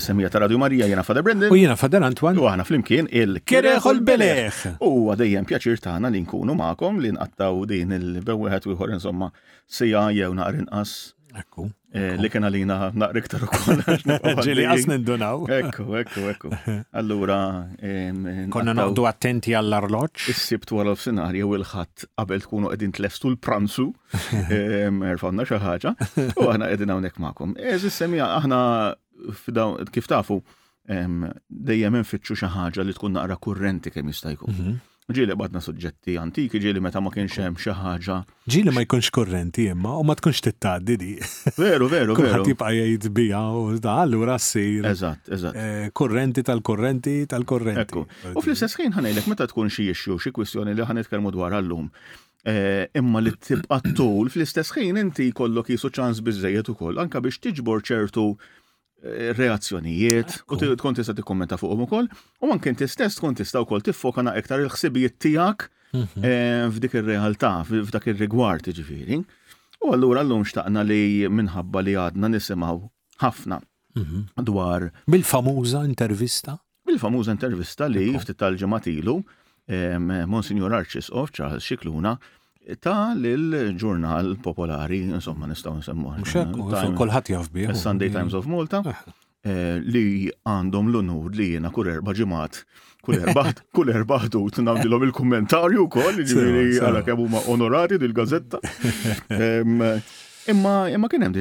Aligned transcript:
semija 0.00 0.28
ta' 0.28 0.38
Radio 0.40 0.58
Marija 0.58 0.86
jiena 0.86 1.02
Fader 1.02 1.22
Brendan. 1.22 1.52
U 1.52 1.56
jena 1.56 1.76
Fader 1.76 2.00
Antwan. 2.06 2.38
U 2.40 2.46
għana 2.48 2.64
flimkien 2.64 3.08
il-Kereħ 3.20 3.86
u 3.88 3.96
U 4.88 4.92
għadejjem 5.12 5.48
pjaċir 5.50 5.82
tagħna 5.84 6.10
li 6.12 6.22
nkunu 6.24 6.54
magħkom 6.56 7.00
li 7.04 7.12
nqattaw 7.16 7.64
din 7.68 7.92
il 7.92 8.22
u 8.24 8.48
jħor 8.48 8.96
insomma 8.96 9.30
sija 9.66 10.08
jew 10.16 10.32
naqrin 10.34 10.64
inqas. 10.66 11.12
Eh, 11.30 11.38
ekku. 11.44 11.64
Li 12.24 12.30
kien 12.32 12.42
għalina 12.46 12.78
naqra 12.96 13.20
iktar 13.22 13.44
ukoll. 13.44 13.82
Ġili 14.46 14.64
as 14.66 14.88
nindunaw. 14.90 15.44
Ekku, 15.60 15.84
ekku, 16.00 16.24
ekku. 16.32 16.50
Allura. 17.00 17.68
Eh, 17.78 18.10
Konna 18.54 18.72
naqdu 18.74 19.04
attenti 19.10 19.52
għall 19.54 19.76
arloċ 19.82 20.26
Is-sibt 20.32 20.72
wara 20.74 20.96
f'sinarju 20.96 21.44
u 21.44 21.54
l-ħadd 21.60 22.08
qabel 22.18 22.42
tkunu 22.46 22.72
qegħdin 22.72 22.96
tlestu 22.98 23.30
l-pranzu. 23.34 23.90
erfanna 25.12 25.44
xi 25.46 25.60
ħaġa. 25.62 25.94
U 26.40 26.48
aħna 26.50 26.72
qegħdin 26.72 26.96
hawnhekk 26.96 27.22
magħkom. 27.28 27.54
Eżis 27.74 28.00
semija 28.02 28.32
aħna 28.40 28.56
kif 29.92 30.06
tafu, 30.10 30.42
dejjem 31.48 31.98
infittxu 32.00 32.36
xi 32.42 32.50
ħaġa 32.54 32.86
li 32.88 32.94
tkun 32.96 33.18
naqra 33.18 33.36
kurrenti 33.38 33.92
kemm 33.94 34.08
jista' 34.14 34.36
jkun. 34.36 34.54
Mhm. 34.58 34.78
Ġieli 35.10 35.34
badna 35.34 35.58
suġġetti 35.58 36.14
antiki, 36.22 36.60
ġieli 36.62 36.78
meta 36.80 37.00
ma 37.02 37.10
kienx 37.10 37.34
hemm 37.42 37.56
xi 37.58 37.72
ħaġa. 37.74 38.16
Ġieli 38.46 38.70
ma 38.74 38.84
jkunx 38.84 39.08
kurrenti 39.16 39.64
imma 39.72 39.96
u 39.98 40.04
ma 40.06 40.14
tkunx 40.14 40.38
tittaddi 40.44 40.94
di. 41.00 41.08
Veru, 41.58 41.88
veru, 41.90 42.14
veru. 42.18 42.44
Tibqa' 42.46 42.68
jgħid 42.76 43.08
bija 43.16 43.40
u 43.58 43.74
da 43.82 43.96
allura 44.04 44.36
ssir. 44.38 44.86
Eżatt, 44.92 45.26
eżatt. 45.34 45.58
Eh, 45.58 45.90
kurrenti 45.98 46.44
tal-kurrenti 46.46 47.16
tal-kurrenti. 47.26 47.82
Ekku. 47.88 48.04
U 48.38 48.44
fl-istess 48.44 48.78
ħin 48.78 48.94
ħanejlek 48.98 49.26
meta 49.34 49.50
tkun 49.50 49.72
xi 49.74 49.88
issue 49.90 50.14
xi 50.22 50.30
kwistjoni 50.36 50.76
li 50.78 50.86
ħanitkellmu 50.86 51.34
dwar 51.34 51.58
allum. 51.58 51.90
Eh, 52.46 52.86
imma 52.96 53.18
li 53.20 53.34
tibqa' 53.34 53.82
tul 53.98 54.30
fl-istess 54.30 54.78
ħin 54.78 55.02
inti 55.02 55.26
jkollok 55.34 55.74
jisu 55.74 55.90
ċans 55.90 56.22
biżejjed 56.24 56.70
ukoll 56.72 57.02
anke 57.02 57.18
biex 57.20 57.42
tiġbor 57.48 57.82
ċertu 57.84 58.30
reazzjonijiet 59.36 60.42
u 60.46 60.56
kont 60.80 60.96
tista' 60.96 61.14
tikkommenta 61.16 61.56
fuqhom 61.56 61.82
ukoll 61.86 62.06
u 62.40 62.50
anke 62.52 62.68
inti 62.70 62.88
stess 62.88 63.16
tkun 63.16 63.34
tista' 63.34 63.62
wkoll 63.64 63.82
tiffokana 63.84 64.36
iktar 64.40 64.60
il-ħsibijiet 64.64 65.16
tiegħek 65.24 65.64
mhm. 65.92 66.22
eh, 66.22 66.64
f'dik 66.72 66.98
ir-realtà, 67.00 67.52
f'dak 67.70 68.10
ir-rigward 68.12 68.68
jiġifieri. 68.70 69.20
U 69.80 69.94
allura 69.96 70.22
llum 70.22 70.44
xtaqna 70.44 70.82
li 70.84 71.26
minħabba 71.32 71.82
li 71.86 71.94
għadna 71.96 72.32
nisimgħu 72.34 72.80
ħafna 73.24 73.60
mhm. 73.96 74.26
dwar. 74.48 74.90
Bil-famuża 75.08 75.84
intervista? 75.88 76.58
Bil-famuża 76.86 77.32
intervista 77.36 77.88
li 77.88 78.10
ftit 78.20 78.36
tal-ġematilu 78.42 79.16
eh, 79.70 79.96
Monsignor 80.00 80.76
Arċis 80.82 81.08
of 81.12 81.32
Charles 81.32 81.64
Xikluna 81.64 82.18
ta' 82.78 83.14
l-ġurnal 83.16 84.36
popolari, 84.42 85.00
insomma, 85.10 85.48
nistaw 85.50 85.74
nsemmu. 85.78 86.14
Mxek, 86.22 86.54
kolħat 86.98 87.32
jaf 87.34 87.48
Sunday 87.74 88.10
Times 88.12 88.34
of 88.34 88.46
Malta, 88.46 88.82
eh. 88.86 89.12
Eh, 89.42 89.80
li 89.80 90.28
għandhom 90.44 90.90
l-onur 90.90 91.32
li 91.32 91.54
jena 91.54 91.70
kur 91.72 91.88
erba 91.88 92.12
ġimat, 92.12 92.58
kur 93.00 93.16
erba, 93.16 93.46
kull 93.74 93.88
erba 93.88 94.18
ħdut 94.26 94.58
namdilom 94.60 95.06
il-kommentarju 95.08 95.86
kol, 95.88 96.18
ġiviri 96.28 96.76
għalak 96.76 97.08
ma 97.16 97.40
onorati 97.48 97.96
dil 97.96 98.12
gazetta 98.12 98.60
Imma 100.50 100.88
imma 100.90 101.08
kien 101.10 101.22
hemm 101.22 101.34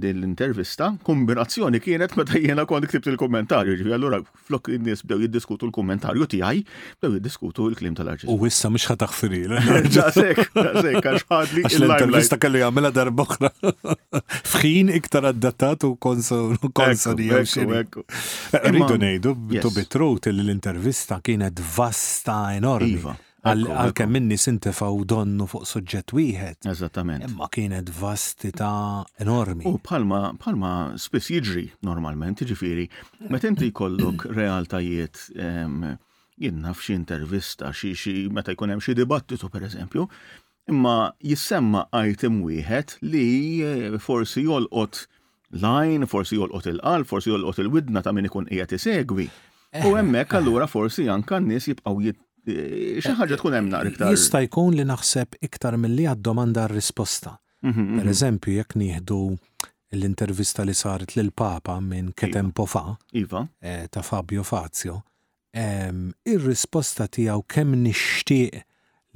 dil-intervista, 0.00 0.90
kombinazzjoni 1.06 1.80
kienet 1.82 2.12
meta 2.18 2.38
jiena 2.38 2.62
kont 2.68 2.84
ktibt 2.86 3.08
il-kommentarju, 3.10 3.74
ġifi 3.80 3.94
allura 3.96 4.20
flok 4.46 4.68
in-nies 4.76 5.02
bdew 5.02 5.24
jiddiskutu 5.24 5.66
l-kommentarju 5.66 6.28
tiegħi, 6.30 6.60
bdew 7.02 7.16
jiddiskutu 7.16 7.66
l-klim 7.72 7.96
tal-arġis. 7.98 8.30
U 8.30 8.38
issa 8.46 8.70
mhux 8.70 8.86
ħa 8.86 8.96
taħfri 9.02 9.42
L-intervista 11.62 12.38
kelli 12.42 12.62
jagħmilha 12.62 12.92
darba 12.96 13.26
oħra. 13.26 13.50
Fħin 14.52 14.90
iktar 14.98 15.28
addattat 15.32 15.86
u 15.88 15.94
konsoli 15.98 16.58
Ridu 18.62 18.94
ngħidu, 18.98 19.36
to 19.62 19.70
be 19.74 19.86
truth, 19.90 20.28
l-intervista 20.30 21.18
kienet 21.24 21.58
vasta 21.76 22.38
enormi. 22.60 22.98
Iva 23.00 23.18
għal-kem 23.42 24.12
minni 24.14 24.36
sintefaw 24.38 25.00
donnu 25.10 25.48
fuq 25.50 25.66
suġġett 25.66 26.12
wieħed. 26.14 26.68
Eżattament. 26.72 27.24
Imma 27.26 27.48
kienet 27.50 27.88
vastità 27.96 29.02
enormi. 29.22 29.64
U 29.66 29.80
palma, 29.82 30.30
palma 30.38 30.70
spess 31.02 31.32
jiġri 31.34 31.64
normalment, 31.88 32.44
ġifiri, 32.48 32.86
meta 33.34 33.50
inti 33.50 33.72
jkollok 33.72 34.28
realtajiet 34.38 35.24
jenna 35.34 36.68
naf 36.68 36.82
xi 36.86 36.96
intervista, 36.96 37.72
xi 37.74 38.28
meta 38.34 38.54
jkun 38.54 38.76
hemm 38.76 38.82
xi 38.82 38.94
dibattitu 38.98 39.50
pereżempju, 39.52 40.06
imma 40.70 40.96
jissemma 41.26 41.86
item 42.06 42.40
wieħed 42.46 42.98
li 43.02 43.26
eh, 43.62 43.98
forsi 44.00 44.46
jolqot 44.46 45.04
lajn, 45.62 46.06
forsi 46.08 46.38
jolqot 46.38 46.68
il 46.70 46.78
qal 46.82 47.04
forsi 47.10 47.32
jolqot 47.34 47.58
il-widna 47.64 48.02
ta' 48.06 48.14
min 48.16 48.30
ikun 48.30 48.46
qiegħed 48.50 48.74
isegwi. 48.78 49.26
U 49.30 49.80
eh, 49.82 49.88
hemmhekk 49.90 50.36
eh. 50.36 50.36
allura 50.38 50.68
forsi 50.70 51.10
anke 51.10 51.40
n-nies 51.42 51.66
jibqgħu 51.72 52.14
xi 52.44 53.12
ħaġa 53.14 53.36
tkun 53.38 53.54
hemm 53.56 53.68
nar 53.70 53.86
eh, 53.86 53.92
iktar. 53.92 54.10
Jista' 54.10 54.40
jkun 54.46 54.74
li 54.76 54.86
naħseb 54.86 55.38
iktar 55.46 55.76
milli 55.78 56.06
għad-domanda 56.10 56.64
r-risposta. 56.66 57.36
Mhm, 57.62 57.84
mhm. 57.84 57.98
Per 58.00 58.06
eżempju, 58.10 58.56
jekk 58.56 58.74
nieħdu 58.82 59.18
l-intervista 59.92 60.64
li 60.66 60.74
saret 60.74 61.14
lil 61.18 61.30
papa 61.36 61.76
minn 61.80 62.06
iva. 62.06 62.12
ketempo 62.16 62.66
fa, 62.66 62.96
Iva. 63.12 63.48
Eh, 63.60 63.86
ta' 63.90 64.02
Fabio 64.02 64.42
Fazio, 64.42 65.04
ir-risposta 65.54 67.06
tiegħu 67.08 67.44
kemm 67.46 67.74
nixtieq 67.86 68.62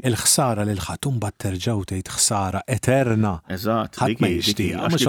Il-ħsara 0.04 0.66
lil 0.68 0.82
ħat 0.84 1.08
imbagħad 1.08 1.36
terġgħu 1.44 1.86
tgħid 1.90 2.10
ħsara 2.12 2.60
eterna. 2.76 3.30
Eżatt, 3.56 4.00
ħadd 4.02 4.24
ma 4.24 4.30
jishtiq. 4.32 5.06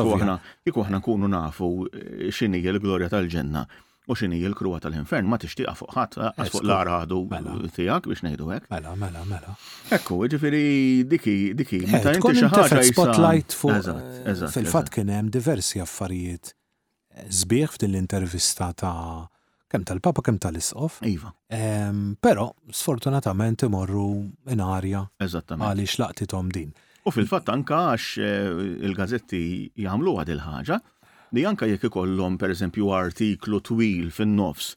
Iku 0.72 0.86
ħna 0.88 1.02
nkunu 1.02 1.28
nafu 1.34 1.70
eh, 1.92 2.30
xini 2.32 2.62
l-glorja 2.72 3.10
tal-ġenna 3.12 3.66
u 4.08 4.16
x'inhi 4.16 4.40
l-kruwa 4.48 4.80
tal-infern 4.80 5.28
ma 5.28 5.36
tixtieqa 5.44 5.74
fuq 5.76 5.92
ħadd 6.00 6.18
eh, 6.24 6.32
għas 6.46 6.56
fuq 6.56 6.64
l-aradu 6.70 7.22
mela. 7.36 7.58
tiegħek 7.76 8.12
biex 8.14 8.24
ngħidu 8.30 8.52
hekk. 8.56 8.72
Mela, 8.72 8.96
mela, 9.04 9.26
mela. 9.28 9.58
Ekku, 10.00 10.22
ġifiri 10.32 10.64
diki 11.12 11.36
diki 11.52 11.84
eh, 11.84 11.96
meta 12.00 12.16
ta' 12.16 12.36
xi 12.44 12.54
ħaġa 12.56 12.84
spotlight 12.94 13.60
fuq 13.66 13.96
fil-fatt 14.56 14.96
kien 14.96 15.12
hemm 15.18 15.34
diversi 15.36 15.84
affarijiet 15.84 16.56
sbieħ 17.28 17.74
f'din 17.76 17.98
l-intervista 17.98 18.72
ta' 18.78 18.96
kem 19.72 19.84
tal-papa, 19.88 20.22
kem 20.26 20.38
tal-isqof. 20.40 21.00
Iva. 21.08 21.34
Pero, 22.24 22.48
sfortunatament 22.72 23.64
imorru 23.68 24.06
in 24.52 24.62
arja. 24.64 25.06
Eżattament. 25.20 25.82
xlaqti 25.90 26.28
tom 26.32 26.50
din. 26.56 26.74
U 27.08 27.12
fil-fatt 27.14 27.48
anka 27.54 27.94
għax 27.94 28.06
eh, 28.20 28.48
il-gazzetti 28.88 29.40
jgħamlu 29.80 30.14
għad 30.20 30.32
il-ħaġa, 30.34 30.78
li 31.38 31.46
anka 31.48 31.68
jekk 31.70 31.88
ikollhom 31.88 32.36
pereżempju 32.40 32.90
artiklu 32.98 33.62
twil 33.64 34.10
fin-nofs 34.16 34.74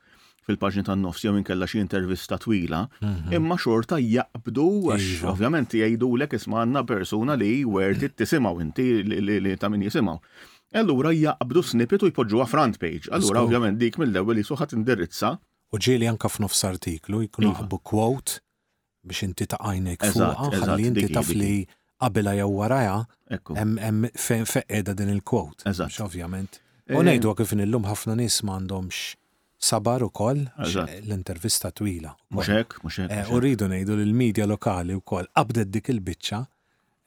fil-paġni 0.46 0.82
tan-nofs 0.86 1.22
jew 1.24 1.32
inkella 1.38 1.66
xi 1.70 1.80
intervista 1.82 2.38
twila, 2.42 2.80
mhm. 3.02 3.34
imma 3.36 3.58
xorta 3.60 3.98
jaqbdu 4.02 4.68
għax 4.94 5.08
iva. 5.18 5.32
ovvjament 5.34 5.74
jgħidu 5.78 6.08
l-ek 6.18 6.38
isma' 6.38 6.62
għandna 6.64 6.84
persuna 6.90 7.36
li 7.38 7.50
werti 7.66 8.10
tisimgħu 8.22 8.62
inti 8.64 8.86
li 9.04 9.54
ta' 9.60 9.70
min 9.70 9.84
jisimgħu. 9.88 10.16
Allura 10.72 11.10
jaqbdu 11.10 11.62
snippet 11.66 12.02
u 12.06 12.08
jpoġġuha 12.12 12.46
front 12.46 12.78
page. 12.78 13.10
Allura 13.10 13.42
ovvjament 13.42 13.78
dik 13.78 13.96
mill-ewwel 13.98 14.38
suħat 14.46 14.76
indirizza. 14.76 15.32
U 15.74 15.78
ġieli 15.82 16.06
anka 16.10 16.30
f'nofs 16.30 16.62
artiklu 16.68 17.24
jkunu 17.26 17.50
iva. 17.50 17.58
ħabbu 17.64 17.78
quote 17.82 18.38
biex 19.06 19.26
inti 19.26 19.48
ta' 19.50 19.58
għajnek 19.58 20.06
fuqa, 20.14 20.50
ħalli 20.54 20.90
inti 20.92 21.08
taf 21.14 21.30
li 21.34 21.50
qabela 22.00 22.36
jew 22.38 22.46
waraja, 22.54 22.96
hemm 23.56 24.06
fejn 24.14 24.46
feqqeda 24.50 24.94
din 24.98 25.10
il-quote. 25.16 25.66
Eżatt. 25.70 25.98
Ovvjament. 26.06 26.60
U 26.90 27.00
eh, 27.00 27.02
ngħidu 27.02 27.34
kif 27.40 27.56
illum 27.56 27.90
ħafna 27.90 28.14
nies 28.20 28.38
m'għandhomx 28.46 29.16
sabar 29.60 30.04
ukoll 30.06 30.46
l-intervista 30.54 31.70
twila. 31.74 32.14
Mhux 32.30 32.54
hekk, 32.56 32.78
mhux 32.86 33.02
hekk. 33.02 33.16
Eh, 33.18 33.34
u 33.34 33.42
rridu 33.42 33.66
ngħidu 33.70 33.98
lill-medja 34.00 34.46
lokali 34.50 34.94
wkoll 35.02 35.28
qabdet 35.38 35.70
dik 35.74 35.90
il-biċċa 35.96 36.44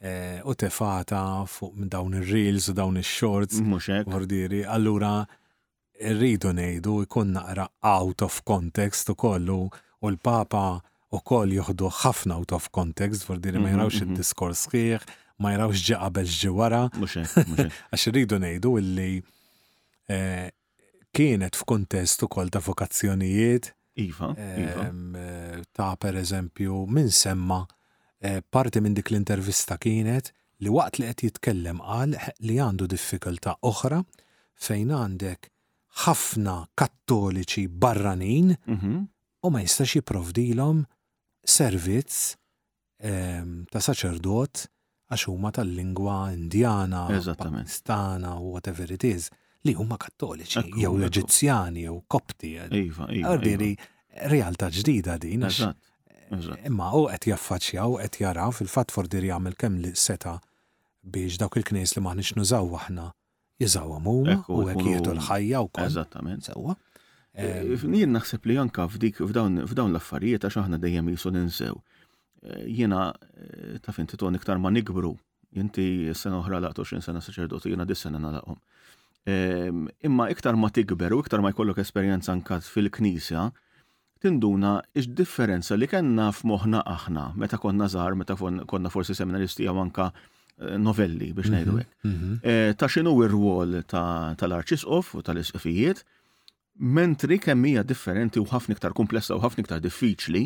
Eh, 0.03 0.39
u 0.43 0.51
tefata 0.57 1.45
fuq 1.47 1.71
minn 1.79 1.87
dawn 1.87 2.15
ir-reels 2.19 2.65
u 2.67 2.73
dawn 2.75 2.97
ix-shorts. 2.99 3.61
Muxek. 3.63 4.03
Ordiri, 4.11 4.65
allura 4.67 5.21
rridu 6.03 6.49
ngħidu 6.57 6.95
jkun 7.05 7.29
naqra 7.37 7.69
out 7.87 8.25
of 8.25 8.41
context 8.43 9.07
u 9.13 9.15
kollu 9.15 9.61
u 10.03 10.09
l-papa 10.11 10.63
u 11.07 11.21
koll 11.23 11.55
joħdu 11.55 11.87
ħafna 12.03 12.35
out 12.35 12.51
of 12.51 12.67
context, 12.75 13.29
ordiri 13.31 13.61
ma 13.61 13.69
mhm, 13.69 13.77
jrawx 13.77 14.01
mhm. 14.01 14.17
id-diskors 14.17 14.63
xieħ, 14.73 15.05
ma 15.39 15.53
jrawx 15.55 15.85
ġi 15.87 15.95
qabel 16.01 16.27
ġi 16.39 16.51
wara. 16.57 16.81
Għax 17.87 18.05
rridu 18.11 18.41
ngħidu 18.43 18.73
illi 18.81 19.21
eh, 20.11 20.49
kienet 21.15 21.55
f'kontest 21.61 22.27
ukoll 22.27 22.51
ta' 22.51 22.59
vokazzjonijiet. 22.59 23.71
Iva, 24.07 24.33
iva. 24.65 24.89
Eh, 24.91 25.63
ta' 25.71 25.93
per 25.95 26.19
eżempju, 26.25 26.81
minn 26.91 27.07
semma' 27.13 27.63
Eh, 28.23 28.39
parti 28.47 28.79
minn 28.79 28.95
dik 28.95 29.09
l-intervista 29.11 29.75
kienet 29.83 30.29
li 30.63 30.71
waqt 30.71 30.99
li 31.01 31.07
qed 31.09 31.23
jitkellem 31.25 31.81
qal 31.83 32.13
li 32.47 32.55
għandu 32.63 32.85
diffikultà 32.93 33.57
oħra 33.69 33.97
fejn 34.67 34.93
għandek 34.95 35.49
ħafna 36.05 36.53
kattoliċi 36.79 37.65
barranin 37.83 38.53
mhm. 38.55 38.93
u 39.43 39.51
ma 39.51 39.65
jistax 39.65 39.97
jipprovdilhom 39.99 40.79
servizz 41.57 42.21
ehm, 43.03 43.65
ta' 43.67 43.83
saċerdot 43.89 44.63
għax 45.11 45.27
huma 45.33 45.51
tal-lingwa 45.59 46.15
indjana, 46.37 47.03
pakistana 47.11 48.37
u 48.39 48.55
whatever 48.55 48.87
it 48.95 49.03
is 49.03 49.27
li 49.67 49.75
huma 49.75 49.99
kattoliċi, 49.99 50.69
jew 50.79 50.95
eġizzjani 51.09 51.83
jew 51.89 51.99
kopti. 52.07 52.55
Iva, 52.85 53.09
iva. 53.19 53.35
iva. 53.35 53.91
realtà 54.31 54.67
ġdida 54.71 55.15
din. 55.19 55.43
Eżatt 55.49 55.91
Imma 56.67 56.89
u 56.97 57.05
qed 57.11 57.27
jaffaċċja 57.29 57.83
u 57.89 57.97
qed 58.01 58.17
jara 58.23 58.47
fil-fatt 58.55 58.93
fordir 58.93 59.25
jagħmel 59.27 59.55
kemm 59.59 59.79
li 59.83 59.91
seta 59.97 60.37
biex 61.03 61.37
dawk 61.41 61.59
il-knies 61.61 61.95
li 61.97 62.03
maħniex 62.05 62.37
nużaw 62.39 62.69
aħna 62.79 63.07
jizaw 63.61 63.89
huma 63.97 64.43
u 64.55 64.63
hekk 64.69 64.87
jieħdu 64.87 65.13
l-ħajja 65.15 65.61
wkoll. 65.67 65.89
Eżattament. 65.91 66.47
Sewwa. 66.49 66.75
E, 67.33 67.61
jien 67.93 68.15
naħseb 68.15 68.45
li 68.49 68.57
janka 68.57 68.87
f'dik 68.89 69.21
f'dawn 69.27 69.91
l-affarijiet 69.91 70.45
għax 70.47 70.61
aħna 70.63 70.81
dejjem 70.83 71.11
jisu 71.13 71.33
ninsew. 71.35 71.77
E, 72.41 72.65
jiena 72.81 73.09
e, 73.33 73.81
taf 73.83 73.99
finti 73.99 74.17
ton 74.21 74.37
iktar 74.39 74.61
ma 74.61 74.71
nikbru 74.73 75.13
inti 75.61 75.87
sena 76.17 76.39
oħra 76.41 76.61
laqt 76.65 76.81
sena 77.03 77.21
saċerdoti, 77.21 77.73
jena 77.75 77.85
dis-sena 77.85 78.19
nalaqhom. 78.21 78.57
Imma 80.03 80.25
iktar 80.33 80.57
ma 80.59 80.67
tikber 80.75 81.13
u 81.15 81.21
iktar 81.23 81.39
ma 81.43 81.53
jkollok 81.53 81.77
esperjenza 81.79 82.33
nkat 82.35 82.65
fil-knisja, 82.67 83.45
tinduna 84.23 84.71
ix-differenza 84.97 85.75
li 85.77 85.87
kellna 85.91 86.29
f'moħħna 86.33 86.79
aħna 86.87 87.25
meta 87.43 87.59
konna 87.59 87.89
żgħar, 87.91 88.15
meta 88.21 88.37
konna 88.39 88.91
forsi 88.93 89.15
seminaristi 89.19 89.67
jew 89.67 89.75
anka 89.83 90.05
eh, 90.13 90.75
novelli 90.79 91.31
biex 91.35 91.49
mhm, 91.51 91.57
ngħidu 91.59 91.77
hekk. 91.79 91.93
Mhm. 92.09 92.37
Eh, 92.53 92.73
ta' 92.79 92.87
x'inhu 92.91 93.15
r-rwol 93.27 93.81
tal-arċisqof 93.89 95.13
u 95.19 95.23
tal 95.27 95.41
isqfijiet 95.43 96.03
mentri 96.97 97.37
kemm 97.41 97.67
hija 97.73 97.83
differenti 97.85 98.41
u 98.41 98.47
ħafna 98.49 98.77
iktar 98.77 98.95
komplessa 98.97 99.35
u 99.35 99.43
ħafna 99.43 99.65
iktar 99.65 99.83
diffiċli 99.83 100.45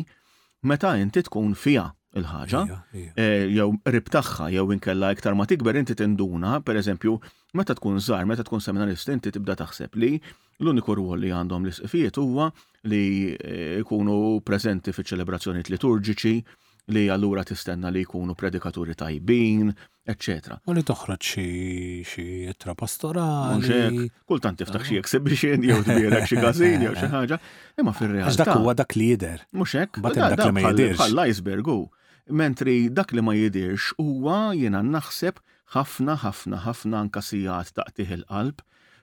meta 0.72 0.96
inti 0.98 1.22
tkun 1.28 1.54
fija 1.54 1.90
il-ħaġa, 2.16 2.60
eh, 2.94 3.46
jew 3.52 3.68
ribtaħħa, 3.84 4.46
jew 4.54 4.64
inkella 4.72 5.10
iktar 5.12 5.34
ma 5.36 5.44
tikber 5.48 5.76
inti 5.76 5.94
tinduna, 5.98 6.54
per 6.64 6.80
eżempju, 6.80 7.18
meta 7.58 7.76
tkun 7.76 8.00
żar, 8.00 8.24
meta 8.26 8.44
tkun 8.48 8.62
seminarist, 8.64 9.10
inti 9.12 9.32
tibda 9.34 9.58
taħseb 9.60 9.98
li 10.00 10.14
l-uniku 10.60 10.96
ruol 10.96 11.20
li 11.22 11.32
għandhom 11.36 11.66
l 11.68 11.72
isqfijiet 11.74 12.16
huwa 12.22 12.48
li 12.88 13.02
eh, 13.36 13.82
jkunu 13.82 14.40
prezenti 14.46 14.94
fi 14.96 15.04
ċelebrazzjonijiet 15.12 15.68
liturġiċi, 15.76 16.32
li 16.96 17.02
allura 17.12 17.42
tistenna 17.44 17.90
li 17.92 18.00
jkunu 18.00 18.32
predikaturi 18.32 18.94
tajbin, 18.96 19.68
etc. 20.08 20.56
U 20.64 20.72
li 20.72 20.80
toħroġ 20.88 21.18
xi 22.08 22.24
etra 22.48 22.72
pastorali. 22.74 24.06
Kultant 24.24 24.56
tiftaħ 24.62 24.86
xi 24.86 24.96
ah. 24.96 25.02
exhibition 25.04 25.66
jew 25.68 25.76
tbielek 25.84 26.24
xi 26.32 26.40
gazin 26.40 26.86
jew 26.88 26.94
xi 26.96 27.10
ħaġa, 27.12 27.38
imma 27.84 27.92
fir-realtà. 27.92 28.32
Għax 28.32 28.40
dak 28.40 28.54
huwa 28.56 28.74
dak 28.80 28.96
jidher: 28.96 29.44
Mhux 29.52 29.76
hekk. 29.82 30.00
Batem 30.00 30.32
dak 30.32 30.46
li 30.46 30.54
ma 30.56 30.66
jidirx. 30.70 30.98
Bħal 31.04 31.92
mentri 32.30 32.88
dak 32.92 33.12
li 33.12 33.20
ma 33.24 33.32
jidirx 33.34 33.92
huwa 33.98 34.52
jiena 34.56 34.82
naħseb 34.86 35.40
ħafna 35.74 36.14
ħafna 36.24 36.60
ħafna 36.66 37.00
anka 37.04 37.22
sijat 37.24 37.72
ta' 37.76 37.86
il-qalb 38.04 38.60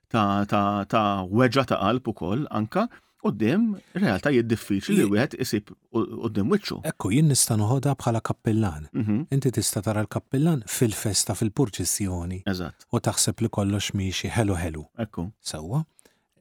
ta' 0.09 0.45
ta' 0.49 0.85
ta' 0.89 1.05
weġa 1.29 1.65
ta' 1.71 1.79
qalb 1.81 2.07
ukoll 2.13 2.45
anka 2.49 2.87
qoddim 3.25 3.73
realtà 3.97 4.29
jiddiffiċli 4.35 4.97
li 4.99 5.07
wieħed 5.09 5.37
isib 5.41 5.71
qoddim 5.93 6.51
wiċċu. 6.53 6.79
Ekku, 6.91 7.09
jien 7.17 7.29
nista' 7.31 7.57
noħodha 7.57 7.95
bħala 7.97 8.21
kappillan. 8.29 8.87
Mhm. 8.93 9.17
Inti 9.33 9.51
tista' 9.57 9.81
tara 9.81 10.03
l-kappillan 10.05 10.61
fil-festa 10.69 11.33
fil-purċissjoni. 11.33 12.43
Eżatt. 12.45 12.85
U 12.93 12.99
taħseb 13.07 13.41
li 13.41 13.49
kollox 13.49 13.91
miexi 13.97 14.29
ħelu 14.37 14.57
ħelu. 14.63 14.83
Ekku. 15.05 15.31
Sewwa, 15.41 15.81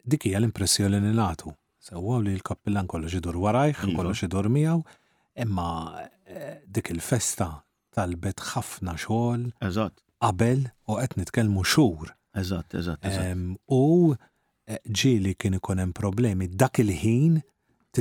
dik 0.05 0.29
hija 0.29 0.41
l-impressjoni 0.43 1.01
li 1.01 1.15
nagħtu. 1.17 1.55
Sewwa 1.89 2.21
li 2.21 2.37
l-kappillan 2.37 2.89
kollox 2.89 3.15
idur 3.19 3.41
warajh, 3.47 3.85
iva. 3.89 3.97
kollox 4.03 4.27
idur 4.29 4.49
miegħu, 4.53 4.85
imma 5.41 5.69
dik 6.71 6.89
il-festa 6.95 7.49
talbet 7.95 8.41
ħafna 8.53 8.95
xogħol. 9.01 9.49
Eżatt. 9.69 10.01
Qabel 10.25 10.65
u 10.89 10.97
qed 11.01 11.17
nitkellmu 11.21 11.65
xhur. 11.67 12.15
Eżatt, 12.41 12.75
eżatt, 12.75 13.05
U 13.71 14.15
eh, 14.67 14.79
ġieli 14.91 15.35
kien 15.39 15.55
ikun 15.59 15.79
hemm 15.83 15.93
problemi 15.93 16.49
dak 16.49 16.81
il-ħin 16.83 17.37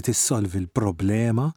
issolvi 0.10 0.58
l-problema 0.64 1.52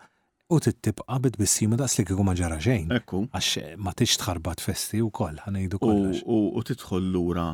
u 0.52 0.56
tibqa' 0.60 1.18
bit-bissima 1.22 1.78
daqs 1.80 1.96
li 2.00 2.04
kiku 2.08 2.22
ma 2.26 2.34
ġara 2.36 2.58
xejn. 2.62 2.90
Ekku. 2.98 3.22
Għax 3.32 3.52
ma 3.80 3.94
tix 3.96 4.18
tħarbat 4.20 4.60
festi 4.66 5.00
wkoll 5.06 5.40
ħanejdu 5.46 5.80
kollox. 5.80 6.20
U 6.26 6.60
tidħol 6.66 7.08
lura 7.16 7.48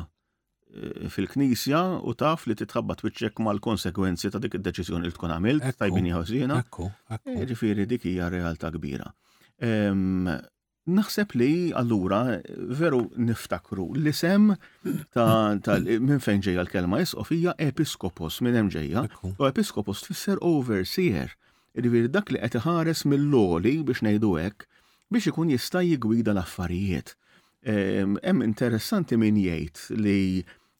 fil-knisja 1.13 1.81
u 2.07 2.13
taf 2.17 2.45
li 2.49 2.55
titħabbat 2.57 3.03
biċċek 3.05 3.41
mal-konsekwenzi 3.45 4.31
ta' 4.33 4.41
dik 4.41 4.57
id-deċizjoni 4.57 5.09
li 5.09 5.13
tkun 5.13 5.33
għamilt, 5.35 5.67
tajbini 5.79 6.13
għazina. 6.17 6.59
Ġifiri 7.51 7.85
dik 7.89 8.05
hija 8.09 8.29
realtà 8.33 8.71
kbira. 8.73 9.07
Naħseb 10.93 11.35
li 11.39 11.49
allura 11.79 12.23
veru 12.75 13.03
niftakru 13.23 13.91
li 13.95 14.11
sem 14.15 14.49
ta' 15.15 15.55
minn 15.61 16.23
fejn 16.23 16.41
ġejja 16.49 16.65
l-kelma 16.65 16.99
jisqof 17.03 17.31
hija 17.31 17.53
episkopos 17.69 18.41
minn 18.43 18.57
hemm 18.59 18.73
ġejja. 18.73 19.05
U 19.37 19.47
episkopos 19.49 20.01
tfisser 20.07 20.41
overseer. 20.41 21.31
Ġifiri 21.77 22.09
dak 22.13 22.33
li 22.33 22.41
qed 22.41 22.57
iħares 22.59 23.05
mill-loli 23.09 23.77
biex 23.87 24.01
ngħidu 24.05 24.33
hekk 24.41 24.65
biex 25.13 25.29
ikun 25.31 25.53
jista' 25.53 25.85
jigwida 25.85 26.33
l-affarijiet. 26.33 27.13
Hemm 27.63 28.43
interessanti 28.43 29.15
min 29.21 29.37
jgħid 29.39 29.93
li 30.01 30.17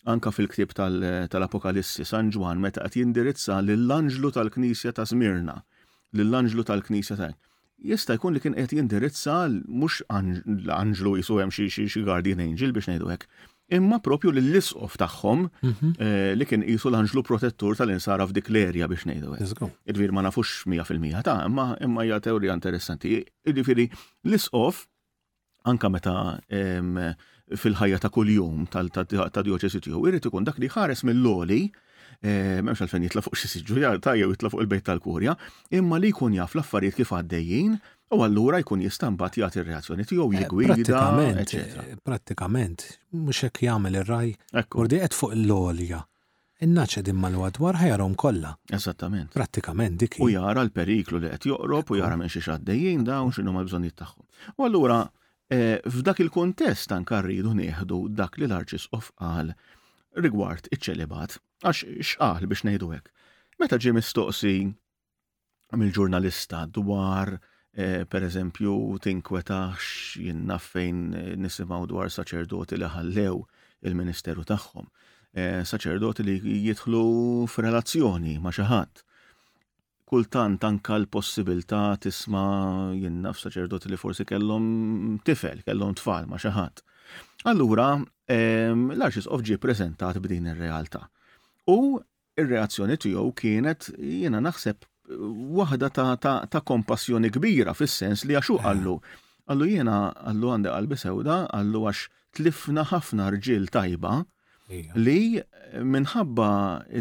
anka 0.06 0.32
fil-ktib 0.36 0.74
tal-Apokalissi 0.76 2.06
San 2.08 2.32
Ġwan 2.34 2.60
meta 2.64 2.84
qed 2.84 2.98
jindirizza 3.00 3.60
lill-anġlu 3.64 4.34
tal-Knisja 4.36 4.94
ta' 4.98 5.06
Smirna, 5.08 5.60
lill-anġlu 6.18 6.66
tal-Knisja 6.68 7.18
ta' 7.20 7.32
jista' 7.84 8.16
jkun 8.20 8.36
li 8.36 8.44
kien 8.44 8.56
qed 8.60 8.76
jindirizza 8.78 9.38
mhux 9.64 10.02
l-anġlu 10.10 11.18
jisu 11.22 11.40
hemm 11.42 11.52
xi 11.56 12.04
guardian 12.08 12.40
angel 12.44 12.72
biex 12.76 12.88
ngħidu 12.92 13.12
hekk, 13.14 13.28
imma 13.80 14.00
propju 14.04 14.32
lill-isqof 14.36 14.96
tagħhom 15.00 15.48
mhm. 15.62 15.94
eh, 16.04 16.32
li 16.38 16.48
kien 16.48 16.64
qisu 16.68 16.92
l-anġlu 16.92 17.24
protettur 17.28 17.76
tal-insara 17.80 18.28
f'dik 18.28 18.52
l-erja 18.52 18.88
biex 18.92 19.08
ngħidu 19.08 19.38
hekk. 19.40 19.68
Idvir 19.94 20.16
ma 20.16 20.24
nafux 20.28 20.64
100% 20.68 21.24
ta' 21.30 21.40
imma 21.48 21.70
imma 21.82 22.06
hija 22.08 22.20
teorija 22.28 22.56
interessanti. 22.60 23.22
Jiġifieri 23.48 23.88
l-isqof 24.32 24.84
anka 25.72 25.88
meta 25.90 26.18
fil-ħajja 27.52 27.98
ta' 28.04 28.12
kuljum 28.16 28.68
tal-dioċesi 28.72 29.82
tiegħu. 29.84 30.04
Irid 30.08 30.30
ikun 30.30 30.46
dak 30.48 30.60
li 30.64 30.70
ħares 30.72 31.04
mill-loli 31.08 31.62
eh, 31.66 32.62
memx 32.64 32.84
għalfejn 32.86 33.08
jitla 33.10 33.24
fuq 33.26 33.36
xi 33.40 33.50
siġġuja 33.58 33.92
tajjew 34.06 34.30
jitla 34.36 34.52
fuq 34.54 34.64
il-bejt 34.64 34.86
tal-kurja, 34.88 35.36
imma 35.78 36.00
li 36.00 36.14
jkun 36.14 36.38
jaf 36.38 36.56
l-affarijiet 36.56 36.96
kif 37.02 37.12
għaddejjin 37.18 37.76
u 38.14 38.22
allura 38.24 38.62
jkun 38.64 38.86
jistambat 38.86 39.38
jagħti 39.42 39.66
reazzjoni 39.68 40.08
tiegħu 40.08 40.30
eh, 40.38 40.46
jigwida. 40.46 40.78
Pratikament, 40.80 42.00
pratikament, 42.08 42.86
eh, 42.88 43.06
mhux 43.20 43.44
hekk 43.50 43.68
jagħmel 43.68 44.00
ir-raj. 44.04 44.36
Urdi 44.80 45.04
qed 45.04 45.18
fuq 45.20 45.36
l-olja. 45.38 46.00
In-naċed 46.64 47.10
imma 47.12 47.28
l-wadwar 47.28 47.76
ħajarom 47.82 48.14
kollha. 48.16 48.54
Eżattament. 48.72 49.34
Pratikament 49.36 49.98
dik. 50.00 50.16
U 50.24 50.30
jara 50.32 50.64
l-periklu 50.64 51.20
li 51.20 51.32
qed 51.34 51.50
joqrob 51.52 51.92
u 51.92 51.98
jara 52.00 52.16
minn 52.16 52.32
xi 52.32 52.40
xaddejjin 52.46 53.04
dawn 53.04 53.34
x'inhuma 53.36 53.66
l-bżonnijiet 53.66 53.98
tagħhom. 54.00 54.24
U 54.56 54.64
allura 54.70 55.02
Eh, 55.52 55.80
f'dak 55.92 56.22
il-kontest 56.24 56.94
anka 56.96 57.20
rridu 57.20 57.52
nieħdu 57.58 57.98
dak 58.16 58.38
li 58.40 58.46
l-Arċisqof 58.48 59.10
qal 59.20 59.52
rigward 60.24 60.70
iċ-ċelibat, 60.72 61.36
għax 61.62 61.82
x'qal 62.10 62.48
biex 62.48 62.64
ngħidu 62.68 62.90
hekk. 62.96 63.12
Meta 63.60 63.76
ġie 63.84 63.92
mistoqsi 63.98 64.54
mill-ġurnalista 65.82 66.64
dwar 66.78 67.34
eh, 67.76 68.08
per 68.08 68.24
eżempju 68.28 68.78
tinkwetax 69.04 69.92
jinnaf 70.24 70.72
fejn 70.78 71.02
eh, 71.12 71.34
nisimgħu 71.44 71.92
dwar 71.92 72.08
saċerdoti 72.16 72.80
li 72.82 72.92
ħallew 72.98 73.38
il-ministeru 73.90 74.48
tagħhom. 74.48 74.88
Saċerdoti 75.34 76.22
li 76.24 76.36
jidħlu 76.70 77.00
f'relazzjoni 77.50 78.36
ma' 78.40 78.52
xi 78.54 78.64
ħadd 78.70 79.02
kultant 80.14 80.62
anka 80.64 80.94
l-possibilità 81.02 81.96
tisma' 81.98 82.94
jinnaf 83.02 83.40
saċerdoti 83.42 83.90
li 83.90 83.98
forsi 83.98 84.24
kellhom 84.30 84.68
tifel, 85.26 85.64
kellhom 85.66 85.96
tfal 85.98 86.28
ma' 86.30 86.38
xi 86.38 86.52
ħadd. 86.54 86.84
Allura, 87.50 87.88
ehm, 88.36 88.92
l-Arċisqof 88.94 89.42
ġie 89.48 89.58
preżentat 89.64 90.20
b'din 90.22 90.52
ir-realtà. 90.52 91.02
U 91.66 91.98
ir-reazzjoni 92.38 93.00
tiegħu 93.02 93.26
kienet 93.42 93.90
jiena 93.98 94.42
naħseb 94.46 94.86
waħda 95.58 95.90
ta', 95.98 96.14
ta, 96.22 96.34
ta 96.46 96.62
kompassjoni 96.62 97.34
kbira 97.34 97.74
fis-sens 97.76 98.28
li 98.30 98.38
għaxu 98.38 98.60
għallu. 98.62 98.94
Eh. 99.02 99.32
Għallu 99.50 99.72
jiena 99.72 99.98
għallu 100.30 100.54
għandi 100.54 100.76
qalbi 100.78 101.02
sewda, 101.08 101.40
għallu 101.58 101.88
għax 101.90 102.06
tlifna 102.38 102.86
ħafna 102.94 103.32
rġil 103.40 103.66
tajba 103.74 104.14
li 105.00 105.22
eh, 105.38 105.84
minħabba 105.84 106.48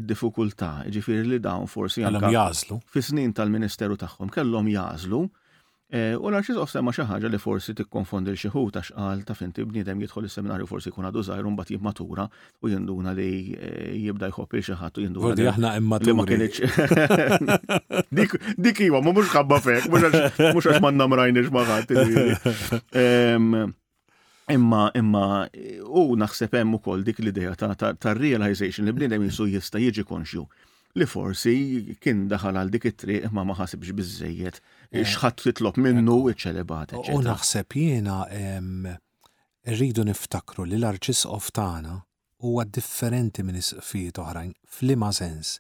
id-difikultà, 0.01 0.73
ġifiri 0.93 1.27
li 1.33 1.41
dawn 1.45 1.69
forsi 1.71 2.05
għandhom 2.05 2.35
jażlu. 2.35 2.81
Fis-snin 2.93 3.33
tal-Ministeru 3.37 3.97
tagħhom 4.01 4.31
kellhom 4.33 4.69
jażlu. 4.73 5.23
Eh, 5.93 6.15
u 6.17 6.31
l-arċiżof 6.31 6.71
sema 6.73 6.93
xi 6.97 7.05
ħaġa 7.05 7.29
li 7.29 7.39
forsi 7.43 7.75
tikkonfondi 7.77 8.33
l 8.33 8.39
ħu 8.55 8.63
ta' 8.73 8.81
xqal 8.87 9.19
ta' 9.29 9.35
finti 9.37 9.65
bniedem 9.69 10.01
jidħol 10.01 10.25
is-seminarju 10.25 10.69
forsi 10.71 10.89
jkun 10.89 11.05
għadu 11.11 11.25
żgħir 11.29 11.45
mbagħad 11.53 11.73
jimmatura 11.75 12.25
u 12.65 12.71
jinduna 12.73 13.13
li 13.13 13.53
eh, 13.59 13.91
jibda 14.07 14.31
jħobb 14.33 14.57
il 14.57 14.65
xi 14.65 14.79
ħadd 14.81 14.97
u 14.97 15.05
jinduna. 15.05 15.27
Vordi 15.27 15.51
aħna 15.53 15.75
immaturi. 15.81 16.17
Ma 16.17 16.25
kienx. 16.31 16.65
Dik 18.65 18.81
iva 18.89 19.05
ma 19.05 19.13
mhux 19.13 19.29
ħabba 19.37 19.61
fek, 19.69 19.91
mhux 19.93 20.71
għax 20.71 20.81
m'għandna 20.81 21.11
mrajniex 21.13 21.53
ma' 21.53 21.69
ħadd. 21.75 23.71
Imma, 24.51 24.89
imma, 24.99 25.47
u 25.87 26.17
naħseb 26.19 26.57
hemm 26.59 26.75
ukoll 26.81 27.05
dik 27.07 27.21
l-idea 27.23 27.55
ta' 27.55 28.15
realization 28.19 28.87
li 28.89 28.93
bniedem 28.97 29.23
jisu 29.27 29.47
jista' 29.53 29.79
jiġi 29.79 30.03
konxju 30.09 30.43
li 30.99 31.07
forsi 31.09 31.53
kien 32.03 32.25
daħal 32.29 32.59
għal 32.59 32.73
dik 32.75 32.89
it-triq 32.91 33.31
ma 33.33 33.45
ma 33.49 33.55
ħasibx 33.57 33.95
biżejjed 33.97 34.59
eh. 34.59 35.05
x'ħadd 35.05 35.47
titlob 35.47 35.79
minnu 35.81 36.17
eh. 36.27 36.35
iċ-ċelebat. 36.35 36.97
U 37.15 37.21
naħseb 37.23 37.71
jiena 37.79 38.25
rridu 39.63 40.05
niftakru 40.11 40.67
li 40.67 40.81
l-arċis 40.81 41.23
of 41.31 41.53
tagħna 41.55 42.01
huwa 42.43 42.67
differenti 42.67 43.47
minn 43.47 43.61
isqfijiet 43.63 44.19
oħrajn 44.19 44.53
f'liema 44.75 45.13
sens 45.15 45.59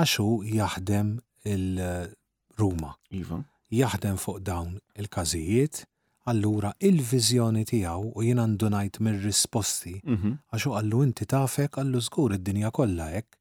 għax 0.00 0.16
hu 0.24 0.30
jaħdem 0.48 1.18
il-Ruma. 1.44 2.96
Iva. 3.20 3.42
Jaħdem 3.74 4.16
fuq 4.16 4.40
dawn 4.46 4.78
il-każijiet 4.96 5.84
allura 6.26 6.72
il-vizjoni 6.84 7.64
tijaw 7.68 8.04
u 8.16 8.22
jien 8.24 8.38
għandu 8.40 8.70
mir-risposti, 9.06 9.94
mhm. 10.04 10.34
għaxu 10.54 10.72
għallu 10.78 11.02
inti 11.06 11.26
tafek 11.28 11.78
għallu 11.80 12.00
zgur 12.08 12.36
id-dinja 12.38 12.70
kollha 12.74 13.08
hekk, 13.12 13.36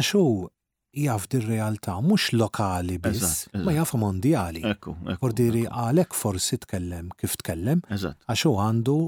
għaxu 0.00 0.22
jaf 1.04 1.26
dir-realtà 1.32 1.98
mhux 2.02 2.30
lokali 2.34 2.96
biss, 3.02 3.46
ma 3.62 3.74
jaf 3.76 3.94
mondjali. 4.00 4.64
Ordiri 5.20 5.66
għalek 5.68 6.16
forsi 6.16 6.58
tkellem 6.64 7.12
kif 7.20 7.36
tkellem, 7.44 7.84
għaxu 7.94 8.52
għandu 8.64 8.98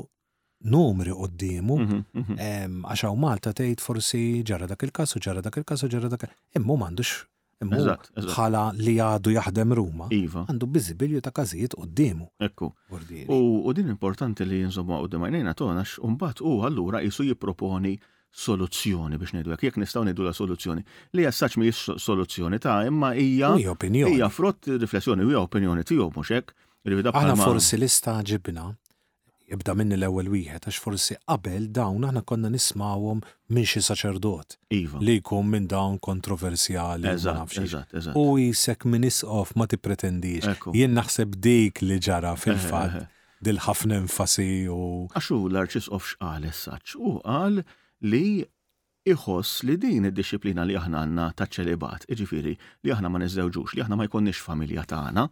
numri 0.70 1.14
d-dimu, 1.16 1.80
mhm, 1.86 2.00
mhm. 2.22 2.38
għaxaw 2.86 3.18
Malta 3.18 3.50
tgħid 3.54 3.82
forsi 3.82 4.22
ġara 4.46 4.70
dak 4.70 4.86
il-kasu, 4.88 5.18
ġara 5.22 5.42
dak 5.42 5.58
il-kasu, 5.62 5.90
ġara 5.90 6.12
dak 6.14 6.28
il-kasu, 6.28 6.58
immu 6.62 6.78
m'għandux 6.78 7.16
bħala 7.62 8.62
li 8.78 8.92
għadu 9.02 9.30
jaħdem 9.34 9.72
Ruma, 9.74 10.06
iva. 10.14 10.44
għandu 10.48 10.66
biżibilju 10.76 11.20
ta' 11.26 11.32
każijiet 11.34 11.74
qoddimu. 11.74 12.28
Ekku. 12.44 12.68
U 12.88 13.72
din 13.74 13.88
importanti 13.90 14.44
li 14.46 14.60
jinżomma 14.62 15.00
u 15.02 15.06
d-dimajnejna 15.10 15.54
tonax, 15.58 15.96
umbat 15.98 16.40
u 16.40 16.60
allura 16.68 17.00
jisu 17.02 17.26
jipproponi 17.34 17.96
soluzzjoni 18.30 19.18
biex 19.18 19.32
nejdu 19.32 19.56
jekk 19.56 19.78
nistgħu 19.80 20.04
ngħidu 20.06 20.22
la 20.28 20.32
soluzzjoni. 20.36 20.84
Li 21.14 21.22
jassax 21.26 21.56
mi 21.58 21.72
soluzzjoni 21.74 22.58
ta' 22.62 22.78
imma 22.86 23.12
hija 23.18 23.56
hija 23.58 24.28
frott 24.30 24.68
riflessjoni 24.78 25.24
u 25.26 25.32
hija 25.32 25.42
opinjoni 25.42 25.82
tiegħu 25.82 26.12
mhux 26.14 26.34
hekk. 26.38 26.54
Aħna 26.88 27.34
forsi 27.36 27.76
lista 27.76 28.20
ġibna 28.22 28.70
jibda 29.48 29.72
minn 29.78 29.94
l-ewwel 29.96 30.26
wieħed 30.32 30.66
għax 30.68 30.78
forsi 30.84 31.16
qabel 31.24 31.68
dawn 31.76 32.04
aħna 32.08 32.22
konna 32.28 32.50
nismawhom 32.52 33.22
minn 33.56 33.68
xi 33.68 33.80
saċerdot. 33.86 34.56
Iva. 34.76 35.00
Li 35.00 35.18
jkun 35.22 35.48
minn 35.52 35.68
dawn 35.70 35.96
kontroversjali. 36.04 37.14
U 38.20 38.24
jisek 38.40 38.84
minn 38.92 39.08
isqof 39.08 39.54
ma 39.56 39.66
tippretendix. 39.70 40.52
Jien 40.76 40.92
naħseb 40.96 41.36
dik 41.48 41.82
li 41.86 41.96
ġara 42.08 42.34
fil-fatt 42.36 43.00
dil-ħafna 43.48 44.02
enfasi 44.04 44.48
u. 44.68 45.08
Għaxu 45.16 45.40
l-arċisqof 45.48 46.10
xqal 46.12 46.48
saċ 46.60 46.98
u 47.08 47.16
qal 47.24 47.62
li 48.12 48.24
iħoss 49.08 49.62
li 49.64 49.78
din 49.80 50.10
id-disciplina 50.10 50.66
li 50.68 50.74
aħna 50.76 51.06
għanna 51.06 51.30
ta' 51.38 51.46
ċelibat, 51.48 52.04
iġifiri 52.12 52.52
li 52.84 52.92
aħna 52.92 53.08
ma 53.08 53.22
niżewġux, 53.22 53.72
li 53.72 53.80
aħna 53.86 53.96
ma 53.96 54.04
jkunniex 54.04 54.42
familja 54.44 54.84
tagħna, 54.90 55.24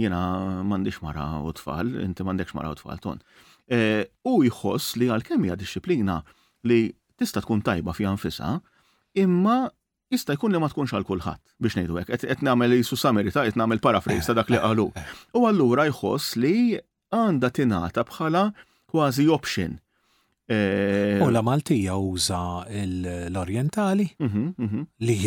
jena 0.00 0.20
m'għandix 0.64 1.02
mara 1.04 1.26
u 1.44 1.52
tfal, 1.58 1.92
inti 2.06 2.24
m'għandekx 2.24 2.56
mara 2.56 2.72
u 2.72 2.78
tfal 2.80 3.02
ton. 3.04 3.20
Eh, 3.68 4.04
u 4.28 4.32
jħoss 4.48 4.96
li 4.98 5.08
għal-kemm 5.12 5.44
hija 5.44 5.56
disċiplina 5.60 6.18
li 6.70 6.78
tista' 7.20 7.42
tkun 7.44 7.60
tajba 7.66 7.92
fi 7.92 8.06
anfisha, 8.08 8.54
imma 9.20 9.58
jista' 10.08 10.36
jkun 10.38 10.54
li 10.56 10.60
ma 10.62 10.70
tkunx 10.72 10.94
għal 10.96 11.04
kulħadd 11.04 11.58
biex 11.60 11.76
ngħidu 11.78 11.98
hekk. 12.00 12.20
Qed 12.30 12.44
nagħmel 12.48 12.78
isu 12.78 12.96
samerita, 12.96 13.44
qed 13.44 13.60
nagħmel 13.60 13.82
parafrejs 13.84 14.30
ta' 14.30 14.36
dak 14.40 14.48
li 14.54 14.60
qalu. 14.62 14.88
U 15.36 15.44
allura 15.50 15.84
jħoss 15.90 16.38
li 16.40 16.78
għandha 17.12 17.52
tingħata 17.60 18.06
bħala 18.08 18.46
kważi 18.88 19.28
option 19.36 19.76
Eh, 20.50 21.22
u 21.22 21.28
la 21.30 21.42
Maltija 21.44 21.94
uża 21.96 22.38
l-Orientali 23.28 24.06
mhm, 24.18 24.44
mhm. 24.58 24.84
li 25.00 25.18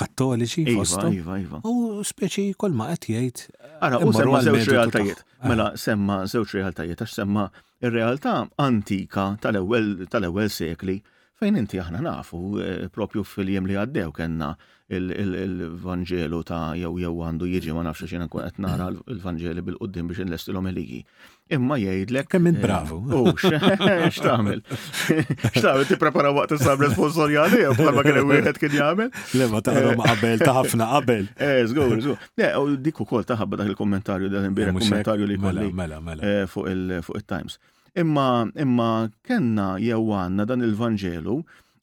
kattoliċi 0.00 0.62
iva, 0.70 1.08
iva, 1.10 1.38
iva. 1.42 1.60
U 1.66 2.02
speċi 2.06 2.52
kolma 2.54 2.86
qed 2.92 3.08
jgħid. 3.16 3.42
Ara, 3.82 3.98
u 3.98 4.12
semma 4.14 4.38
żewġ 4.46 4.70
realtajiet. 4.76 5.24
Ah. 5.42 5.48
Mela 5.50 5.66
semma 5.86 6.20
żewġ 6.30 6.54
realtajiet 6.60 7.02
għax 7.02 7.16
semma 7.18 7.48
ir-realtà 7.82 8.36
antika 8.68 9.26
tal-ewwel 9.42 10.50
sekli 10.60 11.00
fejn 11.40 11.56
inti 11.58 11.80
aħna 11.82 12.00
nafu, 12.04 12.40
eh, 12.62 12.86
propju 12.94 13.24
fil-jem 13.26 13.66
li 13.66 13.76
għaddew 13.80 14.12
kena 14.14 14.52
il-Vangelu 14.94 16.42
ta' 16.44 16.74
jew 16.76 16.90
jew 17.00 17.12
għandu 17.26 17.46
jiġi 17.48 17.72
ma 17.74 17.86
nafx 17.86 18.04
xina 18.10 18.26
qed 18.28 18.58
nara 18.60 18.90
mm. 18.90 18.98
il 19.14 19.20
vangeli 19.22 19.62
bil-qoddim 19.64 20.10
biex 20.10 20.44
l 20.52 20.56
eligi. 20.70 21.00
Imma 21.56 21.78
jgħidlek. 21.80 22.28
Kemm 22.28 22.44
minn 22.50 22.60
bravo. 22.60 22.98
Eh, 23.08 23.16
u 23.16 23.32
x'tagħmel? 24.12 24.60
ti 24.68 25.74
tipprepara 25.88 26.34
waqt 26.36 26.54
is-sabra 26.58 26.92
sponsor 26.92 27.32
jagħdi 27.32 27.64
jew 27.64 27.72
bħalma 27.80 28.04
u 28.22 28.26
wieħed 28.34 28.60
kien 28.60 28.76
jagħmel. 28.78 29.10
Le 29.40 29.50
ma 29.50 29.64
taqrom 29.68 30.04
qabel 30.06 30.44
ta' 30.46 30.54
ħafna 30.60 30.90
qabel. 30.92 31.28
Eh, 31.38 31.52
eh 31.64 31.66
żgur, 31.72 31.96
żgur. 32.04 32.48
u 32.60 32.74
dikku 32.76 33.08
ukoll 33.08 33.24
taħabba 33.24 33.64
dak 33.64 33.72
il-kommentarju 33.72 34.28
dan 34.30 34.52
il 34.52 34.72
kommentarju 34.78 35.30
li 35.32 35.40
kolli 35.40 35.70
mela, 35.72 36.00
mela, 36.00 36.18
mela. 36.28 36.46
fuq 36.46 36.68
il-Times. 36.70 37.58
Imma 37.94 38.48
imma 38.58 39.08
kenna 39.22 39.76
jew 39.78 40.02
għandna 40.10 40.44
dan 40.50 40.64
il 40.66 40.72
vangelu 40.74 41.36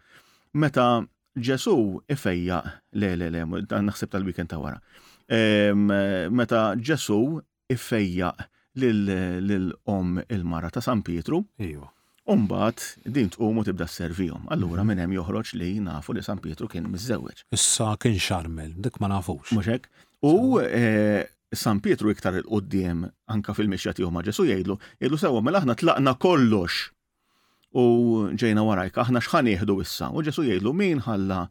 meta 0.62 0.88
Ġesu 1.34 1.72
ifejja 2.14 2.60
le 3.02 3.08
le 3.18 3.26
le 3.34 3.40
naħseb 3.66 4.12
tal-weekend 4.12 4.52
ta' 4.52 4.60
wara. 4.62 4.78
Meta 6.30 6.60
Ġesu 6.78 7.16
ifejja 7.74 8.28
l 8.78 9.72
om 9.90 10.20
il-mara 10.28 10.70
ta' 10.70 10.78
San 10.84 11.02
Pietru. 11.02 11.40
Iwa. 11.58 11.88
Umbat, 12.30 12.84
din 13.04 13.32
tqumu 13.34 13.64
tibda 13.66 13.88
s-servijom. 13.90 14.46
Allura 14.54 14.84
mhm. 14.84 14.88
minn 14.92 15.02
hemm 15.02 15.16
joħroġ 15.18 15.50
li 15.58 15.72
nafu 15.82 16.14
li 16.14 16.22
San 16.22 16.38
Pietru 16.38 16.70
kien 16.70 16.86
miżewweġ. 16.94 17.42
Issa 17.58 17.96
kien 17.98 18.14
xarmel, 18.22 18.70
dik 18.86 19.02
ma 19.02 19.10
nafux. 19.16 19.50
Mhux 19.50 19.72
hekk. 19.74 19.90
U 20.24 20.60
eh, 20.60 21.24
San 21.54 21.80
Pietru 21.84 22.08
iktar 22.10 22.36
il-qoddim 22.40 23.04
anka 23.30 23.54
fil-mixja 23.54 23.92
tiegħu 23.94 24.10
ma' 24.12 24.22
Ġesu 24.26 24.46
jgħidlu, 24.48 24.78
jgħidlu 24.98 25.18
sewwa 25.20 25.42
mela 25.44 25.60
aħna 25.60 25.76
tlaqna 25.76 26.14
kollox 26.22 26.88
u 27.76 27.84
ġejna 28.40 28.64
warajk, 28.64 28.98
aħna 29.04 29.20
xħan 29.26 29.50
jieħdu 29.52 29.76
issa. 29.84 30.08
U 30.16 30.24
Ġesu 30.24 30.46
jgħidlu 30.48 30.72
min 30.80 31.02
ħalla 31.04 31.42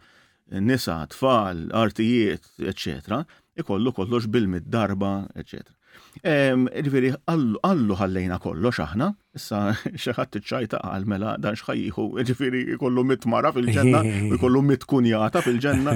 nisa, 0.65 0.97
tfal, 1.13 1.67
artijiet, 1.83 2.49
eccetera, 2.73 3.21
ikollu 3.61 3.93
kollox 3.95 4.27
bil-mid 4.33 4.67
darba, 4.73 5.13
eccetera. 5.39 5.75
Riveri, 6.23 7.11
għallu 7.29 7.97
ħallejna 7.99 8.39
kollox 8.43 8.81
aħna, 8.87 9.11
issa 9.39 9.59
xaħat 10.05 10.33
t-ċajta 10.39 10.79
għal 10.89 11.05
mela 11.13 11.35
dan 11.39 11.55
xħajjiħu, 11.61 12.07
riveri, 12.25 12.65
ikollu 12.75 13.05
mit 13.11 13.29
mara 13.31 13.53
fil-ġenna, 13.55 14.01
ikollu 14.39 14.65
mit 14.73 14.89
kunjata 14.89 15.45
fil-ġenna. 15.45 15.95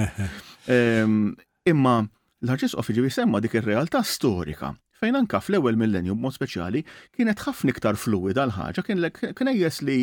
Imma 1.70 1.98
L-arċisqof 2.42 2.86
iġi 2.94 3.10
semma 3.10 3.40
dik 3.42 3.56
ir-realtà 3.58 3.98
storika 4.06 4.68
fejn 5.00 5.16
anka 5.18 5.40
fl-ewwel 5.42 5.74
millenju 5.78 6.14
b'mod 6.14 6.36
speċjali 6.36 6.84
kienet 7.16 7.40
ħafna 7.42 7.72
iktar 7.74 7.98
fluwida 7.98 8.44
l 8.46 8.52
ħaġa 8.54 8.84
kien 8.86 9.00
knejjes 9.40 9.78
li 9.88 9.96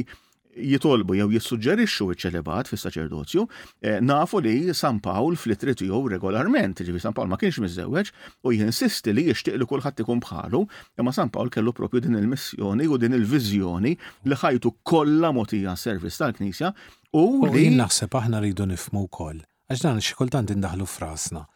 jitolbu 0.74 1.16
jew 1.16 1.28
jissuġġerixxu 1.38 2.08
iċ 2.12 2.20
ċelebat 2.26 2.70
fis-saċerdozju, 2.72 3.44
eh, 3.88 3.98
nafu 4.04 4.40
li 4.44 4.56
San 4.76 5.00
Pawl 5.04 5.36
fl 5.40 5.52
tiegħu 5.64 6.02
regolarment, 6.12 6.80
ġifi 6.84 7.00
San 7.06 7.16
Pawl 7.16 7.32
ma 7.32 7.40
kienx 7.40 7.60
miżewweġ 7.64 8.12
u 8.44 8.52
jinsisti 8.56 9.16
li 9.16 9.28
jixtieq 9.30 9.56
li 9.60 9.68
kulħadd 9.72 10.04
ikun 10.04 10.24
bħalu, 10.24 10.62
imma 11.00 11.16
San 11.16 11.32
Pawl 11.32 11.52
kellu 11.52 11.72
propju 11.76 12.04
din 12.08 12.16
il-missjoni 12.20 12.88
u 12.88 13.00
din 13.00 13.16
il-viżjoni 13.20 13.96
li 14.28 14.42
ħajtu 14.44 14.76
kollha 14.84 15.32
motija 15.36 15.76
servizz 15.76 16.20
tal-Knisja 16.20 16.72
u 17.16 17.26
li 17.48 17.68
naħseb 17.80 18.12
aħna 18.16 18.44
rridu 18.44 18.68
nifhmu 18.76 19.08
wkoll. 19.10 19.44
Għax 19.72 19.88
dan 19.88 20.02
xi 20.04 20.16
kultant 20.16 20.52
indaħlu 20.56 20.86
frasna 20.88 21.48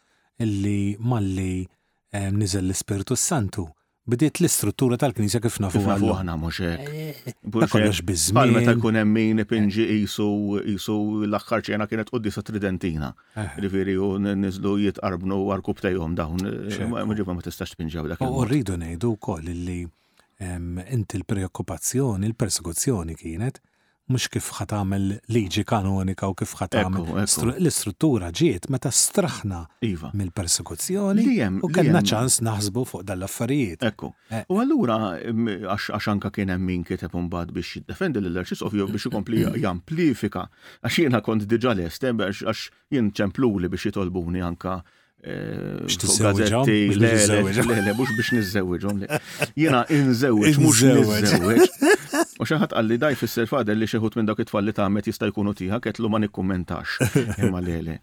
illi 0.44 0.96
malli 1.00 1.66
nizel 2.36 2.66
l-Spiritu 2.68 3.14
Santu 3.16 3.66
bidiet 4.10 4.40
l-istruttura 4.40 4.96
tal-Knisja 4.98 5.38
kif 5.44 5.58
nafu 5.62 5.82
nafu 5.84 6.10
ħana 6.16 6.34
muxek. 6.42 6.86
Eh, 6.88 7.32
kollox 7.54 8.00
bizmin. 8.08 8.40
Għal 8.40 8.54
meta 8.56 8.74
kun 8.82 8.98
emmin 8.98 9.42
pinġi 9.50 9.84
jisu 10.00 10.26
jisu 10.66 10.96
l-axħar 11.28 11.62
ċena 11.68 11.86
kienet 11.90 12.10
qoddisa 12.10 12.42
Tridentina. 12.42 13.12
Riviri 13.62 13.94
eh. 13.94 14.02
u 14.02 14.14
nizlu 14.18 14.72
jitqarbnu 14.86 15.38
għarkub 15.52 15.84
tajom 15.84 16.16
dawn. 16.18 16.48
Muġiba 17.06 17.36
ma 17.36 17.46
tistax 17.46 17.76
għu 17.78 18.08
dak. 18.14 18.24
U 18.26 18.42
rridu 18.48 18.76
nejdu 18.80 19.14
kol 19.22 19.44
li 19.44 19.82
inti 20.40 21.18
l-preokkupazzjoni, 21.20 22.30
l-persekuzzjoni 22.32 23.14
kienet 23.20 23.60
mux 24.10 24.26
kif 24.32 24.48
ħatamel 24.58 25.06
liġi 25.34 25.62
kanonika 25.68 26.26
u 26.30 26.34
kif 26.38 26.52
ħatamel 26.58 27.22
l-istruttura 27.22 28.30
ġiet 28.40 28.66
meta 28.74 28.90
straħna 28.92 29.60
iva. 29.86 30.10
mill-persekuzzjoni 30.18 31.26
u 31.62 31.70
kellna 31.72 32.02
ċans 32.12 32.40
naħsbu 32.46 32.84
fuq 32.90 33.04
dal-affarijiet. 33.08 33.84
Ekku. 33.92 34.10
Eh. 34.34 34.42
U 34.50 34.58
allura 34.62 34.96
għax 35.22 36.10
anka 36.16 36.32
kien 36.34 36.50
hemm 36.54 36.66
min 36.72 36.84
kiteb 36.86 37.14
imbagħad 37.22 37.54
biex 37.56 37.76
jiddefendi 37.78 38.22
l-Arċis 38.24 38.64
ovvju 38.66 38.88
biex 38.94 39.10
ikompli 39.12 39.44
jamplifika 39.64 40.48
għax 40.82 41.02
jiena 41.04 41.22
kont 41.24 41.46
diġà 41.50 41.76
lest 41.78 42.06
eh, 42.06 42.26
għax 42.42 42.66
jien 42.96 43.12
ċempluli 43.16 43.70
biex 43.70 43.90
jitolbuni 43.92 44.42
anka 44.46 44.80
eh, 45.22 45.86
Gazzetti, 45.86 46.96
le, 46.98 47.14
le, 47.28 47.62
le, 47.70 47.94
mux 47.94 48.10
biex 48.16 48.34
nizzewġom. 48.38 49.04
Jena 49.60 49.84
inżewġ, 49.96 50.56
mux 50.64 50.82
nizzewġ. 50.88 51.96
U 52.40 52.46
xaħat 52.48 52.72
għalli 52.80 52.96
daj 53.02 53.16
fisser 53.20 53.48
fader 53.50 53.76
li 53.76 53.86
xeħut 53.90 54.14
minn 54.16 54.28
dawk 54.30 54.40
it-tfalli 54.46 54.72
ta' 54.72 54.86
għamet 54.88 55.08
jista' 55.10 55.28
jkunu 55.28 55.52
tiħa 55.58 55.76
ketlu 55.84 56.08
ma 56.08 56.18
nikkummentax. 56.22 56.94
Imma 57.44 57.60
lele. 57.60 57.98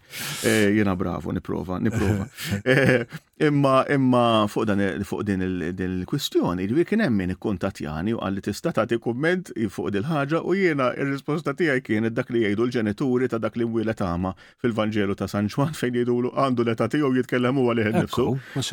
Eh, 0.46 0.70
Jena 0.76 0.94
bravo, 0.96 1.32
niprofa, 1.34 1.80
niprofa. 1.82 2.26
Eh, 2.68 3.02
imma 3.46 3.80
imma 3.94 4.22
fuq 4.50 4.64
dan 4.66 4.78
din 4.78 5.94
il-kwistjoni, 5.98 6.66
li 6.68 6.84
kien 6.88 7.00
hemm 7.04 7.16
min 7.20 7.34
jani 7.80 8.12
u 8.14 8.20
għalli 8.22 8.42
tista' 8.44 8.72
tagħti 8.76 8.98
kumment 9.04 9.50
fuq 9.70 9.92
il 9.96 10.02
ħaġa 10.06 10.40
u 10.46 10.54
jiena 10.56 10.88
ir-risposta 10.96 11.54
tiegħi 11.56 11.82
kienet 11.86 12.14
dak 12.16 12.30
li 12.34 12.42
jgħidu 12.44 12.66
l-ġenituri 12.66 13.28
ta' 13.28 13.38
dak 13.38 13.56
li 13.60 13.66
mwiela 13.68 13.94
tama 13.94 14.32
fil-Vanġelu 14.62 15.16
ta' 15.20 15.28
San 15.30 15.48
fejn 15.48 15.98
jgħidu 15.98 16.32
għandu 16.34 16.66
l-età 16.66 16.88
tiegħu 16.92 17.12
jitkellem 17.18 17.58
huwa 17.62 17.76
liħed 17.78 18.00
nifsu. 18.02 18.28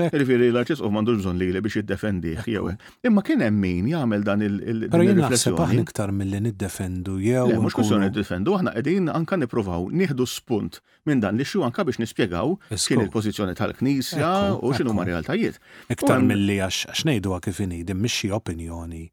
l-arċisqof 0.09 0.89
m'għandux 0.89 1.23
bżonn 1.23 1.39
li 1.41 1.59
biex 1.69 1.79
jiddefendih 1.81 2.47
jew. 2.49 2.73
Imma 3.05 3.23
kien 3.23 3.41
hemm 3.45 3.59
min 3.63 3.89
jagħmel 3.93 4.23
dan 4.25 4.43
il-riflessjoni 4.49 5.54
kwistjoni. 5.55 5.81
Paħni 5.81 5.87
iktar 5.87 6.11
mill-li 6.17 6.39
niddefendu 6.45 7.15
jew. 7.23 7.47
Mux 7.63 7.75
kwistjoni 7.77 8.09
niddefendu, 8.09 8.55
aħna 8.59 8.73
qegħdin 8.75 9.09
anka 9.13 9.37
nippruvaw 9.39 9.87
nieħdu 9.91 10.27
spunt 10.27 10.81
minn 11.07 11.23
dan 11.23 11.39
li 11.39 11.45
xu 11.47 11.63
anka 11.65 11.85
biex 11.87 11.99
nispjegaw 12.03 12.55
kien 12.73 13.03
il-pożizzjoni 13.05 13.55
tal-Knisja 13.57 14.31
u 14.59 14.71
x'inhu 14.75 14.95
ma 14.95 15.05
realtajiet. 15.07 15.59
Iktar 15.93 16.23
mill-li 16.25 16.59
għax 16.61 16.95
xnejdu 17.01 17.35
kifini 17.45 17.83
din 17.87 18.01
mixi 18.03 18.31
opinjoni 18.35 19.05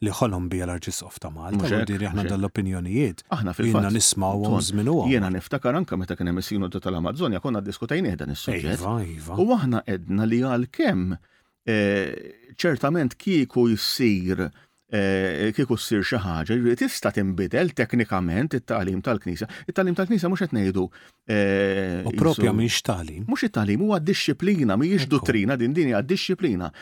li 0.00 0.08
ħolom 0.16 0.46
bija 0.48 0.64
l-Arġisof 0.64 1.18
ta' 1.20 1.28
Malta, 1.28 1.68
u 1.76 1.78
diri 1.84 2.06
aħna 2.08 2.22
dal-opinjonijiet. 2.24 3.18
Aħna 3.36 3.52
fil-fatt. 3.52 3.90
nismaw 3.92 4.38
għom 4.48 4.60
zminu 4.70 4.94
Jena 5.12 5.28
niftakar 5.34 5.76
anka 5.76 5.98
meta 6.00 6.16
kien 6.16 6.30
hemm 6.30 6.40
is-sinodu 6.40 6.80
tal-Amazonja 6.80 7.40
konna 7.44 7.60
diskutajn 7.60 8.08
dan 8.16 8.32
is-suġġett. 8.32 8.80
Iva, 8.80 8.94
iva. 9.04 9.36
U 9.36 9.50
aħna 9.58 9.82
edna 9.84 10.24
li 10.24 10.40
għal 10.40 10.70
kemm 10.72 11.12
eh, 11.12 12.16
ċertament 12.56 13.12
kieku 13.20 13.68
jsir 13.76 14.48
Eh, 14.92 15.46
eh, 15.46 15.50
kieku 15.54 15.76
ssir 15.78 16.02
xi 16.02 16.18
ħaġa, 16.18 16.56
tista' 16.78 17.12
tinbidel 17.14 17.70
teknikament 17.78 18.56
it-tagħlim 18.58 19.02
tal 19.06 19.20
knisa 19.22 19.46
it 19.70 19.76
talim 19.78 19.94
tal-Knisja 19.94 20.26
mhux 20.32 20.42
qed 20.42 20.56
ngħidu. 20.58 20.86
Eh, 21.30 22.02
U 22.10 22.12
propja 22.18 22.50
mhix 22.50 22.82
tagħlim. 22.88 23.22
Mhux 23.28 23.46
it-tagħlim 23.46 23.84
huwa 23.86 24.00
disciplina 24.02 24.74
mhijiex 24.74 25.06
dottrina 25.12 25.54
din 25.62 25.72
din 25.76 25.94
għad 25.94 26.10
disċiplina. 26.10 26.72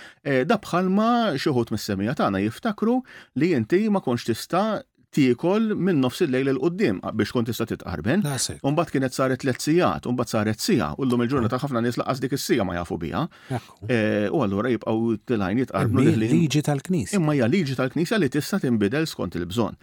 Da 0.48 0.56
bħalma 0.56 1.10
xi 1.36 1.52
ħut 1.52 1.74
mis-semija 1.76 2.16
tagħna 2.22 2.40
jiftakru 2.48 2.96
li 3.42 3.52
inti 3.60 3.84
ma 3.92 4.00
konx 4.00 4.24
tista' 4.32 4.70
tiekol 5.16 5.62
minn 5.86 6.00
nofs 6.04 6.20
il-lejl 6.24 6.50
l-qoddim 6.52 6.98
biex 7.20 7.32
kont 7.34 7.48
tista' 7.48 7.66
titqarben. 7.70 8.24
Umbagħad 8.26 8.92
kienet 8.94 9.16
saret 9.16 9.44
lezzijat, 9.48 10.02
sigħat, 10.02 10.08
umbagħad 10.10 10.32
saret 10.34 10.64
sija, 10.64 10.90
u 11.00 11.06
llum 11.08 11.24
il-ġurnata 11.24 11.60
ħafna 11.62 11.82
nies 11.84 11.98
laqas 12.00 12.20
dik 12.24 12.36
is-sija 12.36 12.66
ma 12.68 12.76
jafu 12.76 12.98
biha. 13.04 13.22
Eh, 13.54 14.26
u 14.28 14.42
allura 14.44 14.70
jibqgħu 14.72 15.16
tilajn 15.30 15.62
jitqarbnu 15.64 16.16
liġi 16.24 16.62
tal-Knisja. 16.68 17.16
Imma 17.18 17.36
hija 17.38 17.48
liġi 17.48 17.78
tal-Knisja 17.78 18.20
li 18.20 18.28
tista' 18.34 18.60
tinbidel 18.64 19.08
skont 19.08 19.38
il-bżonn. 19.40 19.78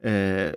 Eh, 0.00 0.48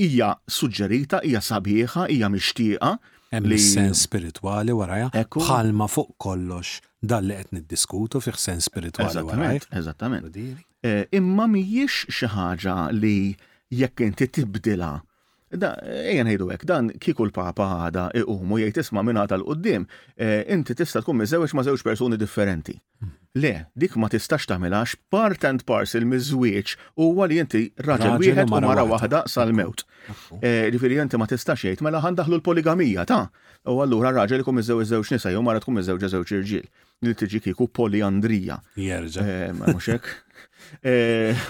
hija 0.00 0.30
suġġerita, 0.58 1.20
hija 1.28 1.40
sabiħa, 1.44 2.06
hija 2.14 2.32
mixtieqa. 2.32 2.94
Hemm 3.34 3.52
is-sens 3.52 4.04
spiritwali 4.08 4.72
waraja. 4.72 5.10
Bħalma 5.36 5.90
fuq 5.92 6.14
kollox 6.22 6.78
dan 7.04 7.26
li 7.28 7.36
qed 7.42 7.52
niddiskutu 7.58 8.20
fih 8.24 8.38
sens 8.40 8.68
spiritwali 8.70 9.60
Eżattament. 9.70 10.36
Eh, 10.86 11.04
imma 11.18 11.48
mhijiex 11.50 12.06
xi 12.14 12.28
ħaġa 12.36 12.76
li 12.94 13.34
jekk 13.70 14.00
inti 14.06 14.26
tibdilha. 14.28 14.94
Da, 15.56 15.70
ejjen 16.10 16.26
ħejdu 16.26 16.48
hekk, 16.50 16.64
dan 16.66 16.88
kieku 17.00 17.24
l-papa 17.28 17.64
għada 17.86 18.08
iqumu 18.18 18.58
jgħid 18.58 18.80
isma' 18.82 19.02
minna 19.06 19.22
għata 19.24 19.36
l-qoddim, 19.38 19.84
eh, 20.18 20.40
inti 20.52 20.74
tista' 20.76 21.04
tkun 21.04 21.20
miżewġ 21.20 21.54
ma' 21.54 21.62
żewġ 21.68 21.84
persuni 21.86 22.18
differenti. 22.18 22.74
Mhm. 23.00 23.10
Le, 23.36 23.52
dik 23.78 23.94
ma 24.00 24.08
tistax 24.10 24.48
tagħmilax 24.50 24.96
part 25.12 25.44
and 25.46 25.62
parcel 25.68 26.04
miż-żwieġ 26.10 26.74
huwa 26.98 27.28
li 27.28 27.38
inti 27.44 27.62
raġel 27.78 28.18
wieħed 28.24 28.50
u 28.50 28.58
mara 28.60 28.82
waħda 28.90 29.22
sal-mewt. 29.30 29.84
Eh, 30.42 30.66
ġifieri 30.74 30.98
inti 31.02 31.16
ma 31.20 31.26
tistax 31.30 31.62
jgħid 31.62 31.82
mela 31.86 32.02
ħandaħlu 32.02 32.40
l-poligamija 32.40 33.06
ta' 33.06 33.30
u 33.70 33.78
allura 33.86 34.10
raġel 34.18 34.42
ikun 34.42 34.58
miżewġ 34.60 34.88
żewġ 34.92 35.12
nisa 35.14 35.30
jew 35.30 35.42
mara 35.46 35.60
tkun 35.62 35.78
miżewġ 35.78 36.08
żewġ 36.10 36.32
irġiel 36.40 36.66
li 37.04 37.14
tiġi 37.14 37.40
kiku 37.44 37.66
poliandrija. 37.68 38.56
Jerġa. 38.80 39.24
Mux 39.58 39.88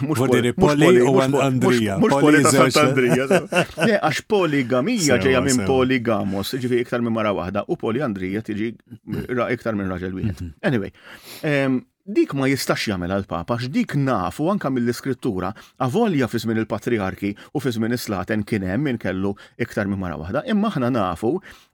Mux 0.02 0.22
poli 0.59 1.02
u 1.06 1.14
Andrija. 1.42 1.98
Mux 2.02 2.18
poli 2.20 2.42
ta' 2.44 2.82
Andrija. 2.87 3.26
Għax 4.02 4.24
poligamija 4.30 5.18
ġeja 5.22 5.42
minn 5.44 5.62
poligamos, 5.68 6.54
ġifi 6.59 6.82
iktar 6.85 7.02
minn 7.04 7.14
mara 7.16 7.32
wahda, 7.37 7.62
u 7.70 7.76
poliandrija 7.80 8.42
tiġi 8.46 8.72
iktar 9.54 9.78
minn 9.78 9.90
raġel 9.94 10.14
wieħed. 10.18 10.40
Mhm. 10.40 10.56
Anyway, 10.66 10.94
dik 12.06 12.32
ma 12.38 12.46
jistax 12.46 12.84
jagħmel 12.86 13.10
għal 13.16 13.24
papa 13.26 13.56
x'dik 13.58 13.96
nafu 13.98 14.44
anka 14.52 14.70
mill-iskrittura 14.70 15.48
avolja 15.82 16.28
fi 16.30 16.38
żmien 16.38 16.60
il-patriarki 16.62 17.30
u 17.50 17.62
fi 17.64 17.72
żmien 17.74 17.96
is-slaten 17.96 18.44
kien 18.46 18.62
hemm 18.62 18.84
min 18.86 19.00
kellu 19.02 19.32
iktar 19.58 19.88
minn 19.90 19.98
mara 19.98 20.14
waħda, 20.20 20.44
imma 20.52 20.70
aħna 20.70 20.90
nafu 20.94 21.32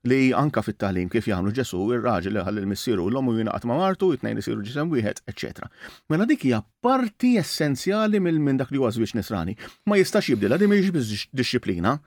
li 0.08 0.30
anka 0.34 0.62
fit-talim 0.64 1.10
kif 1.12 1.28
jagħmlu 1.28 1.52
Ġesu 1.58 1.82
ir-raġel 1.98 2.38
li 2.38 2.46
ħalli 2.46 2.62
l-missieru 2.64 3.10
l-omu 3.12 3.34
jingħaqad 3.42 3.68
ma' 3.68 3.76
martu, 3.82 4.12
it-tnejn 4.16 4.40
isiru 4.40 4.64
ġisem 4.64 4.88
wieħed, 4.94 5.20
eċċetera. 5.28 5.68
Mela 6.10 6.24
dik 6.26 6.46
hija 6.48 6.62
parti 6.82 7.34
essenzjali 7.42 8.20
minn 8.22 8.56
dak 8.58 8.72
li 8.72 8.80
huwa 8.80 8.88
żwieġ 8.92 9.12
nisrani. 9.18 9.54
Ma 9.86 9.98
jistax 10.00 10.32
jibdilha 10.32 10.56
di 10.58 10.68
mhijiex 10.72 10.94
biss 10.96 11.28
disċiplina. 11.36 11.98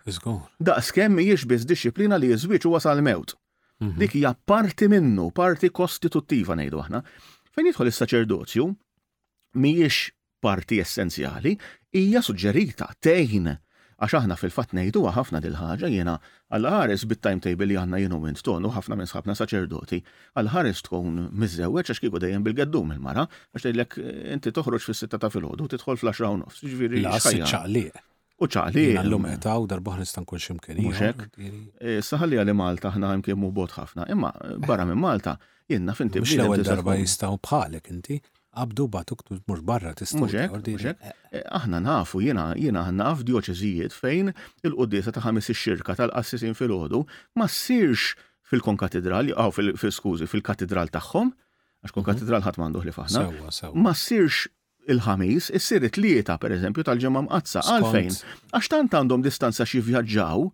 Daqskemm 0.65 1.15
mhijiex 1.21 1.45
biss 1.45 1.69
disċiplina 1.69 2.17
li 2.19 2.33
ż-żwieġ 2.33 2.67
huwa 2.71 2.81
sal-mewt. 2.83 3.37
Mhm. 3.79 3.97
Dik 3.99 4.11
hija 4.17 4.33
parti 4.49 4.87
minnu, 4.89 5.29
parti 5.35 5.69
kostituttiva 5.69 6.55
ngħidu 6.57 6.81
aħna. 6.83 7.01
Fejn 7.55 7.67
jidħol 7.69 7.87
is-saċerdozju 7.89 8.63
mhijiex 9.63 9.97
parti 10.45 10.79
essenzjali, 10.83 11.53
hija 11.95 12.21
suġġerita 12.27 12.89
tejn 13.05 13.47
għax 13.53 14.15
aħna 14.19 14.35
fil-fatt 14.41 14.73
ngħidu 14.75 15.03
ħafna 15.15 15.39
dil-ħaġa 15.45 15.87
jiena 15.93 16.17
għall-ħares 16.57 17.05
bit-timetable 17.13 17.69
li 17.71 17.77
għandna 17.79 18.01
jienu 18.03 18.19
minn 18.25 18.35
tonu 18.47 18.73
ħafna 18.75 18.97
minn 18.99 19.11
sħabna 19.13 19.37
saċerdoti 19.39 20.01
għall-ħares 20.35 20.83
tkun 20.89 21.23
miżewweġ 21.45 21.93
għax 21.93 22.03
kieku 22.03 22.19
dejjem 22.25 22.43
bil-geddum 22.49 22.91
il-mara 22.97 23.23
għax 23.29 23.61
tgħidlek 23.69 23.95
inti 24.35 24.53
toħroġ 24.59 24.89
fis-sitta 24.89 25.21
ta' 25.23 25.31
filgħodu 25.37 25.69
tidħol 25.77 26.01
fl-10 26.01 26.43
nofs. 26.43 26.59
Ġifieri. 26.59 27.95
U 28.35 28.47
ċaħli. 28.51 28.81
Għallum 28.99 29.25
ehm, 29.29 29.35
eta 29.37 29.53
u 29.63 29.67
darbaħ 29.71 30.01
nistan 30.01 30.25
kull 30.27 30.41
ximkien. 30.43 30.79
Muxek. 30.83 31.21
E, 31.39 31.99
saħalli 32.03 32.39
għalli 32.41 32.55
Malta 32.59 32.91
ħna 32.91 33.13
għamke 33.13 33.35
mu 33.39 33.47
bot 33.55 33.71
ħafna. 33.77 34.07
Imma 34.11 34.31
barra 34.65 34.83
minn 34.89 34.99
Malta 34.99 35.37
jenna 35.71 35.95
finti 35.95 36.19
l 36.19 36.25
Mux 36.43 36.65
darba 36.67 36.97
jistaw 36.99 37.37
bħalek 37.39 37.91
inti. 37.93 38.17
Abdu 38.55 38.87
batuk 38.91 39.23
mux 39.47 39.63
barra 39.67 39.93
tista. 39.95 40.19
Muxek. 40.19 40.51
Muxek. 40.51 41.07
E, 41.31 41.45
aħna 41.61 41.79
nafu 41.87 42.19
jena 42.25 42.49
jena 42.59 42.83
naf 42.91 43.23
dioċezijiet 43.27 43.95
fejn 43.95 44.33
il-qoddisa 44.67 45.15
ta' 45.15 45.23
ħamis 45.29 45.51
xirka 45.55 45.95
tal 46.01 46.11
assisin 46.19 46.55
fil-ħodu 46.59 47.05
ma 47.39 47.47
sirx 47.47 48.17
fil-konkatedrali, 48.51 49.31
għaw 49.31 49.55
fil 49.57 49.71
skuzi 49.95 50.27
fil-katedral 50.29 50.91
tagħhom, 50.93 51.31
għax 51.31 51.87
mhm. 51.87 51.97
konkatedral 52.01 52.43
katedral 52.43 52.75
ħadd 52.75 52.83
li 52.91 52.97
faħna. 52.99 53.71
Ma 53.79 53.95
sirx 53.95 54.51
il-ħamis 54.91 55.49
issir 55.57 55.85
it-tlieta 55.87 56.37
pereżempju 56.41 56.85
tal-ġemma 56.87 57.23
mqazza 57.27 57.63
għalfejn 57.65 58.13
għax 58.57 58.69
tant 58.75 58.93
għandhom 58.99 59.23
distanza 59.25 59.65
xi 59.67 59.81
vjaġġaw 59.87 60.45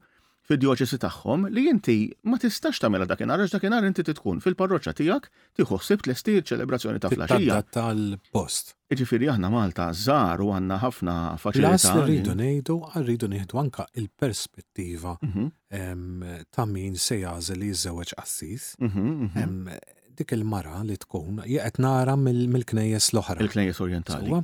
fid-djoċesi 0.52 0.98
tagħhom 1.04 1.46
li 1.54 1.64
inti 1.72 1.96
ma 2.28 2.40
tistax 2.42 2.80
tagħmilha 2.84 3.08
dakinhar 3.10 3.44
għax 3.44 3.54
dakinhar 3.56 3.86
inti 3.88 4.06
titkun 4.08 4.42
fil-parroċċa 4.44 4.94
tiegħek 5.00 5.30
tiħossib 5.60 6.04
tlestir 6.08 6.42
ċelebrazzjoni 6.48 7.02
ta' 7.06 7.12
flaxija. 7.14 7.60
tal-post. 7.78 8.74
Iġifieri 8.92 9.30
aħna 9.36 9.52
Malta 9.54 9.90
żgħar 9.96 10.42
u 10.44 10.50
għandna 10.56 10.80
ħafna 10.82 11.16
faċilità. 11.44 11.70
Lass 11.70 11.96
li 12.02 12.18
rridu 12.18 12.36
ngħidu 12.36 12.78
rridu 13.06 13.32
nieħdu 13.32 13.62
anke 13.62 13.86
il-perspettiva 14.02 15.16
mhm. 15.22 16.44
ta' 16.52 16.68
min 16.68 17.00
se 17.00 17.22
jażel 17.24 17.62
li 17.64 17.72
ż-żewġ 17.76 18.16
qassis. 18.20 18.74
Mhm, 18.82 19.32
mhm 19.32 19.82
dik 20.20 20.34
il-mara 20.36 20.82
li 20.88 20.98
tkun 21.00 21.42
jgħet 21.48 21.80
nara 21.84 22.16
mill-knejjes 22.20 23.12
l-oħra. 23.14 23.40
Il-knejjes 23.46 23.80
orientali. 23.86 24.42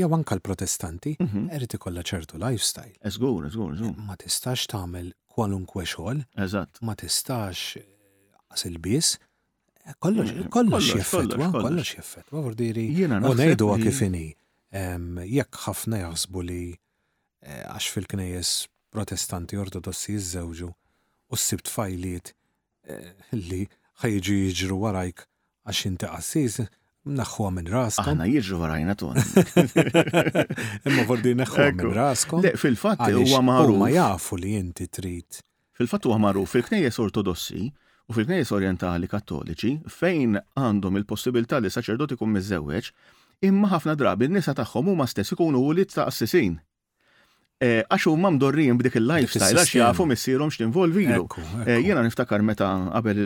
Jew 0.00 0.10
anka 0.14 0.36
l-protestanti, 0.36 1.14
erid 1.20 1.70
mhm. 1.70 1.76
ikollha 1.78 2.04
ċertu 2.10 2.40
lifestyle. 2.42 2.94
Eżgur, 3.08 3.46
eh, 3.46 3.48
eżgur, 3.52 3.72
eh, 3.72 3.78
eżgur. 3.78 4.04
Ma 4.08 4.16
tistax 4.20 4.64
tagħmel 4.72 5.12
kwalunkwe 5.32 5.84
xogħol. 5.92 6.24
Eżatt. 6.46 6.82
Ma 6.86 6.96
tistax 6.98 7.78
għasil 8.52 8.80
bis. 8.84 9.14
Eh, 9.86 9.94
kollox 10.02 10.34
jaffetwa, 10.90 11.52
kollox 11.54 11.94
jaffetwa, 11.96 12.44
vordiri. 12.48 12.88
Jena 12.98 13.22
Unajdu 13.22 13.70
għakifini, 13.74 14.24
jekk 15.38 15.62
ħafna 15.66 16.02
jaħsbu 16.04 16.44
li 16.48 16.60
għax 17.50 17.88
fil-knejes 17.96 18.52
protestanti 18.92 19.56
ortodossi 19.56 20.16
jizzewġu 20.18 20.68
u 21.30 21.38
s-sibt 21.38 21.70
fajliet 21.70 22.34
li 23.36 23.62
ħajġu 24.02 24.36
jiġru 24.48 24.76
warajk 24.80 25.24
għax 25.68 25.86
inti 25.90 26.08
qassis 26.08 26.60
naħħuha 27.20 27.50
minn 27.56 27.68
raskom. 27.72 28.08
Aħna 28.10 28.26
jiġru 28.30 28.58
warajna 28.62 28.94
ton. 29.00 29.18
Imma 30.88 31.04
vordi 31.08 31.34
naħħuha 31.38 31.66
minn 31.76 31.94
raskom. 31.96 32.42
Le, 32.44 32.52
fil-fatt 32.60 33.06
huwa 33.12 33.40
magħruf. 33.48 33.78
Ma 33.82 33.90
jafu 33.94 34.40
li 34.40 34.54
inti 34.60 34.88
trid. 34.92 35.40
Fil-fatt 35.80 36.08
huwa 36.08 36.18
magħruf 36.26 36.54
fil-knejjes 36.58 37.00
ortodossi 37.04 37.66
u 38.10 38.16
fil-knejjes 38.16 38.52
orientali 38.56 39.08
kattoliċi 39.08 39.72
fejn 39.88 40.36
għandhom 40.56 41.00
il-possibilità 41.02 41.60
li 41.64 41.72
saċerdoti 41.72 42.20
kum 42.20 42.34
miżewweġ 42.36 42.92
imma 43.48 43.70
ħafna 43.76 43.96
drabi 44.00 44.28
n-nisa 44.28 44.56
tagħhom 44.58 44.92
huma 44.94 45.08
stess 45.08 45.32
ikunu 45.36 45.60
ulit 45.70 45.92
ta' 45.96 46.08
assisin 46.08 46.58
għax 47.60 48.06
huma 48.08 48.30
mdorrijin 48.32 48.78
b'dik 48.80 48.94
il-lifestyle 48.96 49.60
għax 49.66 49.72
jafu 49.76 50.06
missierhom 50.08 50.48
x'tinvolvilu. 50.52 51.26
Eh, 51.68 51.76
jiena 51.84 52.00
niftakar 52.06 52.40
meta 52.42 52.70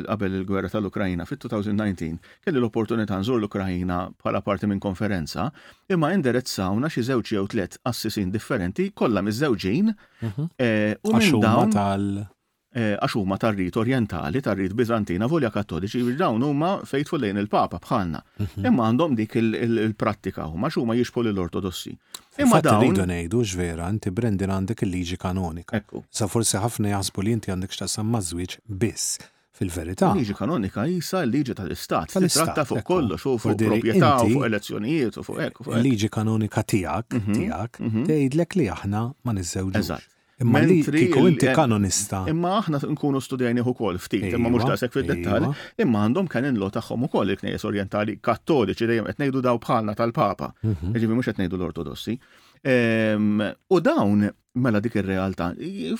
qabel 0.08 0.34
il-gwerra 0.40 0.70
tal 0.72 0.88
ukrajina 0.90 1.26
fit-2019 1.28 2.18
kelli 2.42 2.58
l-opportunità 2.58 3.20
nżur 3.22 3.38
l 3.38 3.46
ukrajina 3.46 4.00
bħala 4.24 4.42
parti 4.42 4.66
minn 4.66 4.82
konferenza 4.82 5.52
imma 5.88 6.10
indirezzawna 6.18 6.90
xi 6.90 7.06
żewġ 7.12 7.30
jew 7.36 7.46
tliet 7.54 7.78
assisin 7.86 8.34
differenti 8.34 8.90
kollha 8.92 9.22
miż-żewġin 9.22 9.94
mhm. 10.24 10.50
eh, 10.58 10.96
u 11.06 11.14
minn 11.14 11.38
dawn 11.42 12.30
Eh, 12.74 12.96
għax 12.98 13.14
huma 13.20 13.36
tarrit 13.38 13.76
orientali, 13.78 14.40
tarrit 14.42 14.72
bizantina, 14.74 15.28
volja 15.30 15.52
kattoliċi, 15.54 16.16
dawn 16.18 16.42
huma 16.42 16.80
fejtfu 16.82 17.20
lejn 17.22 17.38
il-Papa 17.44 17.78
bħalna. 17.84 18.20
Mhm. 18.42 18.64
Imma 18.66 18.88
għandhom 18.90 19.14
dik 19.14 19.36
il-prattika 19.40 20.48
huma 20.50 20.66
xuma 20.68 20.82
huma 20.84 20.96
jixpol 20.98 21.28
l-Ortodossi. 21.30 21.94
Imma 22.42 22.58
dawn. 22.60 22.82
Rridu 22.90 23.04
ngħidu 23.06 23.44
ġvera, 23.52 23.86
inti 23.94 24.10
Brendin 24.10 24.50
għandek 24.56 24.82
il-liġi 24.88 25.16
kanonika. 25.22 25.80
Sa 26.10 26.26
forsi 26.26 26.58
ħafna 26.64 26.90
jaħsbu 26.96 27.22
li 27.28 27.32
inti 27.38 27.52
għandek 27.54 27.78
samma 27.94 28.18
zwiċ 28.18 28.58
biss 28.66 29.20
fil-verità. 29.54 30.10
Liġi 30.18 30.34
kanonika 30.34 30.84
jisa 30.90 31.22
liġi 31.30 31.54
tal-istat. 31.54 32.10
Titratta 32.18 32.64
fuq 32.66 32.82
kollox, 32.82 33.24
u 33.30 33.38
fuq 33.38 33.54
proprjetà, 33.62 34.16
u 34.26 34.32
fuq 34.34 34.48
elezzjonijiet, 34.50 35.16
u 35.16 35.22
fuq 35.22 35.38
ekku. 35.46 35.70
Liġi 35.78 36.10
kanonika 36.10 36.62
tijak, 36.64 37.06
mhm, 37.22 37.32
tijak, 37.38 37.78
mhm. 37.80 38.02
tgħidlek 38.10 38.58
li 38.58 38.66
aħna 38.74 39.06
ma 39.22 39.32
Eżatt. 39.40 40.10
Imma 40.42 40.58
li 40.66 40.82
kiku 40.82 41.24
inti 41.30 41.50
kanonista. 41.54 42.24
Imma 42.30 42.54
aħna 42.58 42.80
nkunu 42.94 43.20
studjajni 43.22 43.62
u 43.62 43.74
kol 43.78 44.00
ftit, 44.02 44.24
imma 44.34 44.50
mux 44.50 44.64
iva, 44.64 44.72
daqsek 44.72 44.94
fil-dettal, 44.96 45.46
iva. 45.46 45.64
imma 45.84 46.02
għandhom 46.08 46.30
kan 46.32 46.46
inlo 46.48 46.70
taħħom 46.74 47.06
u 47.06 47.10
kol 47.12 47.30
il 47.34 47.38
knejes 47.42 47.66
orientali 47.68 48.16
kattoliċi 48.22 48.88
dejjem 48.90 49.10
etnejdu 49.12 49.44
daw 49.46 49.60
bħalna 49.62 49.94
tal-papa, 49.98 50.48
mhm. 50.64 50.88
ġivi 50.88 50.90
jiġifieri 50.96 51.18
mux 51.20 51.28
etnejdu 51.30 51.60
l-ortodossi. 51.60 52.16
Ehm, 52.64 53.44
u 53.44 53.78
dawn 53.84 54.24
mela 54.64 54.78
dik 54.80 54.94
ir-realtà. 55.02 55.48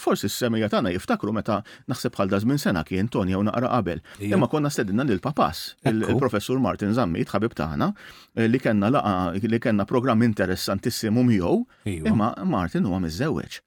Forsi 0.00 0.28
s-semija 0.30 0.70
tagħna 0.72 0.92
jiftakru 0.94 1.32
meta 1.34 1.56
naħseb 1.90 2.14
bħal 2.16 2.30
daż 2.32 2.46
minn 2.48 2.60
sena 2.62 2.82
kien 2.86 3.08
Tonja 3.12 3.36
u 3.38 3.42
naqra 3.44 3.68
qabel. 3.72 4.00
Iva. 4.22 4.36
Imma 4.38 4.48
konna 4.48 4.70
stedinna 4.72 5.02
lil 5.06 5.18
papas 5.20 5.62
il-professur 5.90 6.58
Martin 6.64 6.94
Zammi, 6.96 7.26
tħabib 7.28 7.54
tagħna, 7.58 7.90
eh, 8.38 8.46
li 8.48 8.60
kellna 8.62 8.90
laqa 8.96 9.14
li 9.44 9.58
kellna 9.60 9.84
programm 9.90 10.22
interessantissimu 10.24 11.22
miegħu, 11.26 11.54
imma 12.08 12.30
Martin 12.46 12.86
huwa 12.88 13.02
miżewweġ. 13.04 13.60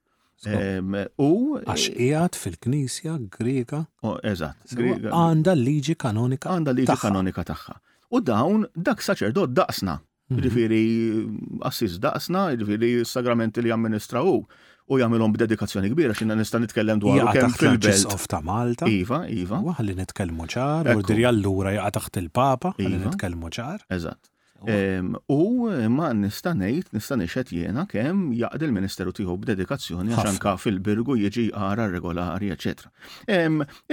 Ehm, 0.45 0.93
u. 1.17 1.58
Għax 1.65 1.88
ijat 1.97 2.38
fil-Knisja 2.38 3.15
Greka. 3.38 3.86
Eżatt. 4.21 4.76
Għandha 4.78 5.56
liġi 5.58 5.95
kanonika. 5.97 6.52
Għandha 6.54 6.76
liġi 6.78 6.97
kanonika 7.02 7.45
tagħha. 7.50 7.78
U 8.15 8.21
dawn 8.21 8.67
dak 8.76 9.02
saċerdot 9.04 9.56
daqsna. 9.58 9.97
Mhm. 10.30 10.39
Ġifieri 10.43 10.84
assis 11.65 11.97
daqsna, 12.04 12.45
ġifieri 12.60 12.91
sagramenti 13.08 13.63
li 13.63 13.69
jamministraw 13.71 14.26
u 14.28 14.93
jagħmilhom 15.00 15.34
b'dedikazzjoni 15.36 15.89
kbira 15.91 16.13
x'inna 16.15 16.36
nista' 16.36 16.60
nitkellem 16.63 17.00
dwar 17.00 17.32
kemm 17.36 17.50
fil-belt. 17.56 18.06
of 18.13 18.28
ta' 18.28 18.41
Malta. 18.41 18.86
Iva, 18.91 19.23
iva. 19.30 19.56
Waħli 19.63 19.95
nitkellmu 20.02 20.45
ċar, 20.52 20.93
u 20.97 21.02
dirja 21.04 21.32
allura 21.32 21.71
jaqa' 21.80 21.91
taħt 22.00 22.17
il-Papa, 22.26 22.73
ħalli 22.78 23.02
iva. 23.02 23.06
nitkellmu 23.10 23.50
ċar. 23.50 23.80
Eżatt. 23.89 24.30
U 24.65 25.43
ma 25.93 26.08
nistanejt, 26.17 26.89
nistanejt 26.96 27.30
xet 27.30 27.52
jena 27.54 27.86
kem 27.89 28.32
jaqd 28.34 28.63
il-ministeru 28.65 29.12
tiħu 29.13 29.36
b'dedikazzjoni 29.43 30.15
ka 30.41 30.56
fil-birgu 30.58 31.17
jieġi 31.20 31.43
għara 31.54 31.86
regolari, 31.91 32.50
ecc. 32.54 32.88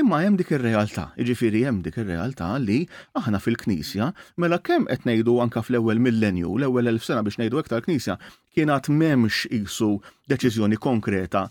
Imma 0.00 0.20
jem 0.24 0.38
dik 0.40 0.54
il-realtà, 0.56 1.10
iġifiri 1.20 1.64
jem 1.66 1.82
dik 1.84 1.98
il-realtà 2.00 2.54
li 2.64 2.80
aħna 3.20 3.40
fil-knisja, 3.44 4.08
mela 4.40 4.58
kem 4.64 4.86
qed 4.88 5.04
ngħidu 5.04 5.36
anka 5.44 5.60
fl-ewwel 5.66 6.00
millenju, 6.00 6.54
l-ewwel 6.56 6.94
elf 6.94 7.04
sena 7.04 7.20
biex 7.26 7.38
ngħidu 7.42 7.60
ektar 7.60 7.84
knisja, 7.84 8.16
kienet 8.54 8.88
memx 8.88 9.44
isu 9.52 9.98
deċiżjoni 10.30 10.80
konkreta 10.80 11.44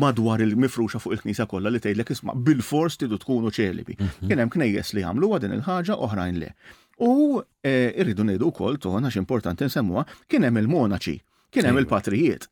madwar 0.00 0.40
il-mifruxa 0.40 1.02
fuq 1.02 1.18
il-knisja 1.18 1.44
kollha 1.50 1.74
li 1.74 1.82
tgħidlek 1.84 2.14
isma' 2.16 2.38
bil-fors 2.48 2.96
tidu 2.96 3.20
tkunu 3.20 3.52
ċelibi. 3.52 3.98
Mhm. 4.00 4.30
Kien 4.30 4.38
hemm 4.40 4.54
knejjes 4.56 4.94
li 4.96 5.04
għamlu 5.04 5.32
din 5.44 5.58
il-ħaġa 5.60 6.00
oħrajn 6.06 6.40
le. 6.40 6.52
U 7.00 7.40
eh, 7.62 7.92
irridu 8.00 8.24
nejdu 8.24 8.48
kol, 8.56 8.78
toħna 8.80 9.10
importanti 9.20 9.66
nsemmuha, 9.68 10.04
kien 10.28 10.48
hemm 10.48 10.62
il-monaċi, 10.62 11.18
kien 11.52 11.68
hemm 11.68 11.82
il-patrijiet. 11.82 12.48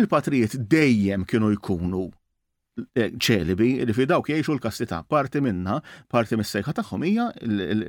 Il-patrijiet 0.00 0.58
dejjem 0.74 1.26
kienu 1.30 1.52
jkunu 1.54 2.08
Eh, 2.90 3.12
ċelibi 3.22 3.68
li 3.86 3.94
fi 3.94 4.02
dawk 4.10 4.32
jgħixu 4.32 4.52
l-kastità. 4.56 4.98
Parti 5.06 5.38
minna, 5.44 5.76
parti 6.10 6.34
mis-sejħa 6.40 6.72
tagħhom 6.80 7.04
hija 7.06 7.26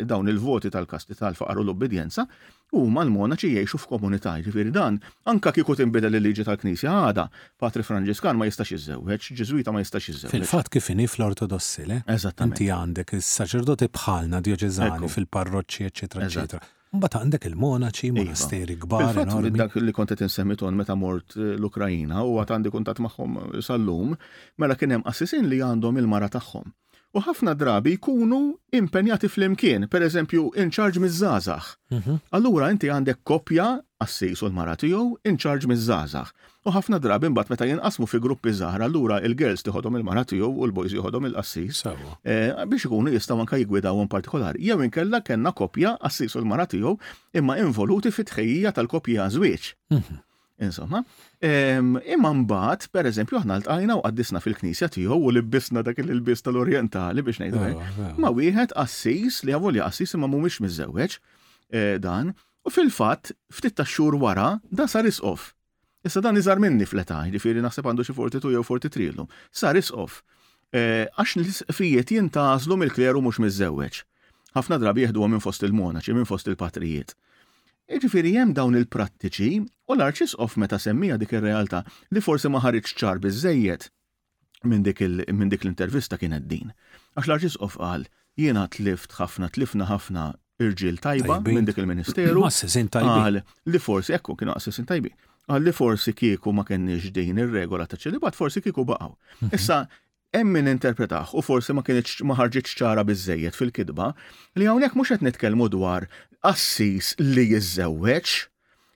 dawn 0.06 0.30
il-voti 0.30 0.70
tal 0.70 0.86
kastita 0.92 1.32
l-faqar 1.32 1.58
u 1.58 1.64
l-obbedjenza 1.66 2.28
huma 2.78 3.02
l-monaċi 3.08 3.50
jgħixu 3.56 3.80
f'komunità. 3.82 4.36
Ġifieri 4.46 4.74
dan 4.76 5.00
anka 5.34 5.56
kieku 5.58 5.74
tinbidel 5.80 6.20
il-liġi 6.20 6.46
tal-Knisja 6.46 6.94
għada, 7.08 7.26
Patri 7.58 7.82
Franġiskan 7.88 8.38
ma 8.38 8.46
jistax 8.46 8.76
iżewweġ, 8.78 9.32
Ġiżwita 9.42 9.74
ma 9.74 9.82
jistax 9.82 10.12
iżewweġ. 10.14 10.36
Fil-fatt 10.38 10.70
kif 10.78 10.92
inhi 10.94 11.10
fl-Ortodossi 11.10 11.90
le? 11.90 12.04
Eżattament. 12.06 12.54
Inti 12.62 12.70
għandek 12.78 13.18
is-saċerdoti 13.18 13.90
bħalna 13.90 14.44
dioċeżani 14.46 15.10
fil-parroċċi, 15.18 15.90
eċetera, 15.90 16.30
eċetera. 16.30 16.74
Mbata 16.96 17.20
għandek 17.22 17.46
il-monaċi, 17.52 18.10
iva. 18.12 18.22
monasteri 18.24 18.78
gbar. 18.80 19.20
Dak 19.62 19.76
li 19.84 19.96
kontet 19.96 20.22
insemmiton 20.26 20.78
meta 20.80 20.96
mort 20.96 21.36
eh, 21.36 21.56
l-Ukrajina 21.60 22.24
u 22.28 22.38
għat 22.40 22.56
għandi 22.56 22.74
kontat 22.76 23.02
maħħom 23.06 23.40
eh, 23.42 23.62
sal-lum, 23.68 24.16
mela 24.64 24.80
kienem 24.80 25.04
assisin 25.12 25.50
li 25.52 25.62
għandhom 25.68 26.00
il-mara 26.04 26.32
taħħom 26.38 26.72
u 27.16 27.22
ħafna 27.24 27.54
drabi 27.56 27.94
jkunu 27.96 28.40
impenjati 28.76 29.28
fl-imkien, 29.32 29.86
per 29.92 30.04
eżempju, 30.04 30.50
inċarġ 30.66 30.98
mizzazax. 31.00 31.76
Mhm. 31.96 32.18
Allura 32.36 32.68
inti 32.76 32.90
għandek 32.92 33.22
kopja 33.24 33.70
għassis 34.04 34.44
u 34.44 34.50
l-mara 34.50 34.74
tiegħu 34.82 35.22
inċarġ 35.32 35.70
mizzazax. 35.72 36.34
U 36.68 36.74
ħafna 36.76 37.00
drabi 37.00 37.30
mbagħad 37.32 37.54
meta 37.54 37.68
jinqasmu 37.70 38.10
fi 38.12 38.20
gruppi 38.20 38.52
żgħar, 38.58 38.84
allura 38.90 39.22
il-girls 39.24 39.64
tieħodhom 39.64 40.00
il-mara 40.02 40.26
tiegħu 40.28 40.50
u 40.50 40.68
l-boys 40.68 40.96
jieħodhom 40.98 41.30
il-assis. 41.30 41.86
Eh, 42.28 42.52
biex 42.68 42.90
ikunu 42.90 43.14
jistgħu 43.16 43.48
jgwidaw 43.62 44.02
un 44.04 44.12
partikolari. 44.12 44.66
Jew 44.68 44.82
inkella 44.84 45.22
kellna 45.24 45.54
kopja 45.56 45.96
għassis 46.02 46.36
u 46.36 46.44
l-mara 46.44 46.68
tiegħu 46.68 46.98
imma 47.40 47.56
involuti 47.64 48.12
fit-tħejjija 48.12 48.74
tal-kopja 48.82 49.32
zwieċ. 49.38 49.76
Mhm. 50.02 50.25
Insomma, 50.64 51.02
imma 51.44 52.30
mbagħad 52.32 52.86
pereżempju 52.96 53.40
aħna 53.42 53.58
l-tajna 53.60 53.98
u 54.00 54.04
għaddisna 54.08 54.40
fil-knisja 54.40 54.88
tiegħu 54.96 55.18
u 55.28 55.34
libbisna 55.36 55.82
dak 55.84 56.00
il-libis 56.00 56.46
tal 56.46 56.56
orientali 56.62 57.24
biex 57.28 57.42
ngħidu 57.42 58.22
Ma 58.24 58.32
wieħed 58.32 58.72
assis 58.80 59.42
li 59.44 59.52
għavolja 59.52 59.90
qassis 59.90 60.16
imma 60.16 60.30
mhumiex 60.32 60.62
miżewweġ 60.64 61.18
e, 61.76 61.84
dan 62.00 62.32
u 62.64 62.72
fil-fatt 62.72 63.34
ftit 63.52 63.76
ta' 63.76 63.84
xhur 63.84 64.16
wara 64.22 64.46
da 64.72 64.88
sar 64.88 65.04
isqof. 65.12 65.50
Issa 66.08 66.24
dan 66.24 66.40
iżar 66.40 66.62
minni 66.64 66.88
fl-età, 66.88 67.20
firri 67.26 67.34
jiġifieri 67.36 67.66
naħseb 67.66 67.92
għandu 67.92 68.06
xi 68.08 68.16
42 68.16 68.56
jew 68.56 68.64
43 68.64 69.12
lu. 69.20 69.28
Sar 69.52 69.76
isqof. 69.78 70.22
E, 70.72 71.10
għax 71.20 71.36
l-isqifijiet 71.36 72.16
jintazlu 72.16 72.80
mill-kleru 72.80 73.20
mhux 73.28 73.44
miżewweġ. 73.44 74.02
Ħafna 74.56 74.80
drabi 74.80 75.04
jieħdu 75.04 75.28
minn 75.34 75.44
fost 75.44 75.68
il-monaċi, 75.68 76.16
minn 76.16 76.30
fost 76.32 76.48
il-patrijiet. 76.48 77.12
Iġifiri 77.94 78.32
jem 78.34 78.50
dawn 78.58 78.74
il-prattiċi 78.80 79.50
u 79.62 79.94
l-arċisqof 79.94 80.56
meta 80.62 80.80
semmija 80.82 81.20
dik 81.22 81.36
ir-realtà 81.38 81.84
li 82.16 82.24
forsi 82.28 82.50
ma 82.50 82.58
ċar 82.64 83.20
bizzejiet 83.22 83.92
minn 84.66 84.82
dik 84.82 85.04
l-intervista 85.06 86.18
kienet 86.18 86.48
din. 86.50 86.74
Għax 87.14 87.30
l-arċisqof 87.30 87.78
qal 87.78 88.08
jiena 88.42 88.66
tlift 88.74 89.14
ħafna 89.20 89.52
tlifna 89.54 89.86
ħafna 89.92 90.32
irġil 90.66 90.98
tajba 91.04 91.38
minn 91.46 91.70
dik 91.70 91.78
il-ministeru. 91.78 92.42
Għal 92.42 93.44
li 93.70 93.80
forsi, 93.80 94.18
ekku 94.18 94.34
kienu 94.40 94.56
għassisin 94.58 94.90
tajbi. 94.90 95.14
Għal 95.46 95.68
li 95.70 95.76
forsi 95.78 96.16
kieku 96.18 96.56
ma 96.58 96.66
kien 96.66 96.90
din 96.90 97.38
ir-regola 97.46 97.86
ta' 97.86 98.02
ċelibat, 98.02 98.34
forsi 98.34 98.66
kieku 98.66 98.82
baqaw. 98.90 99.14
Mhm. 99.44 99.54
Issa, 99.54 99.84
emmin 100.34 100.66
interpretax 100.72 101.36
u 101.38 101.42
forsi 101.46 101.72
ma 101.78 101.82
kienieċ 101.82 102.70
ċara 102.74 103.06
bizzejiet 103.06 103.54
fil-kidba 103.54 104.16
li 104.58 104.66
għawnek 104.66 104.96
mux 104.98 105.12
għet 105.14 105.22
nitkelmu 105.22 105.70
dwar 105.78 106.10
assis 106.46 107.14
li 107.22 107.48
jizzewweġ, 107.56 108.32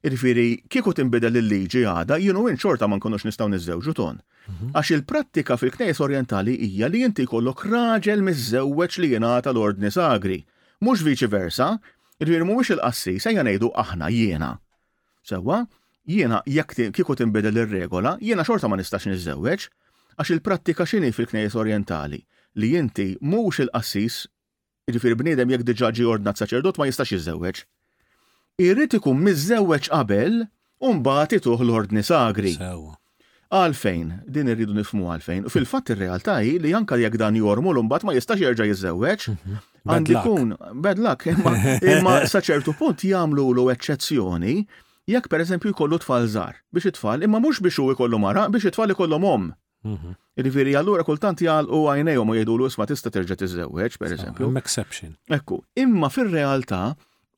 irrifiri 0.06 0.48
kieku 0.72 0.94
timbidel 0.96 1.40
il-liġi 1.42 1.82
għada, 1.90 2.18
jienu 2.22 2.46
inċorta 2.54 2.88
man 2.88 3.02
konnox 3.04 3.26
nistaw 3.28 3.50
nizzewġu 3.52 3.94
ton. 3.98 4.22
Mhm. 4.50 4.70
Għax 4.78 4.92
il-prattika 4.96 5.58
fil-knejs 5.60 6.00
orientali 6.06 6.56
hija 6.62 6.90
li 6.90 7.02
inti 7.08 7.26
kollok 7.28 7.66
raġel 7.72 8.24
mizzewweċ 8.26 9.00
li 9.04 9.10
jenata 9.16 9.54
l-ordni 9.54 9.92
sagri. 9.92 10.40
Mux 10.82 11.02
viċi 11.04 11.28
versa, 11.34 11.74
mu 12.20 12.46
mux 12.52 12.70
il 12.74 12.80
assis 12.84 13.24
se 13.24 13.30
janajdu 13.36 13.72
aħna 13.74 14.08
jiena. 14.12 14.54
Sewa, 15.24 15.62
jiena 16.08 16.42
jekk 16.46 16.92
kieku 16.96 17.16
timbidel 17.16 17.58
il-regola, 17.60 18.18
jiena 18.22 18.44
xorta 18.44 18.68
ma 18.70 18.76
nistax 18.80 19.06
nizzewweċ, 19.10 19.62
għax 20.20 20.30
il-prattika 20.38 20.86
xini 20.88 21.12
fil-knejs 21.12 21.56
orientali 21.60 22.22
li 22.60 22.76
inti 22.80 23.16
mux 23.22 23.60
il-qassis 23.66 24.28
Jiġifieri 24.90 25.18
bniedem 25.20 25.52
jekk 25.54 25.68
diġà 25.68 25.90
ġie 25.98 26.06
ordnat 26.14 26.40
saċerdot 26.42 26.80
ma 26.82 26.88
jistax 26.90 27.14
jiżewweġ. 27.14 27.62
Irrid 28.68 28.96
ikun 28.98 29.22
miżewweġ 29.26 29.90
qabel 29.94 30.40
u 30.82 30.94
mbagħad 31.00 31.36
ituh 31.40 31.62
l-ordni 31.64 32.02
sagri. 32.06 32.56
Għalfejn, 33.50 34.08
din 34.30 34.50
irridu 34.54 34.74
nifmu 34.78 35.08
għalfejn. 35.10 35.48
Fil-fatt 35.50 35.90
ir-realtà 35.96 36.36
hi 36.46 36.58
li 36.62 36.74
anke 36.78 36.98
jekk 37.02 37.18
dan 37.22 37.38
jormu 37.40 37.72
l 37.74 37.82
umbat 37.84 38.04
ma 38.06 38.14
jistax 38.18 38.42
jerġa' 38.46 38.68
jiżewweġ, 38.72 39.30
mhm. 39.32 39.62
għandi 39.90 40.20
kun 40.26 40.54
bad 40.86 41.02
luck, 41.02 41.26
imma 41.34 42.18
saċertu 42.34 42.74
punt 42.80 43.06
jagħmlu 43.08 43.46
lu 43.58 43.68
eċċezzjoni 43.76 44.58
jekk 45.10 45.30
pereżempju 45.32 45.72
jkollu 45.76 45.98
tfal 46.04 46.26
żgħar 46.30 46.60
biex 46.74 46.90
it-tfal 46.92 47.24
imma 47.26 47.40
mhux 47.42 47.62
biex 47.66 47.78
hu 47.82 47.88
jkollu 47.96 48.20
mara 48.22 48.44
biex 48.54 48.70
it-tfal 48.74 48.94
ikollhom 48.98 49.26
omm. 49.30 49.48
Mhm. 49.90 50.18
Riviri 50.40 50.72
allura 50.80 51.04
kultant 51.04 51.42
għal 51.44 51.68
u 51.76 51.82
għajnejhom 51.92 52.30
u 52.32 52.36
jgħidulu 52.38 52.68
ma 52.80 52.86
tista' 52.88 53.12
terġa' 53.12 53.36
tiżewweġ, 53.42 53.98
pereżempju. 54.02 54.48
exception. 54.62 55.16
Ekku, 55.38 55.58
imma 55.76 56.08
fir-realtà 56.10 56.94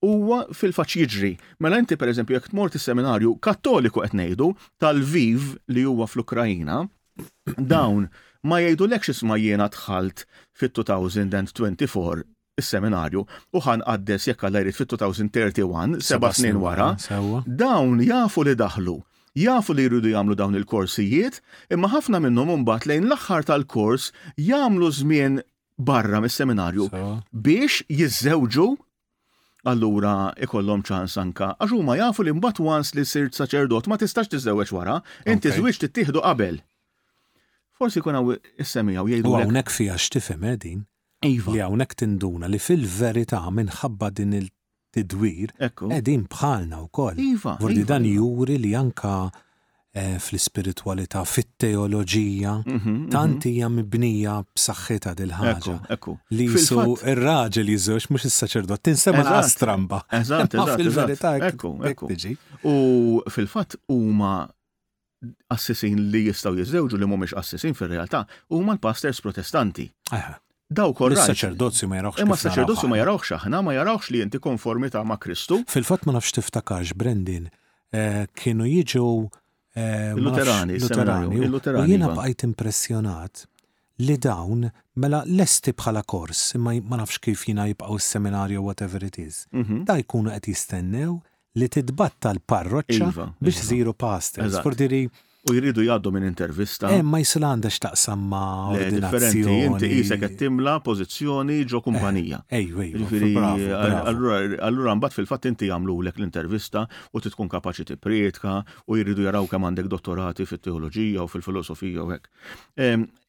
huwa 0.06 0.44
fil-faċ 0.60 0.98
jiġri. 1.02 1.32
Mela 1.60 1.80
inti 1.82 1.96
pereżempju 1.98 2.36
jekk 2.38 2.54
morti 2.60 2.78
seminarju 2.84 3.34
Kattoliku 3.40 4.04
qed 4.06 4.14
ngħidu 4.20 4.52
tal-Viv 4.80 5.50
li 5.76 5.82
huwa 5.88 6.06
fl-Ukrajina, 6.10 6.80
dawn 7.58 8.08
ma 8.44 8.60
jgħidulekx 8.62 9.16
isma' 9.16 9.38
jiena 9.46 9.66
dħalt 9.74 10.26
fit-2024 10.60 12.24
is-seminarju 12.62 13.22
u 13.54 13.60
ħan 13.66 13.82
qaddes 13.88 14.30
jekk 14.30 14.42
għallajrit 14.50 14.76
fit-2031, 14.78 15.98
seba' 16.02 16.34
snin 16.38 16.62
wara, 16.62 16.94
dawn 17.66 18.02
jafu 18.06 18.44
li 18.46 18.54
daħlu 18.62 19.00
jafu 19.40 19.74
li 19.76 19.86
jridu 19.88 20.10
jagħmlu 20.12 20.36
dawn 20.40 20.58
il-korsijiet, 20.60 21.40
imma 21.74 21.90
ħafna 21.94 22.20
minnhom 22.24 22.54
mbagħad 22.62 22.90
lejn 22.92 23.06
l-aħħar 23.10 23.48
tal-kors 23.48 24.10
jagħmlu 24.38 24.90
żmien 25.00 25.40
barra 25.78 26.20
mis-seminarju 26.22 26.90
biex 27.32 27.82
jiżewġu 27.90 28.66
allura 29.72 30.16
ikollhom 30.44 30.84
ċans 30.86 31.18
anka 31.22 31.54
għax 31.58 31.76
huma 31.78 31.96
jafu 32.00 32.26
li 32.28 32.34
mbagħad 32.38 32.66
wans 32.66 32.94
li 32.98 33.06
sirt 33.06 33.38
saċerdot 33.40 33.88
ma 33.90 33.98
tistax 34.02 34.30
tiżewweġ 34.34 34.76
wara, 34.76 35.00
inti 35.26 35.54
żwieġ 35.56 35.82
tittieħdu 35.86 36.24
qabel. 36.26 36.60
Forsi 37.82 38.02
kun 38.06 38.14
hawn 38.18 38.36
is-semmiw 38.36 38.68
issemmijaw 38.68 39.10
jgħidu. 39.10 39.36
Hawnhekk 39.40 39.74
fiha 39.74 39.96
x'tifhem 39.98 40.44
eh, 40.52 40.58
din. 40.62 40.84
Iva. 41.26 41.54
Li 41.56 41.62
hawnhekk 41.64 41.96
tinduna 41.98 42.50
li 42.50 42.60
fil-verità 42.62 43.42
minħabba 43.54 44.10
din 44.18 44.34
il- 44.38 44.52
tidwir 44.96 45.50
edin 45.94 46.26
bħalna 46.32 46.82
u 46.84 46.90
koll. 46.92 47.16
Vordi 47.16 47.32
iva, 47.38 47.54
iva, 47.64 47.88
dan 47.92 48.06
iva. 48.06 48.18
juri 48.20 48.58
li 48.62 48.72
anka 48.76 49.14
eh, 49.32 50.18
fl-spiritualità, 50.24 51.22
fit-teoloġija, 51.28 52.54
mhm, 52.60 52.76
mhm. 52.76 53.02
tanti 53.12 53.52
hija 53.58 53.68
mibnija 53.72 54.38
b'saħħitha 54.56 55.12
dil-ħaġa. 55.20 55.76
Li 56.36 56.46
jisu 56.52 56.78
ir-raġel 57.14 57.74
jiżux 57.76 58.08
mhux 58.14 58.30
is-saċerdot, 58.30 58.80
tinsema 58.88 59.24
naqas 59.28 59.52
stramba. 59.58 60.00
Eżatt, 60.22 60.56
fil-verità 60.78 61.34
U 62.68 62.76
fil-fatt 63.32 63.80
huma 63.92 64.34
assessin 65.54 66.00
li 66.12 66.24
jistaw 66.30 66.56
jizzewġu 66.58 66.98
li 66.98 67.06
mhumiex 67.08 67.36
assessin 67.38 67.76
fir-realtà 67.78 68.24
huma 68.50 68.74
l-pastors 68.78 69.20
protestanti. 69.24 69.90
Daw 70.72 70.94
korra. 70.96 71.20
ma 71.20 71.28
saċerdozzi 71.28 71.88
ma 71.90 72.00
jarawx. 72.00 72.22
Imma 72.24 72.38
s-saċerdozzi 72.40 72.88
ma 72.88 72.96
jarawx 73.02 73.34
aħna, 73.36 73.60
ma 73.66 73.74
jarawx 73.76 74.12
li 74.16 74.22
inti 74.24 74.40
konformita 74.40 75.02
ma' 75.04 75.20
Kristu. 75.20 75.60
Fil-fatt 75.72 76.08
ma 76.08 76.16
nafx 76.16 76.32
tiftakarx, 76.38 76.94
Brendin, 76.96 77.50
eh, 77.92 78.24
kienu 78.40 78.68
jiġu 78.70 79.08
eh, 79.76 80.14
Luterani, 80.16 80.80
Luterani. 80.80 81.42
U 81.50 81.88
jiena 81.90 82.12
bqajt 82.16 82.46
impressjonat 82.48 83.44
li 84.06 84.16
dawn 84.18 84.64
mela 85.04 85.22
lesti 85.28 85.74
bħala 85.78 86.02
kors, 86.08 86.54
imma 86.60 86.74
ma 86.88 87.02
nafx 87.02 87.20
kif 87.26 87.44
jina 87.50 87.68
jibqaw 87.72 88.00
s-seminarju 88.00 88.64
whatever 88.64 89.04
it 89.06 89.20
is. 89.20 89.44
Mhm. 89.52 89.84
Da 89.88 89.98
jkunu 90.00 90.32
qed 90.34 90.48
jistennew 90.54 91.20
li 91.60 91.68
titbatta 91.68 92.32
l-parroċċa 92.36 93.12
iva, 93.12 93.28
biex 93.44 93.62
ziru 93.70 93.92
iva. 93.92 94.00
pastors. 94.08 94.58
Fordiri, 94.64 95.04
u 95.50 95.54
jridu 95.56 95.82
jgħaddu 95.82 96.12
minn 96.14 96.26
intervista. 96.28 96.90
Eh, 96.94 97.02
ma 97.06 97.18
jislanda 97.24 97.70
taqsam 97.74 98.22
ma' 98.30 98.74
differenti, 98.78 99.44
inti 99.66 99.90
jisek 99.90 100.22
qed 100.22 100.36
timla 100.38 100.76
pożizzjoni 100.86 101.58
ġo 101.66 101.80
eh, 101.82 101.86
kumpanija. 101.88 102.42
Allura 104.68 104.94
mbagħad 105.00 105.16
fil-fatt 105.18 105.48
inti 105.50 105.72
jagħmlulek 105.72 106.20
l-intervista 106.22 106.86
u 107.14 107.22
titkun 107.26 107.50
kapaċi 107.50 107.98
prietka 108.02 108.60
u 108.88 109.00
jridu 109.00 109.26
jaraw 109.26 109.48
kemm 109.50 109.66
għandek 109.72 109.90
dottorati 109.90 110.46
fit-teoloġija 110.46 111.26
u 111.26 111.30
fil-filosofija 111.32 112.06
u 112.06 112.12
hekk. 112.14 112.30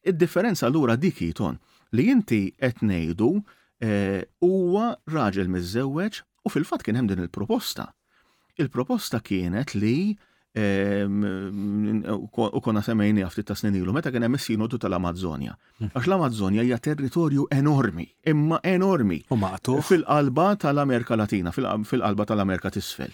Id-differenza 0.05 0.69
allura 0.69 0.95
dik 0.99 1.21
jiton 1.25 1.57
li 1.97 2.09
inti 2.13 2.43
qed 2.59 2.85
ngħidu 2.85 3.31
eh, 3.81 4.21
huwa 4.45 4.93
raġel 5.09 5.49
miżewweġ 5.49 6.21
u 6.45 6.53
fil-fatt 6.53 6.85
kien 6.85 6.99
hemm 6.99 7.09
din 7.09 7.25
il-proposta. 7.25 7.87
Il-proposta 8.61 9.17
kienet 9.25 9.73
li 9.73 9.95
u 10.53 12.59
konna 12.63 12.81
semmejni 12.85 13.23
għafti 13.25 13.43
ta' 13.43 13.55
snin 13.57 13.73
meta 13.89 14.11
kien 14.13 14.21
hemm 14.21 14.35
is-sinodu 14.37 14.77
tal 14.77 14.93
amazzonia 14.93 15.49
hmm. 15.79 15.89
Għax 15.97 16.05
l 16.07 16.13
amazzonia 16.13 16.61
hija 16.63 16.77
territorju 16.77 17.47
enormi, 17.51 18.05
imma 18.29 18.59
enormi. 18.61 19.23
U 19.29 19.35
maqtu. 19.41 19.79
Fil-qalba 19.81 20.55
tal-Amerika 20.61 21.15
Latina, 21.17 21.49
fil-qalba 21.51 22.25
tal-Amerika 22.25 22.69
t'isfel. 22.69 23.11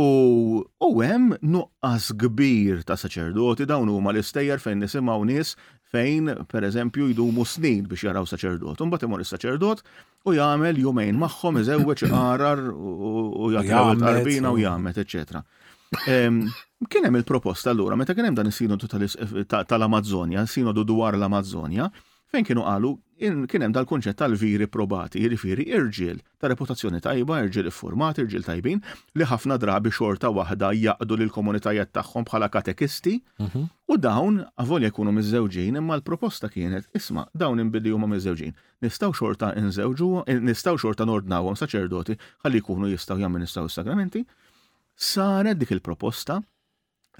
U 0.00 0.64
hemm 1.02 1.36
nuqqas 1.42 2.12
kbir 2.16 2.82
ta' 2.88 2.96
saċerdoti 2.96 3.66
dawn 3.66 3.88
huma 3.92 4.10
l-istejjer 4.14 4.58
fejn 4.64 4.80
nisimgħu 4.86 5.24
nies 5.28 5.54
fejn 5.90 6.30
pereżempju 6.48 7.08
jdumu 7.10 7.44
snin 7.44 7.86
biex 7.92 8.02
jaraw 8.08 8.24
saċerdot. 8.28 8.80
Mbagħad 8.80 9.04
imur 9.08 9.20
is-saċerdot 9.26 9.78
u 10.24 10.32
jagħmel 10.36 10.76
jumejn 10.84 11.16
magħhom 11.20 11.60
iżewweġ 11.64 12.06
qarar 12.08 12.62
u 12.72 13.52
jagħmel 13.56 14.00
tarbina 14.00 14.48
u 14.54 14.58
jagħmel, 14.64 14.96
eċetera. 15.04 15.44
Kien 16.88 17.04
hemm 17.04 17.16
il-proposta 17.20 17.68
allura 17.68 17.94
meta 17.94 18.14
kien 18.16 18.24
hemm 18.30 18.36
dan 18.38 18.48
is-sinodu 18.48 18.88
eh, 19.04 19.44
tal-Amazzonja, 19.68 20.46
sinodu 20.48 20.82
dwar 20.88 21.12
l-Amazzonja, 21.18 21.90
fejn 22.32 22.44
kienu 22.48 22.62
qalu 22.64 22.94
kien 23.20 23.64
hemm 23.66 23.74
dal-kunċett 23.76 24.16
tal-viri 24.16 24.64
probati, 24.64 25.20
jiġifieri 25.20 25.66
irġiel 25.76 26.22
ta' 26.40 26.48
reputazzjoni 26.48 27.02
tajba, 27.04 27.42
irġiel 27.44 27.66
iffurmat, 27.68 28.22
irġiel 28.22 28.46
tajbin, 28.46 28.80
li 29.20 29.26
ħafna 29.28 29.58
drabi 29.60 29.92
xorta 29.92 30.30
waħda 30.32 30.70
jaqdu 30.80 31.18
lil 31.20 31.28
komunitajiet 31.34 31.92
tagħhom 31.98 32.24
bħala 32.30 32.48
katekisti, 32.54 33.18
mhm. 33.44 33.66
u 33.92 33.98
dawn 34.00 34.38
avolja 34.64 34.88
jkunu 34.88 35.12
miż-żewġin, 35.18 35.76
imma 35.82 35.98
l-proposta 36.00 36.48
kienet 36.48 36.88
isma' 36.96 37.26
dawn 37.34 37.60
inbidli 37.60 37.92
huma 37.92 38.08
miż-żewġin. 38.14 38.56
Nistgħu 38.86 39.10
xorta 39.18 39.50
nżewġu, 39.66 40.08
eh, 40.24 40.40
nistgħu 40.48 40.80
xorta 40.86 41.04
nordnawhom 41.12 41.60
saċerdoti 41.60 42.16
ħalli 42.46 42.64
jkunu 42.64 42.88
jistgħu 42.94 43.20
jamministraw 43.20 43.68
is 43.68 43.76
sagramenti 43.76 44.24
Saret 45.10 45.56
dik 45.60 45.72
il-proposta, 45.76 46.40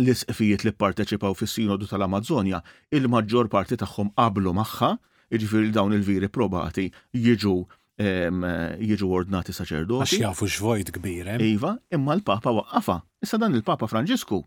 l 0.02 0.08
isqfijiet 0.08 0.64
li 0.64 0.72
parteċipaw 0.74 1.34
fis 1.38 1.54
sinodu 1.58 1.88
tal-Amazzonja 1.90 2.62
il-maġġor 2.96 3.48
parti 3.52 3.76
tagħhom 3.80 4.12
qablu 4.16 4.52
magħha, 4.56 4.94
jiġifieri 5.34 5.72
dawn 5.76 5.94
il-viri 5.96 6.30
probati 6.32 6.88
jiġu 7.26 7.54
jiġu 8.00 9.08
ordnati 9.12 9.52
saċerdoti. 9.52 10.06
Għax 10.06 10.20
jafu 10.24 10.46
xvojt 10.48 10.88
kbir. 10.96 11.34
Iva, 11.44 11.74
imma 11.92 12.14
l-Papa 12.16 12.54
waqqafa. 12.56 12.94
Issa 13.26 13.36
dan 13.42 13.52
il-Papa 13.58 13.90
Franġisku 13.92 14.38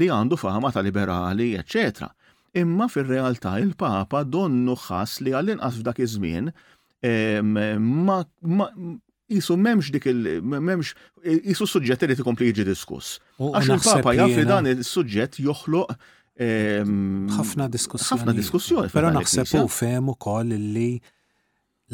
li 0.00 0.08
għandu 0.08 0.38
fama 0.40 0.70
ta' 0.72 0.80
liberali, 0.86 1.50
eccetera. 1.60 2.08
Imma 2.62 2.86
fil-realtà 2.88 3.58
il-Papa 3.60 4.24
donnu 4.24 4.78
ħass 4.86 5.20
li 5.26 5.36
għall-inqas 5.36 5.82
f'dak 5.82 6.00
iż-żmien 6.06 6.48
ma 7.84 8.22
jisu 9.36 9.56
memx 9.56 9.90
dik 9.94 10.08
il 10.12 10.20
memx 10.42 10.92
jisu 11.24 11.66
suġġett 11.74 12.04
li 12.08 12.16
tikompli 12.18 12.50
jiġi 12.50 12.66
diskuss. 12.68 13.16
Għax 13.38 13.70
il-Papa 13.76 14.14
jaf 14.18 14.36
dan 14.50 14.68
il-suġġett 14.72 15.40
joħloq 15.46 15.94
ehm, 16.46 17.28
ħafna 17.38 17.68
diskussjoni. 17.76 18.12
ħafna 18.14 18.36
diskussjoni. 18.38 18.92
Però 18.96 19.12
naħseb 19.14 19.54
u 19.62 19.68
fem 19.80 20.10
ukoll 20.14 20.56
li 20.76 20.90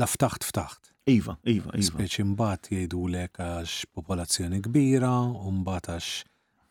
laftaħt 0.01 0.47
ftaħt. 0.51 0.83
Iva, 1.09 1.39
iva, 1.49 1.71
iva. 1.73 1.87
Speċi 1.89 2.25
mbagħad 2.35 2.73
jgħidulek 2.75 3.39
għax 3.41 3.95
popolazzjoni 3.97 4.61
kbira, 4.67 5.15
u 5.25 5.53
mbagħad 5.63 5.89
għax 5.95 6.09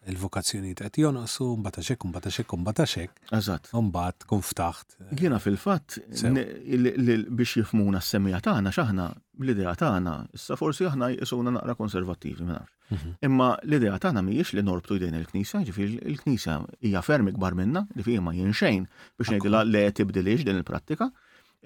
il-vokazzjoni 0.08 0.70
ta' 0.78 0.86
ek, 0.88 1.02
mbata 1.12 1.82
għax 1.82 2.38
ek, 2.46 2.54
xek, 2.54 2.54
għax 2.54 2.94
ek. 3.02 3.18
Eżat. 3.36 3.66
Mbat, 3.76 4.24
kun 4.30 4.40
ftaħt. 4.46 4.96
Jena 5.20 5.36
fil-fat, 5.44 5.98
biex 6.14 7.56
jifmuna 7.60 8.00
s-semija 8.00 8.40
taħna 8.46 8.72
xaħna 8.78 9.10
l-idea 9.44 9.74
tagħna, 9.78 10.14
issa 10.38 10.56
forsi 10.58 10.88
aħna 10.90 11.08
jisuna 11.16 11.52
naqra 11.54 11.76
konservattivi 11.78 12.44
minar. 12.46 12.66
Mhm. 12.92 13.14
Imma 13.28 13.50
l-idea 13.64 13.98
tagħna 14.02 14.24
mhijiex 14.26 14.54
li 14.58 14.62
norbtu 14.66 14.98
jdejn 14.98 15.18
il-Knisja, 15.20 15.62
ġifier 15.68 15.94
il-Knisja 16.14 16.56
hija 16.88 17.02
ferm 17.06 17.28
ikbar 17.34 17.56
minna, 17.58 17.86
li 17.96 18.04
fih 18.06 18.20
ma 18.24 18.32
jinxejn 18.36 18.88
biex 19.20 19.30
ngħidilha 19.36 19.64
le 19.72 19.86
tibdilix 20.00 20.44
din 20.48 20.56
il-prattika. 20.62 21.10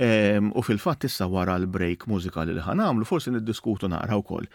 Ehm, 0.02 0.52
u 0.56 0.62
fil-fatt 0.64 1.06
issa 1.08 1.28
wara 1.28 1.56
l-break 1.62 2.06
mużikali 2.10 2.54
li 2.56 2.60
ħanamlu 2.66 3.06
forsi 3.06 3.30
niddiskutu 3.36 3.88
naqra 3.92 4.18
wkoll 4.22 4.48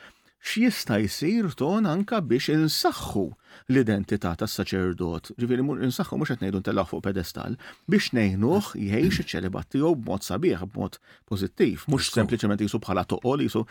x'jista' 0.44 1.00
jsir 1.08 1.48
ton 1.56 1.86
anka 1.86 2.20
biex 2.20 2.48
insaħħu 2.52 3.22
l-identità 3.70 4.34
tas-saċerdot, 4.38 5.32
ġifieri 5.40 5.64
insaħħu 5.88 6.16
mhux 6.20 6.28
qed 6.36 6.42
ngħidu 6.44 6.60
ntellaq 6.60 6.88
fuq 6.90 7.02
pedestal, 7.06 7.56
biex 7.90 8.10
ngħinuh 8.14 8.68
jgħix 8.74 9.20
iċ-ċelibat 9.20 9.70
tiegħu 9.74 9.94
b'mod 10.06 10.22
sabiħ, 10.28 10.66
b'mod 10.76 11.00
pożittiv, 11.30 11.86
mhux 11.88 12.12
sempliċement 12.20 12.60
jisu 12.62 12.80
bħala 12.84 13.06
toqol 13.10 13.42
jisu. 13.46 13.64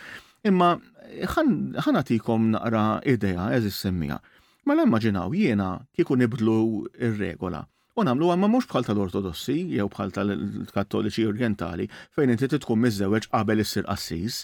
Imma 0.50 0.74
ħan 1.36 1.78
nagħtikom 1.78 2.52
naqra 2.58 2.84
idea 3.14 3.50
eżis 3.58 3.80
semmija. 3.86 4.20
Mela 4.66 4.84
immaġinaw 4.90 5.32
jiena 5.38 5.72
kieku 5.96 6.18
nibdlu 6.18 6.58
ir-regola. 6.98 7.64
U 7.96 8.04
namlu 8.04 8.28
għamma 8.34 8.50
mux 8.52 8.68
bħal 8.68 8.84
tal-ortodossi, 8.90 9.56
jew 9.78 9.88
bħal 9.88 10.12
tal-kattoliċi 10.18 11.30
orientali, 11.30 11.88
fejn 12.18 12.34
inti 12.36 12.52
tkun 12.60 12.82
mizzewġ 12.84 13.30
qabel 13.32 13.64
is-sir 13.64 13.88
assis, 13.88 14.44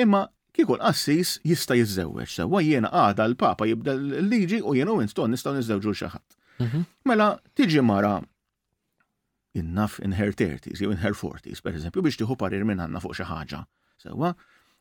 imma 0.00 0.22
kieku 0.56 0.76
l 0.76 0.92
jista' 1.50 1.76
jiżewweġ 1.76 2.32
sewa 2.38 2.60
jiena 2.64 2.88
għada 2.92 3.26
l-papa 3.28 3.66
jibda 3.68 3.94
l-liġi 3.96 4.62
u 4.64 4.74
jiena 4.76 4.94
u 4.96 5.02
nistgħu 5.02 5.28
nistaw 5.32 5.54
nizzewġu 5.56 5.92
xaħat. 6.00 6.36
Mhm. 6.60 6.84
Mela 7.04 7.28
tiġi 7.56 7.82
mara 7.84 8.14
innaf 9.56 9.98
in 10.04 10.16
her 10.18 10.32
30s 10.32 10.80
jew 10.80 10.90
in 10.92 11.02
her 11.04 11.14
40s 11.16 11.62
pereżempju 11.64 12.02
biex 12.04 12.16
tieħu 12.20 12.36
parir 12.40 12.64
minn 12.64 12.80
għandna 12.84 13.02
fuq 13.04 13.16
xi 13.18 13.26
ħaġa 13.30 13.60
sewwa 14.04 14.32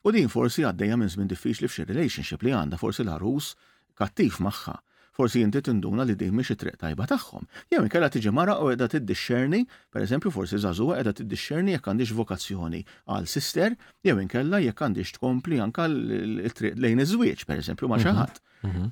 u 0.05 0.11
din 0.13 0.29
forsi 0.31 0.63
għaddejja 0.67 0.97
minn 0.99 1.11
żmien 1.13 1.31
diffiċli 1.31 1.67
f'xi 1.69 1.87
relationship 1.89 2.43
li 2.45 2.55
għandha 2.55 2.79
forsi 2.81 3.03
l-arus 3.03 3.51
kattiv 3.99 4.39
magħha 4.43 4.79
forsi 5.17 5.39
jinti 5.43 5.59
tinduna 5.65 6.03
li 6.09 6.15
dik 6.21 6.31
mhix 6.37 6.51
it-triq 6.55 6.75
tajba 6.83 7.05
tagħhom. 7.11 7.45
Jew 7.71 7.81
inkella 7.85 8.09
tiġi 8.13 8.33
mara 8.35 8.57
u 8.59 8.67
qiegħda 8.67 8.87
tiddixxerni, 8.95 9.61
pereżempju 9.95 10.31
forsi 10.37 10.59
zazuwa 10.65 10.97
qiegħda 10.97 11.13
tiddixxerni 11.21 11.75
jekk 11.77 11.89
għandix 11.93 12.15
vokazzjoni 12.19 12.81
għal 13.15 13.29
sister, 13.35 13.77
jew 14.07 14.17
inkella 14.25 14.59
jekk 14.65 14.83
għandix 14.89 15.15
tkompli 15.17 15.61
anke 15.63 15.87
l-triq 15.87 16.75
lejn 16.83 17.05
iż-żwieġ 17.05 17.45
pereżempju 17.49 17.91
ma' 17.93 18.01
xi 18.03 18.11
mhm, 18.11 18.19
ħadd. 18.19 18.43
Mhm. 18.67 18.91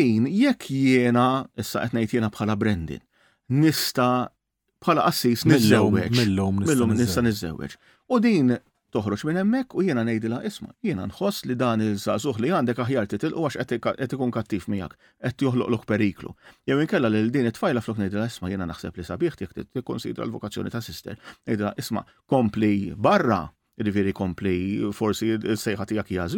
Din 0.00 0.28
jekk 0.34 0.72
jiena 0.74 1.28
issa 1.62 1.86
qed 1.86 1.98
ngħid 2.00 2.16
jiena 2.18 2.32
bħala 2.34 2.58
Brendin, 2.58 3.06
nista' 3.62 4.10
bħala 4.82 5.06
qassis 5.06 5.46
niżewweġ. 5.46 6.10
Millum 6.24 6.64
nista' 6.98 7.22
niżewweġ. 7.28 7.78
U 8.12 8.18
din 8.22 8.56
toħroġ 8.92 9.22
minn 9.26 9.38
hemmhekk 9.40 9.74
u 9.76 9.82
jiena 9.86 10.02
ngħidilha 10.04 10.40
isma' 10.48 10.72
jiena 10.84 11.06
nħoss 11.08 11.46
li 11.48 11.56
dan 11.60 11.80
il-żagħżugħ 11.84 12.40
li 12.44 12.50
għandek 12.56 12.80
aħjar 12.84 13.06
titilqu 13.12 13.44
għax 13.48 13.56
qed 14.02 14.18
ikun 14.18 14.32
kattiv 14.36 14.66
miegħek, 14.72 14.96
qed 15.30 15.44
joħloqluk 15.46 15.86
periklu. 15.88 16.34
Jew 16.68 16.80
inkella 16.84 17.08
lil 17.12 17.30
din 17.32 17.48
it-tfajla 17.48 17.82
flok 17.84 18.00
ngħidilha 18.00 18.26
isma' 18.28 18.50
jiena 18.52 18.68
naħseb 18.68 19.00
li 19.00 19.06
sabiħ 19.08 19.38
jekk 19.44 19.64
tikkonsidra 19.76 20.26
l-vokazzjoni 20.28 20.72
ta' 20.74 20.84
sister, 20.84 21.16
ngħidilha 21.46 21.72
isma' 21.80 22.04
kompli 22.28 22.72
barra, 23.06 23.40
ġifieri 23.82 24.12
kompli 24.12 24.56
forsi 24.92 25.38
s-sejħa 25.40 25.88
tiegħek 25.92 26.14
hija 26.14 26.28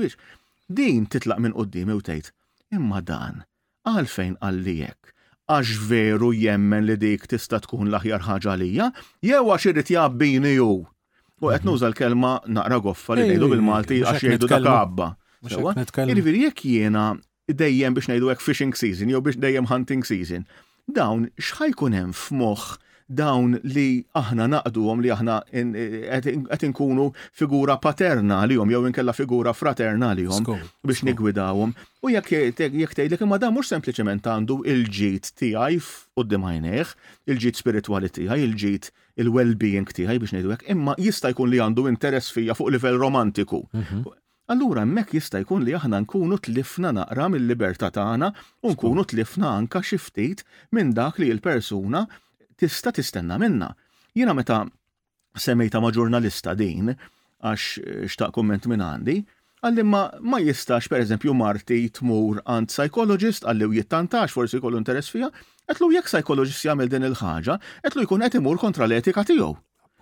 Din 0.69 1.05
titlaq 1.13 1.39
minn 1.45 1.53
qudiem 1.53 1.91
u 1.93 1.99
tgħid 2.01 2.31
imma 2.73 3.03
dan 3.05 3.43
għalfejn 3.85 4.39
għallijek 4.41 5.11
għax 5.53 5.75
veru 5.91 6.31
jemmen 6.33 6.87
li 6.89 6.95
dik 7.03 7.27
tista' 7.29 7.61
tkun 7.61 7.91
l-aħjar 7.91 8.25
ħaġa 8.29 8.51
għalija, 8.55 8.87
jew 9.21 9.43
għax 9.45 9.69
irrit 9.69 9.91
jabbini 9.93 10.55
jew 10.57 10.87
U 11.45 11.51
għet 11.53 11.65
mhm. 11.65 11.71
nuża 11.71 11.89
l-kelma 11.93 12.35
naqra 12.59 12.79
goffa 12.85 13.17
li 13.19 13.29
ngħidu 13.29 13.51
bil-Malti 13.55 14.01
għax 14.05 14.29
jgħidu 14.29 14.53
dak 14.55 14.71
għabba. 14.75 15.11
Irviri 15.49 16.15
jiġifieri 16.15 16.47
jekk 16.47 16.65
jiena 16.73 17.05
dejjem 17.53 17.97
biex 17.99 18.13
ngħidu 18.15 18.33
hekk 18.33 18.45
fishing 18.47 18.77
season 18.79 19.13
jew 19.13 19.21
biex 19.27 19.41
dejjem 19.45 19.69
hunting 19.73 20.07
season. 20.09 20.47
Dawn 20.87 21.29
x'ħajkun 21.41 21.97
hemm 21.99 22.17
f'moħħ 22.17 22.81
dawn 23.05 23.59
li 23.69 24.01
aħna 24.17 24.47
naqduhom 24.49 25.03
li 25.05 25.11
aħna 25.13 25.35
qed 25.53 26.63
inkunu 26.71 27.11
figura 27.37 27.77
paterna 27.85 28.39
għalihom 28.47 28.73
jew 28.73 28.81
inkella 28.89 29.13
figura 29.17 29.53
fraterna 29.57 30.15
għalihom 30.15 30.49
biex 30.89 31.05
nigwidawhom. 31.11 31.77
U 32.05 32.15
jekk 32.15 32.37
jekk 32.63 32.97
tgħidlek 33.03 33.25
imma 33.29 33.41
da 33.45 33.53
mhux 33.53 33.75
sempliċement 33.75 34.33
għandu 34.33 34.63
il-ġid 34.73 35.35
tiegħi 35.43 35.81
u 36.17 36.29
d 36.29 36.41
il-ġid 37.35 37.57
spiritwali 37.61 38.09
tiegħi, 38.13 38.45
il-ġid 38.45 38.93
il-well-being 39.23 39.87
tiegħi 39.95 40.19
biex 40.23 40.35
ngħidu 40.35 40.53
hekk, 40.55 40.67
imma 40.75 40.95
jista' 40.99 41.31
jkun 41.35 41.51
li 41.53 41.61
għandu 41.63 41.85
interess 41.91 42.33
fija 42.35 42.57
fuq 42.59 42.73
livell 42.75 42.99
romantiku. 42.99 43.61
Mhm. 43.73 44.03
Allura 44.53 44.83
hemmhekk 44.85 45.15
jista' 45.21 45.41
jkun 45.45 45.65
li 45.65 45.73
aħna 45.79 46.03
nkunu 46.05 46.39
tlifna 46.47 46.91
naqra 46.97 47.29
mill-libertà 47.33 47.91
tagħna 47.95 48.33
u 48.67 48.73
nkunu 48.75 49.05
tlifna 49.13 49.53
anka 49.61 49.81
xi 49.87 49.97
ftit 50.03 50.43
minn 50.75 50.93
dak 50.97 51.19
li 51.23 51.31
l-persuna 51.35 52.03
tista' 52.61 52.93
tistenna 52.93 53.39
minna. 53.39 53.71
Jiena 54.17 54.35
meta 54.35 54.65
semmejta 55.37 55.81
ma' 55.83 55.91
ġurnalista 55.95 56.57
din 56.59 56.91
għax 57.43 57.65
eh, 57.79 58.09
xtaq 58.11 58.33
komment 58.37 58.67
minn 58.71 58.81
għandi, 58.83 59.21
għallimma 59.65 60.01
ma 60.29 60.39
jistax 60.43 60.89
per 60.93 61.01
eżempju 61.03 61.33
Marti 61.35 61.85
tmur 61.97 62.43
għand 62.45 62.69
psychologist 62.71 63.47
għalli 63.49 63.71
jittantax 63.79 64.33
forsi 64.37 64.61
kollu 64.63 64.77
interess 64.81 65.09
fija, 65.13 65.31
etlu 65.73 65.93
jek 65.95 66.09
psychologist 66.11 66.65
jagħmel 66.67 66.91
din 66.93 67.07
il-ħaġa, 67.11 67.59
etlu 67.89 68.05
jkun 68.05 68.25
qed 68.27 68.41
imur 68.41 68.59
kontra 68.61 68.89
l-etika 68.89 69.25
tiegħu. 69.29 69.53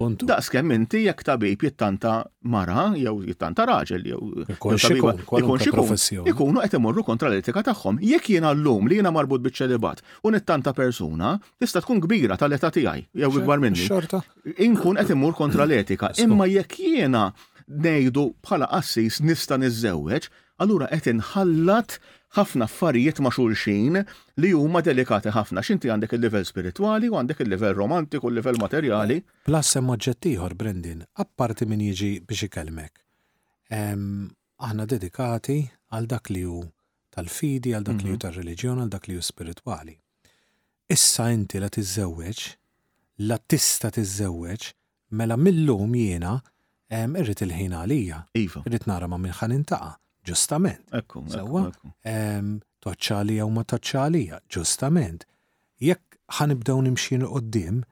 Puntu. 0.03 0.25
Da 0.27 0.39
skemm 0.43 0.73
inti 0.75 1.03
jekk 1.05 1.23
tabib 1.27 1.63
jittanta 1.63 2.13
mara 2.51 2.87
jew 2.97 3.13
jittanta 3.29 3.67
raġel 3.69 4.07
jew 4.09 4.21
ikun 4.51 4.79
xikun 4.81 5.21
ikunu 5.21 6.63
qed 6.65 6.77
imorru 6.79 7.05
kontra 7.07 7.29
l-etika 7.31 7.63
tagħhom. 7.69 8.01
Jekk 8.03 8.33
jiena 8.35 8.51
llum 8.57 8.89
li 8.91 8.97
jiena 8.99 9.13
marbut 9.15 9.45
biċ-ċelibat 9.45 10.01
u 10.27 10.33
nittanta 10.35 10.73
persuna 10.75 11.35
tista' 11.61 11.85
tkun 11.85 12.01
kbira 12.09 12.39
tal-età 12.41 12.73
tiegħi 12.75 13.05
jew 13.23 13.33
ikbar 13.43 13.63
minni. 13.63 13.85
Inkun 14.67 14.99
qed 15.03 15.15
imur 15.15 15.37
kontra 15.39 15.69
l-etika, 15.69 16.11
imma 16.25 16.49
jekk 16.51 16.81
jiena 16.89 17.27
ngħidu 17.69 18.27
bħala 18.49 18.73
qassis 18.73 19.21
nista' 19.29 19.61
niżewweġ, 19.61 20.31
allura 20.65 20.89
qed 20.91 21.13
inħallat 21.19 22.01
ħafna 22.37 22.65
affarijiet 22.69 23.19
ma' 23.21 23.31
xulxin 23.35 23.99
li 24.41 24.51
huma 24.57 24.81
delikati 24.81 25.31
ħafna 25.35 25.61
x'inti 25.65 25.91
għandek 25.93 26.15
il-livell 26.17 26.47
spirituali 26.49 27.11
u 27.13 27.17
għandek 27.19 27.43
il-livell 27.45 27.75
romantiku, 27.77 28.31
il-livell 28.33 28.61
materjali. 28.63 29.19
Plus 29.49 29.73
hemm 29.77 29.93
oġġettiħor 29.95 30.57
Brendin, 30.57 31.03
apparti 31.25 31.69
min 31.69 31.83
jiġi 31.91 32.13
biex 32.29 32.49
ikelmek. 32.49 33.03
Aħna 33.73 34.87
dedikati 34.89 35.59
għal 35.97 36.09
dak 36.09 36.33
li 36.33 36.45
hu 36.49 36.63
tal-fidi, 37.13 37.75
għal 37.77 37.87
dak 37.91 38.01
li 38.01 38.13
hu 38.13 38.17
mhm. 38.17 38.23
tal-reliġjon, 38.25 38.83
għal 38.87 38.95
dak 38.97 39.09
li 39.11 39.19
hu 39.19 39.25
spirituali. 39.29 39.97
Issa 40.93 41.29
inti 41.33 41.61
la 41.61 41.69
tiżewweġ, 41.73 42.41
la 43.29 43.37
tista 43.39 43.91
tiżewweġ, 43.93 44.71
mela 45.21 45.37
millum 45.37 45.93
jiena 45.97 46.39
irrid 46.93 47.45
il-ħin 47.47 47.77
għalija. 47.77 48.23
Iva. 48.41 48.65
Irrid 48.69 48.89
nara 48.89 49.09
ma' 49.09 49.21
minn 49.21 49.59
intaqa' 49.61 49.99
ġustament. 50.29 50.93
Sewa, 51.33 51.67
toċċalija 52.85 53.47
u 53.47 53.51
ma 53.55 53.65
toċċalija, 53.67 54.39
ġustament. 54.55 55.27
Jekk 55.83 56.19
ħanibdew 56.39 56.85
nimxin 56.87 57.25
qoddim, 57.27 57.83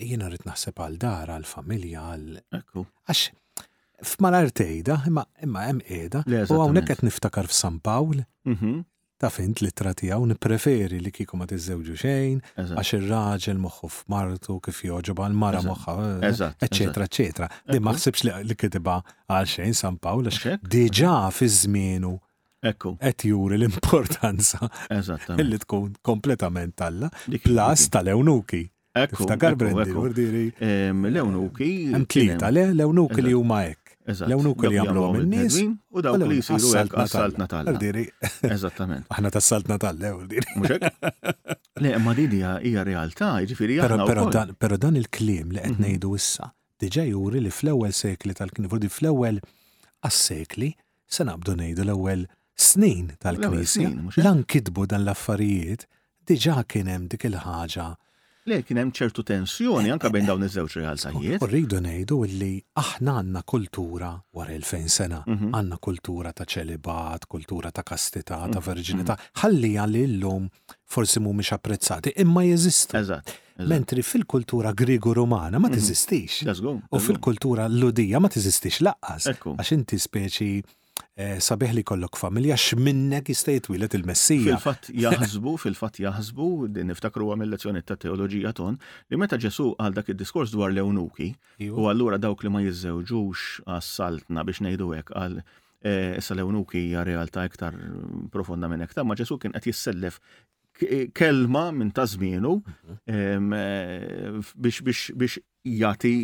jina 0.00 0.28
rrit 0.30 0.46
naħseb 0.48 0.80
għal 0.86 0.98
dar, 1.02 1.32
għal 1.36 1.46
familja, 1.48 2.04
għal. 2.10 2.84
Għax, 3.06 3.24
f'malar 4.12 4.50
tejda, 4.50 5.02
imma 5.10 5.26
imma 5.46 5.66
hemm 5.70 5.82
qiegħda, 5.86 6.24
u 6.52 6.62
hawnhekk 6.62 6.92
qed 6.96 7.06
niftakar 7.08 7.50
f'San 7.52 7.80
Pawl 7.86 8.24
mhm 8.48 8.78
ta' 9.18 9.30
fint 9.34 9.58
li 9.64 9.70
tratijaw 9.74 10.22
nipreferi 10.30 11.00
li 11.02 11.10
kiku 11.14 11.34
ma 11.40 11.46
tiżewġu 11.50 11.96
xejn, 11.98 12.36
għax 12.54 12.92
ir-raġel 13.00 13.58
moħħu 13.64 14.06
martu, 14.14 14.58
kif 14.62 14.78
joġoba 14.86 15.26
l-mara 15.32 15.58
moħħa, 15.66 15.94
eccetera, 16.28 17.08
eccetera. 17.08 17.48
E 17.66 17.74
Di 17.74 17.80
maħsibx 17.82 18.26
li 18.46 18.56
kitiba 18.60 19.00
għal 19.26 19.50
xejn 19.54 19.74
San 19.74 19.98
Pawl, 19.98 20.30
għax 20.30 20.62
diġa 20.70 21.16
fi 21.34 21.50
żmienu 21.60 22.14
Ekku. 22.66 22.96
Et 23.06 23.22
juri 23.28 23.54
l-importanza 23.54 24.58
Illi 25.38 25.60
tkun 25.62 25.92
kompletament 26.02 26.72
talla, 26.74 27.06
plus 27.44 27.84
tal-ewnuki. 27.94 28.64
Ekku. 28.98 29.22
Ftakar 29.26 29.54
e 29.54 29.54
e 29.54 29.58
brendi, 29.60 29.92
għurdiri. 29.94 30.46
L-ewnuki. 30.90 31.74
Mklita, 32.02 32.50
le, 32.50 32.66
l-ewnuki 32.74 33.22
li 33.28 33.36
huma 33.38 33.60
ek. 33.70 33.87
L-ewnu 34.08 34.54
kull 34.56 34.72
jamlu 34.72 35.02
il-nis. 35.20 35.58
U 35.92 36.02
daw 36.04 36.16
li 36.22 36.38
jisiru 36.38 36.70
għek 36.80 36.94
għassalt 37.02 37.40
natal. 37.40 37.68
Diri. 37.82 38.06
Eżattament. 38.48 39.04
Aħna 39.12 39.32
tassalt 39.34 39.68
natal, 39.68 39.98
lew 40.00 40.22
diri. 40.30 40.48
Muxek? 40.56 40.86
Le, 41.84 41.92
ma 42.02 42.14
didi 42.16 42.40
għija 42.40 42.54
hija 42.64 42.84
realtà, 42.88 43.28
ġifiri 43.50 43.76
għahna. 43.84 44.46
Pero 44.58 44.78
dan 44.80 44.96
il-klim 44.98 45.52
li 45.54 45.60
qed 45.60 45.74
mhm. 45.76 45.84
ngħidu 45.84 46.12
issa, 46.16 46.48
diġa 46.82 47.04
juri 47.10 47.42
li 47.44 47.52
fl-ewwel 47.54 47.94
sekli 47.94 48.34
tal-knifur 48.38 48.80
di 48.82 48.88
fl-ewwel 48.90 49.42
għas-sekli 50.00 50.72
se 51.06 51.28
nabdu 51.28 51.58
ngħidu 51.60 51.84
l-ewwel 51.86 52.24
snin 52.58 53.12
tal-knisja. 53.22 53.92
Lan 54.24 54.40
kidbu 54.48 54.88
dan 54.94 55.04
l-affarijiet 55.04 55.84
diġa 56.28 56.64
kien 56.72 56.88
hemm 56.90 57.10
dik 57.12 57.28
il-ħaġa 57.28 57.90
Le, 58.48 58.62
kien 58.64 58.78
hemm 58.80 58.94
ċertu 58.96 59.22
tensjoni 59.28 59.90
anke 59.92 60.08
bejn 60.12 60.28
dawn 60.30 60.44
iż-żewġ 60.46 60.74
realsajiet. 60.78 61.42
Rridu 61.50 61.82
ngħidu 61.84 62.16
li 62.40 62.46
aħna 62.80 63.14
għandna 63.20 63.42
kultura 63.44 64.08
wara 64.38 64.54
l-fejn 64.56 64.86
sena, 64.94 65.18
mhm. 65.28 65.50
għandna 65.58 65.78
kultura 65.84 66.32
ta' 66.32 66.46
ċelibat, 66.48 67.26
kultura 67.28 67.68
ta' 67.76 67.84
kastità, 67.84 68.38
ta' 68.46 68.62
mhm. 68.62 68.64
verġinità, 68.70 69.18
ħalli 69.42 69.74
għalli 69.82 70.06
llum 70.22 70.48
forsi 70.88 71.20
mhumiex 71.20 71.52
apprezzati, 71.58 72.14
imma 72.24 72.46
jeżistu. 72.48 72.96
Eżatt. 73.02 73.36
Mentri 73.68 74.04
fil-kultura 74.06 74.72
grigo-romana 74.72 75.58
ma 75.60 75.68
mhm. 75.68 75.76
tiżistix. 75.76 76.40
U 76.88 77.04
fil-kultura 77.04 77.68
l-ludija 77.68 78.22
ma 78.24 78.32
tiżistix 78.32 78.80
laqqas. 78.86 79.28
Għax 79.44 79.76
inti 79.76 80.00
speċi 80.08 80.52
Eh, 81.18 81.40
sabiħ 81.42 81.72
li 81.74 81.82
kollok 81.82 82.14
familja 82.20 82.54
x'minnek 82.54 83.26
jista' 83.32 83.64
wilet 83.72 83.96
il-Messija. 83.98 84.54
Fil-fatt 84.54 84.90
jaħsbu, 85.04 85.54
fil-fatt 85.58 85.98
jaħsbu, 86.04 86.46
niftakru 86.92 87.32
għam 87.32 87.42
il-lezzjoni 87.46 87.82
ta' 87.88 87.96
teoloġija 88.04 88.52
ton, 88.54 88.76
li 89.10 89.18
meta 89.18 89.34
Ġesu 89.42 89.72
għal 89.82 89.96
dak 89.96 90.12
id-diskors 90.14 90.54
dwar 90.54 90.70
l-Ewnuki, 90.70 91.32
u 91.74 91.88
allura 91.90 92.20
dawk 92.22 92.46
li 92.46 92.52
ma 92.54 92.62
jiżewġux 92.62 93.64
għassaltna 93.66 94.46
biex 94.46 94.62
ngħidu 94.68 94.92
hekk 95.00 95.16
għal 95.24 95.40
eh, 95.42 96.14
issa 96.22 96.36
l-ewnuki 96.38 96.84
hija 96.86 97.02
realtà 97.10 97.48
iktar 97.50 97.74
profonda 98.30 98.70
minn 98.70 98.86
hekk. 98.86 99.02
Ma 99.02 99.18
Ġesu 99.18 99.40
kien 99.42 99.58
qed 99.58 99.66
jissellef 99.72 100.22
kelma 101.14 101.70
minn 101.72 101.90
ta' 101.90 102.06
zminu 102.06 102.58
mhm. 102.58 103.52
eh, 103.54 104.82
biex 104.86 105.38
jati 105.66 106.14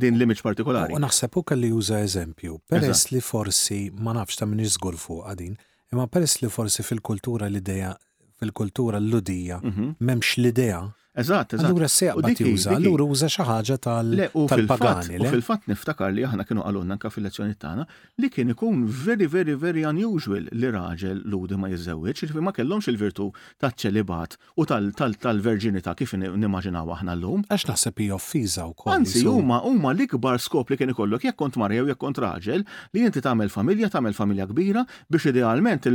din 0.00 0.18
l-image 0.18 0.42
partikolari. 0.46 0.94
U 0.96 1.00
naħseb 1.02 1.38
u 1.40 1.44
kelli 1.44 1.70
juża 1.72 1.98
eżempju, 2.06 2.58
peress 2.70 3.08
li 3.12 3.20
forsi 3.20 3.78
ma 3.94 4.14
nafx 4.16 4.40
ta' 4.40 4.48
minix 4.48 4.76
żgur 4.78 4.96
fuq 5.00 5.26
għadin, 5.30 5.56
imma 5.92 6.06
peress 6.08 6.38
li 6.42 6.48
forsi 6.50 6.84
fil-kultura 6.86 7.48
l-idea, 7.50 7.92
fil-kultura 8.40 9.02
l-ludija, 9.02 9.58
memx 9.64 9.98
mhm. 9.98 10.44
l-idea 10.44 10.80
Eżat, 11.16 11.52
eżat. 11.54 11.66
Allura 11.70 11.84
s-seq 11.86 12.16
ma 12.22 12.28
juża 12.46 12.70
allura 12.74 13.04
uża 13.06 13.26
xi 13.30 13.44
ħaġa 13.46 13.74
tal-pagani. 13.86 15.20
U 15.22 15.28
fil-fatt 15.30 15.68
niftakar 15.70 16.08
li 16.10 16.24
aħna 16.26 16.42
kienu 16.48 16.64
għalunna 16.66 16.96
anka 16.98 17.10
fil-lezzjoni 17.14 17.54
tagħna 17.62 17.84
li 18.18 18.30
kien 18.34 18.48
ikun 18.50 18.80
very 19.02 19.28
very 19.30 19.54
very 19.62 19.84
unusual 19.86 20.48
li 20.50 20.72
raġel 20.74 21.20
ludi 21.30 21.54
ma 21.56 21.70
jizzewiċ, 21.70 22.32
li 22.32 22.42
ma 22.42 22.50
kellhomx 22.56 22.88
il-virtu 22.90 23.28
ta' 23.62 23.70
ċelibat 23.70 24.34
u 24.58 24.66
tal-verġinità 24.66 25.94
kif 26.00 26.16
nimmaġinaw 26.24 26.90
aħna 26.96 27.14
llum. 27.22 27.46
Għax 27.46 27.68
nasib 27.70 28.02
hi 28.02 28.10
offiża 28.18 28.66
wkoll. 28.72 28.96
Anzi, 28.96 29.22
huma 29.30 29.60
huma 29.68 29.94
l-ikbar 29.94 30.42
skop 30.42 30.74
li 30.74 30.80
kien 30.82 30.90
ikollok 30.96 31.28
jekk 31.28 31.38
kont 31.44 31.60
marja 31.62 31.84
jew 31.84 31.92
jekk 31.92 32.02
kont 32.08 32.18
raġel 32.26 32.66
li 32.96 33.06
inti 33.06 33.22
tagħmel 33.22 33.54
familja, 33.54 33.92
tagħmel 33.94 34.18
familja 34.18 34.48
kbira 34.50 34.82
biex 35.06 35.30
idealment 35.30 35.86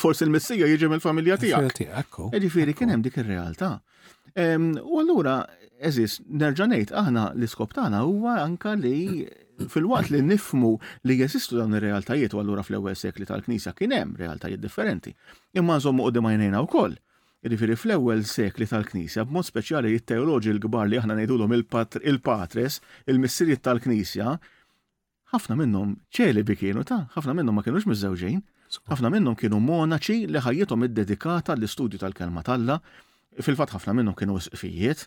forsi 0.00 0.24
il-messija 0.24 0.72
jiġi 0.72 0.92
mill-familja 0.96 1.36
tiegħek. 1.44 1.84
Ġifieri 2.38 2.74
kien 2.80 2.94
hemm 2.96 3.04
dik 3.04 3.20
ir-realtà. 3.20 3.74
U 4.82 4.98
allura, 5.00 5.40
eżis, 5.82 6.20
nerġanejt, 6.30 6.92
aħna 6.94 7.22
l-iskop 7.34 7.72
tagħna 7.74 8.04
huwa 8.06 8.36
anka 8.44 8.76
li 8.78 9.24
fil-waqt 9.66 10.12
li 10.14 10.20
nifmu 10.22 10.70
li 11.10 11.16
jesistu 11.18 11.58
dawn 11.58 11.74
ir-realtajiet 11.74 12.36
u 12.36 12.42
allura 12.42 12.62
fl-ewwel 12.62 12.94
sekli 12.96 13.26
tal-Knisja 13.26 13.72
kien 13.78 13.94
hemm 13.96 14.14
realtajiet 14.20 14.62
differenti. 14.62 15.10
Imma 15.58 15.80
nżommu 15.80 16.06
qudiem 16.06 16.28
għajnejna 16.30 16.60
wkoll. 16.68 16.94
Irriferi 17.48 17.74
fl-ewwel 17.78 18.22
sekli 18.30 18.68
tal-Knisja 18.70 19.24
b'mod 19.26 19.46
speċjali 19.48 19.96
it-teoloġi 19.98 20.54
l-kbar 20.54 20.86
li 20.90 21.00
aħna 21.02 21.16
ngħidulhom 21.18 21.56
il-patres, 21.58 22.78
il-missirijiet 23.10 23.64
tal-Knisja, 23.66 24.36
ħafna 25.34 25.58
minnhom 25.58 25.96
ċelibi 26.14 26.54
kienu 26.62 26.86
ta' 26.88 27.02
ħafna 27.16 27.34
minnhom 27.40 27.58
ma 27.58 27.66
kienux 27.66 27.88
miż-żewġejn, 27.90 28.38
ħafna 28.94 29.10
minnhom 29.16 29.34
kienu 29.40 29.58
monaċi 29.66 30.20
li 30.30 30.42
ħajjithom 30.46 30.86
id-dedikata 30.88 31.58
l-istudju 31.58 31.98
tal-kelma 32.02 32.42
talla, 32.46 32.78
fil-fat 33.44 33.72
ħafna 33.76 33.94
minnhom 33.98 34.16
kienu 34.18 34.36
isqifijiet 34.40 35.04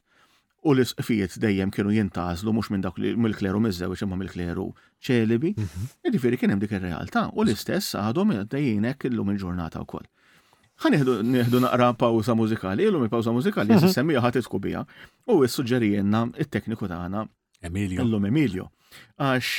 u 0.62 0.76
l-isqifijiet 0.76 1.38
dejjem 1.42 1.72
kienu 1.76 1.94
jintazlu 1.96 2.54
mhux 2.54 2.70
minn 2.74 2.84
dak 2.86 2.98
mill-kleru 3.00 3.60
miżewġ 3.66 4.04
imma 4.06 4.18
mill-kleru 4.20 4.68
ċelibi. 5.04 5.56
Mhm. 5.58 5.88
Jiġifieri 6.08 6.38
kien 6.40 6.54
hemm 6.54 6.62
dik 6.64 6.76
ir-realtà 6.78 7.28
u 7.34 7.42
l-istess 7.46 7.96
għadhom 8.00 8.36
dejjinek 8.54 9.08
illum 9.12 9.32
il-ġurnata 9.34 9.82
wkoll. 9.88 10.06
Ħan 10.82 10.96
nieħdu 11.26 11.60
naqra 11.62 11.92
pawza 11.98 12.34
mużikali, 12.38 12.86
illum 12.88 13.04
il-pawza 13.08 13.34
mużikali 13.34 13.74
mhm. 13.76 13.88
jissemmija 13.90 14.22
ħadd 14.24 14.42
itkubija 14.44 14.86
u 15.30 15.42
s-suġġerijenna 15.48 16.28
it-tekniku 16.42 16.90
tagħna 16.90 17.26
Emilio. 17.68 18.02
Illum 18.02 18.26
Emilio. 18.26 18.70
Għax 19.22 19.52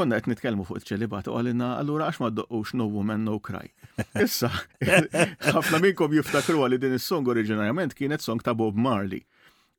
konna 0.00 0.20
qed 0.20 0.30
nitkellmu 0.32 0.64
fuq 0.68 0.80
iċ-ċelibat 0.80 1.28
u 1.28 1.34
għalina 1.38 1.72
allura 1.80 2.06
għax 2.10 2.20
ma 2.22 2.30
ddoqqux 2.32 2.74
no 2.78 2.86
woman 2.90 3.24
no 3.26 3.36
cry. 3.44 3.66
Issa, 4.24 4.48
ħafna 4.84 5.80
minnkom 5.84 6.14
juftakru 6.20 6.64
li 6.72 6.78
din 6.80 6.96
is-song 6.96 7.28
oriġinarjament 7.34 7.96
kienet 7.98 8.24
song 8.24 8.40
ta' 8.42 8.54
Bob 8.56 8.78
Marley. 8.88 9.20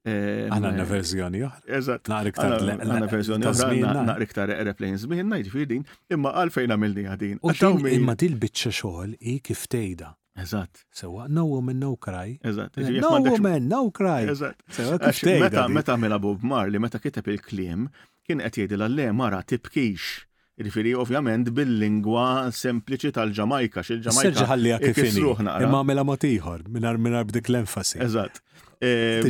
Ehm, 0.02 0.48
għanna 0.56 0.72
għanna 0.72 0.88
verżjoni 0.94 1.42
oħra. 1.48 1.66
Eżatt. 1.80 2.10
għanna 2.38 3.12
verżjoni 3.12 3.50
oħra, 3.50 4.06
naqriktar 4.12 4.54
aeroplanes 4.56 5.06
biħin, 5.12 5.30
najt 5.34 5.54
din, 5.74 5.86
imma 6.12 6.34
għalfejn 6.42 6.76
għamilni 6.76 7.06
għadin. 7.12 7.86
Imma 8.02 8.18
dil 8.18 8.38
bitċa 8.42 8.74
xogħol 8.82 9.16
i 9.34 9.40
kif 9.46 9.66
tejda. 9.70 10.14
Eżat. 10.42 10.86
Sewa, 10.96 11.26
no 11.28 11.44
woman, 11.46 11.78
no 11.82 11.96
cry. 12.02 12.38
Eżatt. 12.42 12.78
No 13.04 13.18
woman, 13.20 13.66
no 13.70 13.82
cry. 13.94 14.30
Eżatt. 14.32 15.10
Meta 15.44 15.68
meta 15.70 15.98
mela 16.00 16.22
Bob 16.24 16.42
Marley, 16.48 16.80
meta 16.80 17.02
kiteb 17.04 17.28
il-klim, 17.34 17.90
kien 18.32 18.42
qed 18.42 18.58
jgħidilha 18.62 18.88
le 18.92 19.10
mara 19.14 19.42
tibkix. 19.44 20.26
Rifiri 20.62 20.92
ovvjament 20.94 21.48
bil-lingwa 21.58 22.52
sempliċi 22.54 23.10
tal-Ġamajka, 23.16 23.82
xil-Ġamajka. 23.82 24.28
Serġi 24.30 24.46
ħalli 24.52 24.74
għakifini. 24.76 25.24
Imma 25.66 25.80
ma 25.90 26.04
matiħor, 26.06 26.68
minar 26.70 26.98
minar 27.02 27.24
b'dik 27.26 27.50
l-enfasi. 27.50 27.98
Eżat. 28.06 28.42
Eh, 28.82 29.24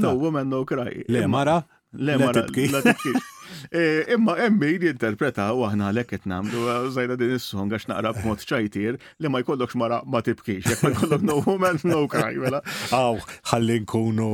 no 0.00 0.14
woman, 0.16 0.48
no 0.48 0.62
cry. 0.64 1.04
Le 1.08 1.26
mara, 1.28 1.58
le 1.92 2.16
mara, 2.24 2.46
tibki. 2.48 3.12
Eh, 3.72 4.06
imma 4.16 4.32
emmi 4.46 4.72
jinterpreta 4.80 5.50
u 5.54 5.60
aħna 5.66 5.90
għalhekk 5.92 6.14
qed 6.14 6.24
nagħmlu 6.30 6.60
eh, 6.72 6.86
żajda 6.94 7.16
din 7.20 7.34
is-song 7.36 7.70
għax 7.76 7.84
naqra 7.90 8.10
b'mod 8.16 8.40
ċajtir 8.42 8.96
li 8.96 9.30
ma 9.30 9.42
jkollokx 9.42 9.76
mara 9.78 9.98
ma 10.08 10.22
tibkix, 10.24 10.70
jekk 10.72 10.86
ma 10.88 10.92
jkollok 10.94 11.26
no 11.28 11.36
woman 11.44 11.78
no 11.84 12.00
cry, 12.10 12.32
mela. 12.40 12.62
Aw, 12.96 13.20
ħalli 13.52 13.76
nkunu 13.84 14.30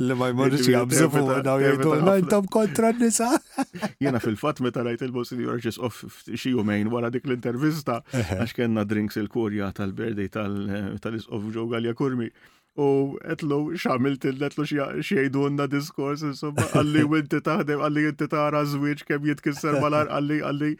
li 0.00 0.18
ma 0.18 0.28
jmorx 0.30 0.62
jgħabżu 0.68 1.08
fuq 1.16 1.40
daw 1.46 1.62
jgħidu 1.64 1.94
għantom 2.12 2.48
kontra 2.56 2.92
n-nisa. 2.94 3.32
Jena 4.02 4.20
fil-fat 4.22 4.62
meta 4.62 4.84
rajt 4.86 5.02
il-boss 5.08 5.34
li 5.36 5.46
jorġis 5.48 5.80
off 5.88 6.04
xi 6.28 6.54
jumejn 6.54 6.92
wara 6.94 7.10
dik 7.10 7.26
l-intervista 7.26 8.00
għax 8.14 8.54
kena 8.60 8.86
drinks 8.86 9.18
il-kurja 9.20 9.72
tal-berdi 9.78 10.30
eh, 10.30 10.92
tal-is 11.02 11.26
off 11.30 11.50
ġo 11.56 11.66
għalja 11.74 11.96
kurmi 11.98 12.30
u 12.76 13.16
għetlu 13.24 13.56
xamilt 13.80 14.26
il-għetlu 14.28 14.66
xiejdu 15.04 15.44
unna 15.48 15.66
diskors, 15.70 16.22
insomma, 16.28 16.66
għalli 16.76 17.04
winti 17.08 17.40
taħdem, 17.48 17.80
għalli 17.82 18.02
winti 18.06 18.28
taħra 18.32 18.62
zwiċ 18.72 19.06
kem 19.08 19.28
jitkisser 19.30 19.78
malar, 19.82 20.10
għalli 20.12 20.38
għalli 20.44 20.70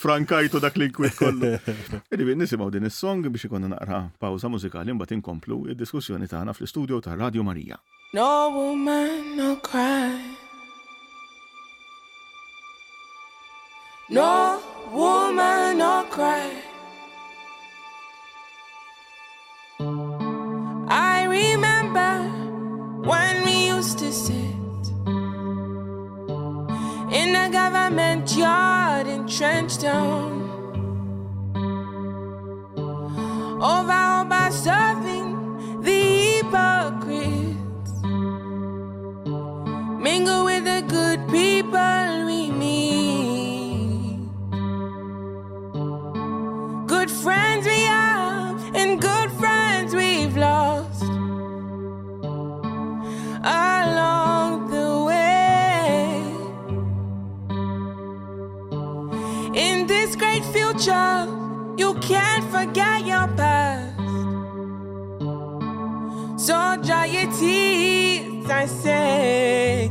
frankajtu 0.00 0.60
dak 0.62 0.76
li 0.80 0.90
kwit 0.92 1.16
kollu. 1.18 1.54
bi 2.10 2.34
nisimaw 2.40 2.70
din 2.72 2.86
is-song 2.90 3.24
biex 3.32 3.48
ikonna 3.48 3.72
naqra 3.72 4.02
pawza 4.20 4.50
mużikali 4.52 4.92
mbati 4.94 5.16
inkomplu 5.18 5.62
id-diskussjoni 5.72 6.28
tagħna 6.30 6.54
fl 6.54 6.68
studio 6.70 7.00
ta' 7.00 7.16
Radio 7.16 7.42
Marija. 7.46 7.80
No 8.14 8.28
woman, 8.52 9.36
no 9.36 9.54
cry. 9.64 10.16
No 14.10 14.58
woman, 14.92 15.78
no 15.78 15.92
cry. 16.10 16.69
in 27.30 27.36
a 27.36 27.48
government 27.48 28.36
yard 28.36 29.06
in 29.06 29.22
Trenchtown. 29.36 30.30
Overall 33.70 34.24
by 34.34 34.50
serving 34.50 35.26
the 35.86 35.98
hypocrites. 36.26 37.92
Mingle 40.06 40.49
future. 60.80 61.26
You 61.76 61.94
can't 61.94 62.44
forget 62.50 63.06
your 63.06 63.26
past. 63.36 63.96
So 66.46 66.56
dry 66.82 67.06
your 67.06 67.30
tears, 67.32 68.50
I 68.50 68.66
say. 68.66 69.89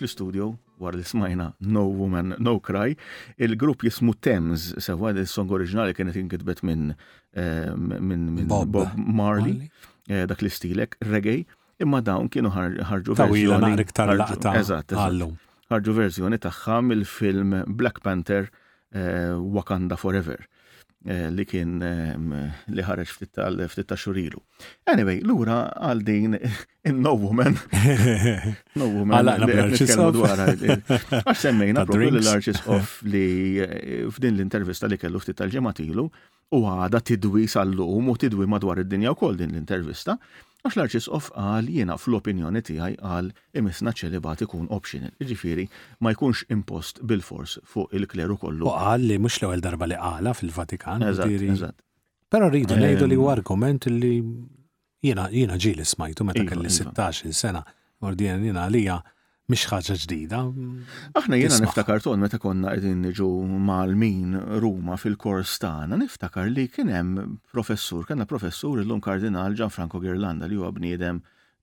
fl-studio, 0.00 0.48
war 0.80 0.94
li 0.96 1.04
smajna 1.06 1.52
No 1.76 1.82
Woman, 1.88 2.34
No 2.38 2.58
Cry, 2.68 2.96
il-grupp 3.38 3.84
jismu 3.86 4.14
Thames, 4.26 4.70
sewa 4.86 5.12
il-song 5.14 5.52
oriġinali 5.56 5.94
kienet 5.96 6.16
inkitbet 6.20 6.62
minn 6.68 6.92
eh, 6.92 7.70
min, 7.76 8.26
Bob, 8.50 8.78
Marley, 9.20 9.68
eh, 10.10 10.24
dak 10.30 10.42
li 10.46 10.50
stilek, 10.52 10.96
reggae, 11.12 11.42
imma 11.80 12.00
dawn 12.06 12.30
kienu 12.32 12.50
ħarġu 12.56 13.18
Tawila 13.20 13.60
naqrik 13.64 13.92
laqta 14.20 14.56
ħarġu 15.70 15.92
verżjoni 15.96 16.38
tagħha 16.42 16.80
mill-film 16.82 17.54
Black 17.78 18.00
Panther 18.02 18.48
eh, 18.92 19.36
Wakanda 19.36 20.00
Forever. 20.00 20.48
Eh, 21.08 21.30
li 21.32 21.46
kien 21.48 21.78
li 22.76 22.82
ħareġ 22.84 23.12
ftit 23.14 23.86
ta' 23.88 23.96
xurilu. 23.96 24.36
Anyway, 24.92 25.22
lura 25.24 25.62
għal 25.72 26.02
din 26.04 26.36
in-No 26.86 27.14
Woman. 27.16 27.56
No 28.80 28.88
Woman. 28.98 29.30
Għax 29.80 31.40
semmejna 31.40 31.86
propju 31.88 32.10
l-Arċisqof 32.20 32.98
li 33.08 33.24
eh, 33.64 34.04
f'din 34.12 34.36
l-intervista 34.36 34.90
li 34.92 35.00
kellu 35.00 35.22
ftit 35.24 35.40
tal-ġematilu 35.40 36.04
u 36.52 36.62
għada 36.68 37.00
tidwi 37.00 37.46
sal-lum 37.48 38.12
u 38.12 38.18
tidwi 38.20 38.44
madwar 38.48 38.84
id-dinja 38.84 39.16
u 39.16 39.16
koll 39.16 39.40
din 39.40 39.56
l-intervista. 39.56 40.18
Għax 40.60 40.76
l-arċisqof 40.76 41.28
għal 41.40 41.68
jiena 41.72 41.94
fl-opinjoni 41.96 42.60
tiegħi 42.68 42.96
għal 43.10 43.28
imisna 43.60 43.92
ċelibat 43.96 44.42
ikun 44.44 44.66
optional, 44.76 45.14
ġifiri 45.30 45.64
ma 46.04 46.12
jkunx 46.12 46.42
impost 46.52 47.00
bil-fors 47.08 47.54
fuq 47.64 47.94
il-kleru 47.96 48.36
kollu. 48.42 48.66
U 48.68 48.74
għal 48.76 49.06
li 49.08 49.16
mux 49.24 49.38
l-ewwel 49.40 49.62
darba 49.64 49.88
li 49.88 49.96
għala 49.96 50.34
fil-Vatikan. 50.36 51.06
Pero 52.30 52.50
rridu 52.52 52.76
ehm. 52.76 52.82
ngħidu 52.84 53.08
li 53.10 53.16
huwa 53.18 53.32
argument 53.38 53.88
li 53.90 54.12
jiena 55.02 55.30
jiena 55.32 55.56
ġieli 55.56 55.86
smajtu 55.94 56.28
meta 56.28 56.44
iva, 56.44 56.50
kelli 56.52 56.68
16 56.74 57.24
iva. 57.30 57.38
sena, 57.40 57.64
ordjen 58.10 58.44
jiena 58.46 58.66
għalija 58.68 59.00
Mish 59.50 59.66
ħaġa 59.66 59.94
ġdida. 60.04 60.40
Aħna 61.18 61.38
jiena 61.40 61.56
niftakar 61.64 62.02
ton 62.04 62.22
meta 62.22 62.38
konna 62.40 62.70
qegħdin 62.76 63.00
niġu 63.06 63.26
mal-min 63.68 64.36
Ruma 64.62 64.94
fil-kors 65.00 65.56
tagħna, 65.64 65.98
niftakar 66.04 66.50
li 66.54 66.68
kien 66.70 66.92
hemm 66.94 67.32
professur, 67.54 68.04
kellna 68.06 68.28
professur 68.30 68.80
illum 68.84 69.02
kardinal 69.02 69.56
Gianfranco 69.58 70.00
Girlanda 70.04 70.46
li 70.46 70.58
huwa 70.60 70.70
bniedem 70.76 71.18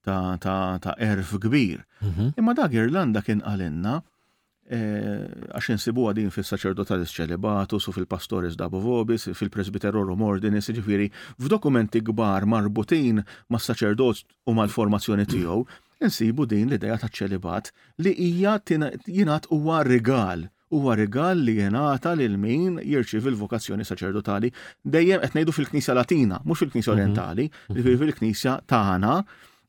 ta' 0.07 0.35
ta' 0.43 0.57
ta' 0.83 0.97
erf 1.09 1.37
kbir. 1.47 1.85
Mhm. 2.03 2.33
Imma 2.43 2.55
da' 2.59 2.67
Girlanda 2.75 3.23
kien 3.23 3.39
għalinna, 3.47 3.95
eh, 4.67 5.47
għax 5.55 5.71
insibu 5.77 6.09
għadin 6.11 6.27
fil-saċerdotalis 6.29 7.15
ċelebatus 7.17 7.87
u 7.87 7.91
fil-pastoris 7.95 8.55
Vobis, 8.67 9.29
fil-presbiterorum 9.31 10.21
ordinis, 10.29 10.67
ġifiri, 10.75 11.07
f'dokumenti 11.39 12.01
gbar 12.01 12.43
marbutin 12.51 13.23
ma' 13.49 13.59
saċerdot 13.63 14.23
u 14.47 14.53
mal-formazzjoni 14.59 15.25
tiegħu 15.33 15.61
insibu 16.05 16.45
din 16.45 16.67
l-ideja 16.69 16.97
ta' 17.01 17.09
ċelibat 17.11 17.71
li 18.03 18.13
hija 18.17 18.57
jinat 19.07 19.47
huwa 19.51 19.81
rigal 19.87 20.47
huwa 20.73 20.95
rigal 20.99 21.41
li 21.47 21.57
jenata 21.61 22.11
lil 22.19 22.35
min 22.41 22.77
jirċiv 22.83 23.29
il-vokazzjoni 23.31 23.85
saċerdotali 23.87 24.51
dejjem 24.83 25.23
qed 25.23 25.33
ngħidu 25.37 25.55
fil-Knisja 25.57 25.95
Latina, 25.97 26.41
mhux 26.45 26.59
fil-Knisja 26.65 26.91
mhm. 26.91 26.97
Orientali, 26.97 27.45
li 27.45 27.51
mhm. 27.51 27.77
jiġifieri 27.77 27.97
fil-Knisja 28.03 28.53
tagħna 28.69 29.13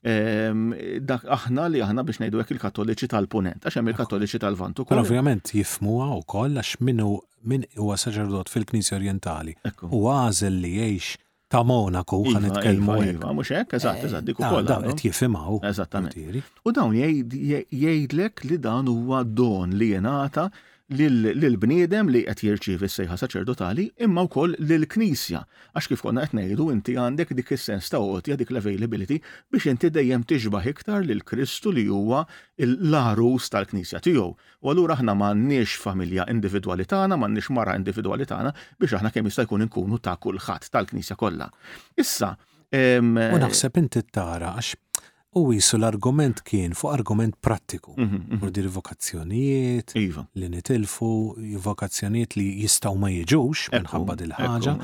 ehm, 0.03 1.07
dak 1.09 1.25
aħna 1.39 1.69
li 1.73 1.85
aħna 1.87 2.05
biex 2.09 2.21
ngħidu 2.25 2.43
hekk 2.43 2.57
il-Kattoliċi 2.57 3.09
tal-Punent, 3.15 3.63
għax 3.65 3.79
hemm 3.81 3.93
il-Kattoliċi 3.95 4.43
tal-Vantu. 4.43 4.87
Però 4.91 5.05
ovvjament 5.07 5.55
jifmuha 5.55 6.11
wkoll 6.25 6.59
għax 6.65 6.83
min 6.89 7.05
min 7.49 7.63
huwa 7.79 7.95
saċerdot 8.03 8.51
fil-Knisja 8.51 8.99
Orientali 8.99 9.53
u 9.95 10.03
għażel 10.11 10.57
li 10.65 10.73
jgħix 10.81 11.17
ta' 11.53 11.65
Monaco 11.65 12.23
iva, 12.25 12.37
ħan 12.39 12.47
iva, 12.49 12.55
nitkellmu. 12.59 12.97
Iva, 13.13 13.29
mhux 13.33 13.53
hekk, 13.57 13.77
eżat, 13.81 14.03
eżat, 14.09 14.27
dik 14.31 14.39
kolla. 14.41 14.59
Eh, 14.65 14.69
da 14.71 14.79
qed 14.93 15.05
jifhimgħu. 15.09 15.59
Eżattament. 15.73 16.19
U 16.69 16.75
dawn 16.79 16.97
jgħidlek 16.99 18.45
li 18.51 18.61
dan 18.69 18.91
huwa 18.93 19.23
don 19.25 19.73
li 19.81 19.93
jingħata 19.95 20.49
l 20.89 21.57
bniedem 21.61 22.09
li 22.09 22.23
qed 22.25 22.41
jirċievi 22.43 22.81
fis 22.89 22.95
sejħa 22.97 23.17
saċerdotali 23.21 23.83
imma 24.07 24.23
wkoll 24.25 24.55
lill-Knisja 24.59 25.43
għax 25.77 25.89
kif 25.91 26.01
konna 26.01 26.23
qed 26.25 26.33
ngħidu 26.39 26.67
inti 26.73 26.95
għandek 26.97 27.35
dik 27.37 27.51
is-sens 27.59 27.91
ta' 27.93 28.01
qotja 28.01 28.39
dik 28.41 28.49
l-availability 28.55 29.19
biex 29.53 29.69
inti 29.69 29.91
dejjem 29.93 30.25
tiġbaħ 30.31 30.69
iktar 30.73 31.05
lil 31.05 31.21
Kristu 31.29 31.73
li 31.77 31.85
huwa 31.93 32.23
l-arus 32.57 33.51
tal-Knisja 33.53 34.01
tiegħu. 34.01 34.31
U 34.65 34.73
allura 34.73 34.97
aħna 34.97 35.13
m'għandniex 35.13 35.77
familja 35.85 36.25
individwali 36.33 36.89
tagħna, 36.89 37.21
m'għandniex 37.21 37.53
mara 37.53 37.77
individwali 37.77 38.25
tagħna 38.25 38.55
biex 38.81 38.97
aħna 39.03 39.13
kemm 39.13 39.29
jista' 39.29 39.45
jkun 39.45 39.69
inkunu 39.69 40.01
ta' 40.01 40.17
kulħadd 40.17 40.73
tal-Knisja 40.73 41.21
kollha. 41.21 41.53
Issa, 42.01 42.33
U 42.69 43.37
naħseb 43.41 43.79
inti 43.81 44.03
tara 44.13 44.51
għax 44.59 44.75
u 45.35 45.53
jisu 45.53 45.77
l-argument 45.79 46.41
kien 46.45 46.73
fuq 46.73 46.93
argument 46.95 47.37
prattiku. 47.41 47.93
Mhm, 47.97 48.17
mhm. 48.29 48.47
U 48.47 48.51
di 48.51 48.63
vokazzjonijiet 48.67 49.93
iva. 49.97 50.27
li 50.35 50.49
nitilfu, 50.49 51.37
vokazzjonijiet 51.63 52.37
li 52.37 52.45
jistaw 52.65 52.95
ma 52.99 53.11
jieġuġ, 53.13 53.69
minħabba 53.75 54.17
dil-ħaġa. 54.21 54.75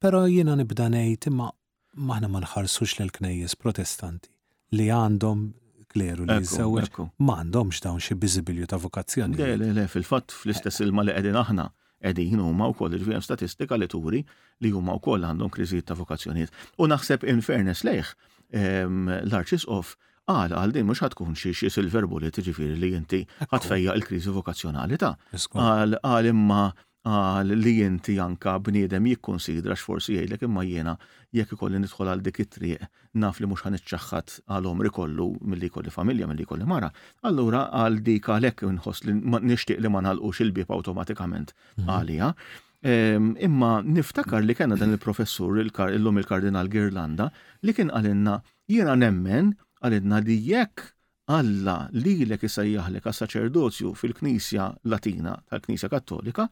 Pero 0.00 0.22
jiena 0.26 0.54
nibda 0.56 0.88
ngħid 0.94 1.30
imma 1.32 1.50
maħna 1.98 2.28
ma 2.30 2.44
nħarsux 2.44 3.00
l-knejjes 3.02 3.58
protestanti 3.58 4.30
li 4.78 4.86
għandhom 4.86 5.48
kleru 5.90 6.28
li 6.28 6.36
jisawweġ 6.42 6.90
ma 7.26 7.40
għandhomx 7.42 7.82
dawn 7.82 7.98
xi 7.98 8.14
biżibilju 8.14 8.68
ta' 8.70 8.78
vokazzjoni. 8.78 9.34
Le, 9.40 9.56
le, 9.58 9.72
le, 9.74 9.88
fil-fatt 9.90 10.30
fl-istess 10.30 10.84
ilma 10.84 11.02
li 11.02 11.14
qegħdin 11.16 11.40
aħna 11.42 11.66
qegħdin 12.04 12.38
huma 12.38 12.68
wkoll 12.70 12.94
il 12.94 13.22
statistika 13.24 13.74
li 13.74 13.88
turi 13.90 14.22
li 14.62 14.70
huma 14.70 14.94
wkoll 15.00 15.26
għandhom 15.26 15.50
kriżijiet 15.50 15.88
ta' 15.90 15.98
vokazzjonijiet. 15.98 16.52
U 16.78 16.86
naħseb 16.86 17.26
in 17.32 17.42
fairness 17.42 17.82
lejh 17.84 18.14
l-Arċisqof 18.54 19.94
għal 20.28 20.52
għal 20.56 20.72
din 20.76 20.86
mux 20.88 21.00
ħatkun 21.02 21.36
xie 21.36 21.52
xie 21.56 21.70
silver 21.72 22.06
bullet 22.08 22.36
ġifiri 22.44 22.76
li 22.80 22.90
jinti 22.94 23.22
ħatfejja 23.50 23.94
il-krizi 23.96 24.30
vokazzjonali 24.32 24.96
ta' 25.00 25.14
għal 25.52 25.98
għal 26.02 26.26
imma 26.32 26.66
għal 27.08 27.52
li 27.56 27.72
jinti 27.80 28.18
anka 28.20 28.58
bniedem 28.60 29.04
jikkonsidra 29.08 29.76
x'forsi 29.78 30.16
jgħidlek 30.18 30.44
imma 30.44 30.64
jiena 30.68 30.94
jekk 31.32 31.56
ikolli 31.56 31.80
nidħol 31.80 32.10
għal 32.12 32.24
dik 32.28 32.40
it-triq 32.44 32.86
naf 33.24 33.40
li 33.40 33.48
mhux 33.48 33.64
ħaniċċaħħad 33.66 34.38
għal 34.52 34.68
omri 34.72 34.92
kollu 34.92 35.30
milli 35.48 35.68
jkolli 35.70 35.92
familja 35.92 36.28
milli 36.28 36.44
jkolli 36.44 36.64
mara. 36.68 36.90
Allura 37.24 37.66
għal 37.72 38.00
dik 38.04 38.28
għalhekk 38.32 38.64
inħoss 38.68 39.04
li 39.08 39.16
nixtieq 39.22 39.80
li 39.80 39.88
ma 39.92 40.04
nagħlqux 40.04 40.44
il-bib 40.44 40.72
awtomatikament 40.76 41.52
mhm. 41.52 41.88
għalija. 41.96 42.32
Mm 42.32 42.32
-hmm 42.36 42.66
Imma 42.84 43.82
niftakar 43.82 44.42
li 44.42 44.54
kena 44.54 44.76
dan 44.76 44.92
il-professur 44.94 45.58
il-lum 45.58 46.18
il-kardinal 46.22 46.70
Girlanda 46.70 47.26
li 47.62 47.74
kien 47.74 47.90
għalinna 47.90 48.36
jiena 48.70 48.94
nemmen 48.94 49.50
għalinna 49.82 50.20
di 50.24 50.38
jekk 50.52 50.94
Alla 51.28 51.90
li 51.92 52.22
l 52.24 52.30
jisajjaħlek 52.40 53.04
għas 53.04 53.18
saċerdozju 53.20 53.90
fil-Knisja 54.00 54.68
Latina 54.88 55.34
tal-Knisja 55.52 55.90
Kattolika, 55.92 56.46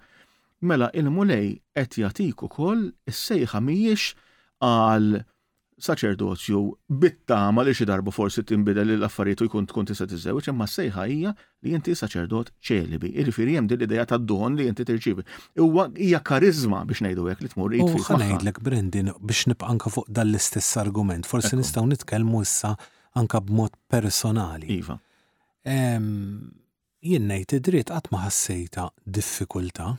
mela 0.68 0.90
il-mulej 0.92 1.54
qed 1.72 1.96
jagħtik 2.02 2.44
ukoll 2.44 2.82
is-sejħa 3.08 3.62
miex 3.64 4.10
għal 4.60 5.22
saċerdozju 5.76 6.58
bittama 7.00 7.62
li 7.66 7.74
xi 7.76 7.84
darba 7.88 8.12
forsi 8.14 8.42
tinbidel 8.48 8.94
l-affarijiet 8.96 9.42
u 9.44 9.48
jkun 9.48 9.66
tkun 9.68 9.88
tista' 9.90 10.06
tiżewġ 10.08 10.48
imma 10.52 10.64
sejħa 10.72 11.04
hija 11.10 11.32
li 11.64 11.74
inti 11.76 11.92
saċerdot 11.96 12.52
ċelibi. 12.64 13.10
Irrifieri 13.20 13.56
hemm 13.58 13.68
din 13.68 13.80
l-idea 13.82 14.06
tad-don 14.08 14.56
li 14.56 14.68
inti 14.70 14.86
tirċivi. 14.88 15.26
Huwa 15.60 15.88
hija 16.00 16.20
karizma 16.24 16.84
biex 16.88 17.02
ngħidu 17.04 17.26
hekk 17.30 17.44
li 17.46 17.52
tmur 17.52 17.76
id 17.76 17.90
fil 18.06 18.22
ngħidlek 18.24 18.62
Brendin 18.64 19.12
biex 19.20 19.50
nibqa' 19.52 19.68
anke 19.72 19.92
fuq 19.92 20.08
dan 20.08 20.30
l-istess 20.32 20.72
argument. 20.80 21.28
Forsi 21.28 21.58
nistgħu 21.60 21.90
nitkellmu 21.92 22.40
issa 22.46 22.72
anke 23.20 23.40
b'mod 23.44 23.76
personali. 23.92 24.70
Iva. 24.78 24.96
Ehm, 25.66 26.46
jien 27.04 27.28
ngħid 27.28 27.60
id-dritt 27.60 27.92
qatt 27.92 28.08
ma 28.14 28.24
ħassejta 28.24 28.88
diffikultà. 29.04 29.92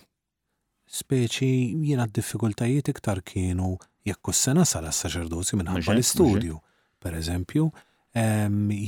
Speċi 0.87 1.55
jiena 1.83 2.05
d-diffikultajiet 2.07 2.89
iktar 2.93 3.19
kienu 3.27 3.75
jekk 4.09 4.31
s-sena 4.33 4.63
sala 4.65 4.91
s 4.93 5.03
saċerdoti 5.03 5.59
minħabba 5.61 5.95
l-istudju, 5.97 6.57
per 7.03 7.17
eżempju, 7.19 7.67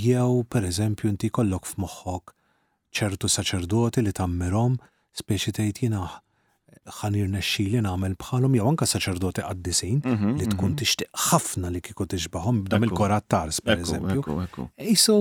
jew 0.08 0.44
per 0.54 0.68
eżempju 0.72 1.12
inti 1.12 1.30
kollok 1.36 1.68
f'moħħok 1.74 2.34
ċertu 3.00 3.30
saċerdoti 3.34 4.04
li 4.08 4.14
tammirom 4.18 4.80
speċi 5.20 5.54
tgħid 5.60 5.84
jinaħ 5.88 6.08
ah, 6.08 6.18
ħanir 7.04 7.28
li 7.34 7.82
nagħmel 7.86 8.16
bħalhom 8.24 8.56
jew 8.58 8.66
anke 8.72 8.88
saċerdoti 8.90 9.44
għaddisin 9.46 10.00
mhm, 10.02 10.34
li 10.40 10.48
tkun 10.56 10.74
mhm. 10.74 10.80
tixtieq 10.82 11.12
ħafna 11.30 11.72
li 11.76 11.84
kieku 11.86 12.08
tixbaħhom 12.16 12.64
b'dam 12.66 12.88
il 12.88 12.96
per 12.96 13.52
pereżempju. 13.52 14.24
Ejso, 14.90 15.18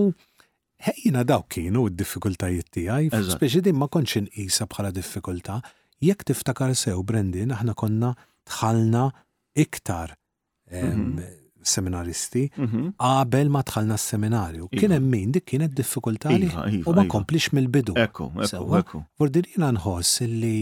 ħejjina 0.87 1.27
daw 1.29 1.45
kienu 1.51 1.87
d-diffikultajiet 1.91 2.71
tiegħi, 2.79 3.11
speċi 3.35 3.65
din 3.69 3.77
ma 3.83 3.89
kontx 3.93 4.23
inqisha 4.25 4.69
bħala 4.73 4.95
diffikultà, 4.97 5.61
jekk 6.01 6.29
tiftakar 6.31 6.73
sew 6.79 6.97
Brendin 7.03 7.53
aħna 7.59 7.75
konna 7.75 8.15
tħalna 8.49 9.09
iktar 9.59 10.15
mhm. 10.73 11.21
seminaristi 11.63 12.43
mhm. 12.57 12.91
qabel 13.05 13.49
ma 13.53 13.63
tħallna 13.67 13.97
s-seminarju. 14.01 14.69
Iva. 14.71 14.81
Kien 14.83 14.95
hemm 14.97 15.11
min 15.15 15.33
dik 15.37 15.47
kienet 15.53 15.73
diffikultà 15.79 16.33
li 16.35 16.49
iva, 16.49 16.67
iva, 16.73 16.85
u 16.93 16.97
ma 16.99 17.07
komplix 17.15 17.51
mill-bidu. 17.57 17.97
Ekku, 18.09 18.31
ekku. 18.83 19.03
Fordirina 19.21 19.73
nħoss 19.77 20.23
li 20.35 20.61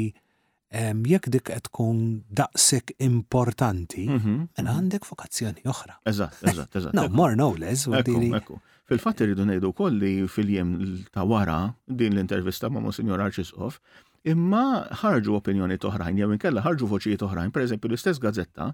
jekk 0.76 1.28
dik 1.32 1.44
qed 1.52 1.66
tkun 1.68 2.00
daqsek 2.40 2.96
importanti, 3.10 4.06
minn 4.12 4.22
mhm. 4.22 4.38
mela 4.58 4.78
għandek 4.80 5.06
vokazzjoni 5.10 5.66
oħra. 5.72 6.00
Eżatt, 6.12 6.40
eżatt, 6.50 6.80
eżatt. 6.80 6.96
No, 6.98 7.06
more 7.08 7.36
no 7.38 7.52
less. 7.58 7.86
Ekku, 7.90 8.62
Fil-fatt 8.86 9.18
irridu 9.24 9.42
ngħidu 9.48 9.70
wkoll 9.72 9.96
li 9.98 10.10
fil-jem 10.30 10.74
ta' 11.10 11.24
wara 11.26 11.56
din 11.90 12.14
l-intervista 12.14 12.68
ma' 12.70 12.78
Monsignor 12.84 13.18
Arċisqof, 13.24 13.80
imma 14.26 14.62
ħarġu 15.02 15.34
opinjoni 15.38 15.76
toħrajn, 15.82 16.16
jew 16.18 16.32
inkella 16.34 16.62
ħarġu 16.64 16.86
voċijiet 16.92 17.22
oħrajn, 17.22 17.52
eżempju 17.66 17.90
l-istess 17.90 18.22
gazzetta 18.24 18.68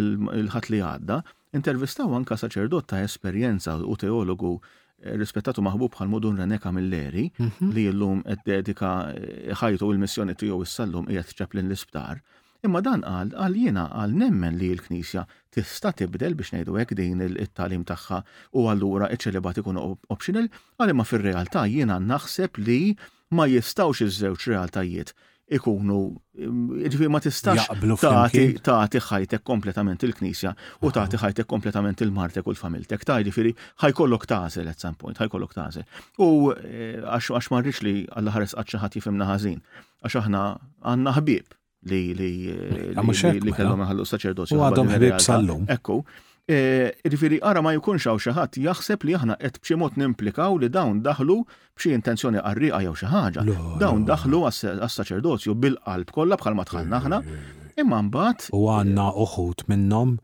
il-ħat 0.00 0.70
li 0.72 0.80
għadda, 0.82 1.20
intervistaw 1.58 2.10
anka 2.18 2.38
saċerdot 2.42 2.88
ta' 2.90 3.04
esperjenza 3.06 3.76
u 3.78 3.94
teologu 4.00 4.56
eh, 4.58 5.14
rispettatu 5.20 5.62
maħbub 5.62 5.94
bħal 5.94 6.10
mudun 6.10 6.40
Reneka 6.42 6.72
Milleri 6.74 7.28
mhm. 7.38 7.70
li 7.72 7.86
llum 7.94 8.24
dedika 8.46 8.90
eh, 9.14 9.54
ħajtu 9.54 9.92
il-missjoni 9.94 10.34
tiegħu 10.42 10.60
issallum 10.66 11.06
qiegħed 11.12 11.38
ċaplin 11.38 11.70
l-isptar. 11.70 12.20
Imma 12.66 12.80
dan 12.82 13.04
qal 13.06 13.30
għal 13.36 13.56
jiena 13.62 13.86
għal 14.00 14.14
nemmen 14.24 14.56
li 14.58 14.72
l-Knisja 14.74 15.22
tista' 15.54 15.92
tibdel 16.00 16.34
biex 16.40 16.50
ngħidu 16.56 16.80
hekk 16.82 16.96
din 16.98 17.22
it-talim 17.28 17.86
tagħha 17.86 18.24
u 18.58 18.66
allura 18.72 19.06
iċ-ċelibat 19.14 19.60
ikunu 19.62 19.86
optional 20.10 20.48
għal 20.82 20.96
imma 20.96 21.06
fir-realtà 21.06 21.68
jiena 21.70 22.00
naħseb 22.02 22.58
li 22.66 22.80
ma 23.34 23.46
jistawx 23.46 24.00
iż-żewġ 24.04 24.44
realtajiet 24.52 25.10
ikunu, 25.56 25.98
ġifir 26.90 27.10
ma 27.14 27.18
tistax 27.22 27.66
taħti 27.70 29.02
ħajtek 29.08 29.44
kompletament 29.46 30.02
il-knisja 30.06 30.50
u 30.82 30.90
taħti 30.94 31.20
ħajtek 31.22 31.46
kompletament 31.50 32.02
il-martek 32.02 32.46
u 32.46 32.54
l-familtek. 32.54 33.04
Ta' 33.06 33.20
ġifiri 33.26 33.52
ħajkollok 33.82 34.26
tażel 34.30 34.70
at 34.72 34.82
some 34.82 34.98
point, 34.98 35.18
ħajkollok 35.22 35.54
tażel. 35.56 35.84
U 36.18 36.50
eh, 36.52 36.98
għax 37.06 37.50
marriċ 37.54 37.82
li 37.86 37.94
għall-ħares 38.10 38.56
għadxaħat 38.58 38.98
jifimna 39.00 39.30
ħazin, 39.30 39.60
għax 40.02 40.20
aħna 40.24 40.42
għanna 40.84 41.16
ħbib 41.20 41.60
li 41.92 42.02
li 42.18 42.30
eh, 42.50 42.94
li 43.46 43.54
kellhom 43.54 43.86
ħallu 43.86 44.06
saċerdozju. 44.10 44.58
U 44.58 44.66
għadhom 44.66 44.92
ħbib 44.98 45.20
sal 45.22 45.46
Ekku, 45.78 46.02
Rifiri, 46.48 47.40
eh, 47.42 47.48
ara 47.50 47.60
ma 47.64 47.72
jkunx 47.74 48.04
għaw 48.06 48.20
xaħat, 48.22 48.58
jaħseb 48.62 49.02
li 49.08 49.16
aħna 49.18 49.34
qed 49.40 49.58
b'xi 49.62 49.74
mod 49.80 49.96
nimplikaw 49.98 50.54
li 50.62 50.68
dawn 50.70 51.00
daħlu 51.02 51.40
b'xi 51.74 51.90
intenzjoni 51.98 52.38
qarriqa 52.44 52.78
jew 52.86 52.92
xi 53.00 53.10
ħaġa. 53.10 53.42
Dawn 53.82 54.06
daħlu 54.06 54.44
għas-saċerdozju 54.52 55.56
bil-qalb 55.64 56.14
kollha 56.14 56.38
bħal 56.38 56.54
ma 56.54 56.66
tħallna 56.70 57.00
aħna, 57.02 57.20
imma 57.82 58.00
mbagħad. 58.06 58.50
U 58.54 58.62
għandna 58.78 59.08
uħut 59.26 59.66
minnhom 59.72 60.18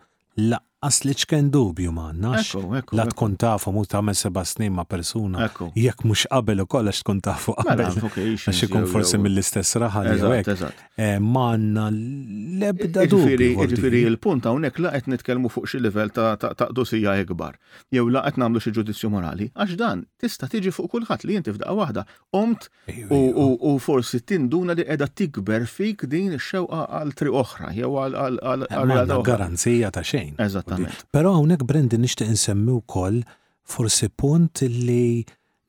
laq 0.47 0.71
asli 0.87 1.13
ċken 1.17 1.51
dubju 1.55 1.93
ma 1.95 2.09
nax. 2.13 2.57
La 2.97 3.07
tkun 3.07 3.37
tafu 3.39 3.71
mu 3.75 3.85
ta' 3.89 4.03
me 4.03 4.13
seba 4.19 4.43
snin 4.47 4.73
ma' 4.75 4.85
persuna. 4.89 5.47
Jek 5.79 6.03
mux 6.09 6.25
qabel 6.27 6.65
u 6.65 6.67
kollax 6.67 7.03
tkun 7.05 7.21
tafu 7.23 7.55
mela, 7.63 7.87
qabel. 7.93 8.35
Għax 8.49 8.63
ikun 8.67 8.89
forsi 8.91 9.21
mill-istess 9.23 9.77
eh, 9.79 11.19
ma 11.21 11.33
Manna 11.53 11.87
lebda 11.93 13.05
dubju. 13.07 13.53
Ġifiri 13.73 14.03
il-punt 14.11 14.45
hawnhekk 14.47 14.81
la 14.83 14.91
qed 14.97 15.07
nitkellmu 15.13 15.51
fuq 15.55 15.69
xi 15.71 15.79
livell 15.85 16.11
ta' 16.11 16.35
dosija 16.75 17.15
ikbar. 17.23 17.59
Jew 17.95 18.09
la 18.11 18.25
qed 18.27 18.41
nagħmlu 18.43 18.61
xi 18.63 18.75
ġudizzju 18.81 19.13
morali. 19.15 19.49
Għax 19.55 19.79
dan 19.79 20.03
tista' 20.19 20.51
tiġi 20.51 20.75
fuq 20.75 20.91
kulħadd 20.97 21.27
li 21.29 21.39
jinti 21.39 21.55
f'daqqa 21.55 21.77
waħda. 21.79 22.05
Omt 22.43 22.69
u 23.13 23.77
forsi 23.83 24.19
tinduna 24.27 24.75
li 24.75 24.87
qiegħda 24.89 25.09
tikber 25.19 25.67
fik 25.71 26.09
din 26.11 26.35
ix-xewqa 26.41 26.83
għal 26.91 27.15
tri 27.19 27.31
oħra 27.43 27.71
jew 27.79 27.93
għal 28.09 28.21
għal 28.43 28.67
għal. 28.69 29.19
Garanzija 29.31 29.93
ta' 29.95 30.03
xejn. 30.07 30.35
Eżatt. 30.43 30.72
Eżattament. 30.79 31.07
Però 31.15 31.35
hawnhekk 31.37 31.65
Brandon 31.69 32.01
nixtieq 32.03 32.29
insemmi 32.33 32.73
wkoll 32.81 33.21
forsi 33.65 34.09
punt 34.09 34.63
li 34.69 35.25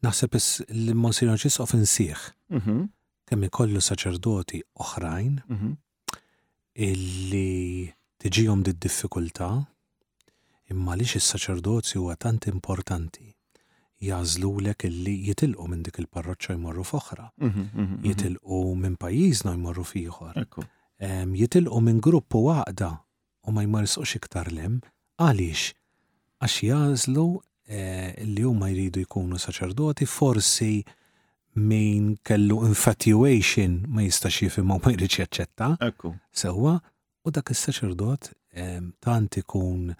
naħseb 0.05 0.37
li 0.85 0.93
monsignor 0.95 1.37
ġis 1.43 1.59
offensieħ. 1.63 2.27
Mhm. 2.57 2.77
Kemm 3.29 3.47
ikollu 3.49 3.79
saċerdoti 3.81 4.61
oħrajn 4.83 5.33
mhm. 5.47 5.73
illi 6.75 7.87
tiġijom 8.23 8.63
di 8.67 8.73
diffikultà 8.75 9.47
imma 10.71 10.95
lix 10.99 11.17
is 11.19 11.29
saċerdoti 11.33 11.97
huwa 11.99 12.15
tant 12.19 12.47
importanti 12.51 13.31
jażlulek 14.03 14.83
illi 14.89 15.13
jitilqu 15.29 15.65
minn 15.71 15.83
dik 15.85 16.01
il-parroċċa 16.01 16.55
jmorru 16.57 16.83
f'oħra, 16.83 17.29
mhm, 17.39 17.99
jitilqu 18.03 18.57
minn 18.75 18.97
pajjiżna 18.99 19.53
jmorru 19.55 19.85
fiħor. 19.87 20.41
jitilqu 21.35 21.81
minn 21.81 22.01
gruppu 22.03 22.41
waqda 22.43 22.89
u 23.47 23.51
ma 23.55 23.63
jmarsqux 23.63 24.15
iktar 24.19 24.51
lem, 24.51 24.81
Għaliex? 25.21 25.73
Għax 26.43 26.55
jazlu 26.67 27.25
eh, 27.69 28.13
li 28.29 28.43
huma 28.47 28.69
jridu 28.71 29.03
jkunu 29.05 29.37
saċerdoti 29.41 30.07
forsi 30.09 30.81
min 31.61 32.15
kellu 32.25 32.63
infatuation 32.65 33.81
ma 33.93 34.01
jistax 34.01 34.41
jifimma 34.43 34.79
u 34.79 34.81
ma 34.81 34.93
jridx 34.95 35.21
jaċċetta. 35.21 35.69
Ekku. 35.89 36.15
Sewa, 36.33 36.79
u 37.23 37.31
dak 37.33 37.53
is-saċerdot 37.53 38.33
tant 39.01 39.35
ikun 39.41 39.93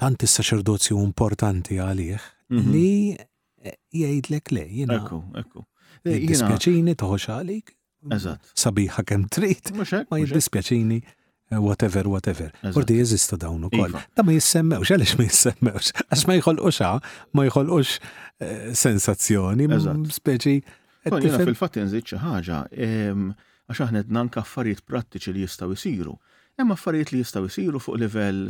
tant 0.00 0.22
is 0.24 0.36
saċerdoti 0.38 0.94
importanti 0.96 1.76
għalih 1.84 2.28
mhm. 2.52 2.70
li 2.72 2.86
eh, 3.16 3.76
jgħidlek 3.96 4.52
le, 4.56 4.62
jina. 4.80 4.96
Ekku, 5.00 5.18
ekku. 5.40 5.64
Eh, 6.04 6.18
jiddispjaċini 6.24 6.94
toħoċ 7.00 7.30
għalik. 7.38 7.74
Eżat. 8.12 8.52
Sabiħa 8.58 9.04
kem 9.06 9.24
trid. 9.30 9.70
Ma 9.78 10.18
jiddispjaċini 10.18 11.00
Eh, 11.52 11.58
whatever, 11.68 12.02
whatever. 12.14 12.48
Ordi 12.76 12.94
jeżista 13.02 13.36
dawn 13.36 13.64
ukoll. 13.64 13.80
Ta' 13.92 14.22
iva. 14.22 14.22
ma 14.24 14.32
jissemmewx, 14.38 14.90
għaliex 14.94 15.12
ma 15.18 15.24
jissemmewx, 15.28 15.86
għax 16.08 16.24
ma 16.28 16.36
jħolqux 16.38 16.78
ah, 16.86 16.98
ma 17.36 17.44
jħolqux 17.48 17.90
eh, 17.90 18.72
sensazzjoni, 18.84 19.68
speċi. 20.18 20.54
Fil-fatt 21.10 21.76
jenżit 21.82 22.08
xi 22.08 22.20
ħaġa, 22.24 22.60
ehm, 22.72 23.26
għax 23.68 23.84
aħna 23.88 24.04
nanka 24.16 24.40
affarijiet 24.46 24.84
prattiċi 24.88 25.34
li 25.36 25.44
jistgħu 25.44 25.76
jsiru. 25.82 26.16
Hemm 26.60 26.76
affarijiet 26.76 27.12
li 27.12 27.20
jistgħu 27.20 27.52
jsiru 27.52 27.82
fuq 27.84 28.00
livell 28.04 28.44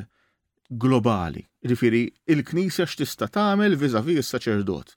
globali. 0.76 1.42
Rifiri, 1.62 2.08
il-knisja 2.34 2.84
x'tista' 2.88 3.28
tagħmel 3.30 3.76
viżavi 3.78 4.16
s-saċerdot. 4.18 4.94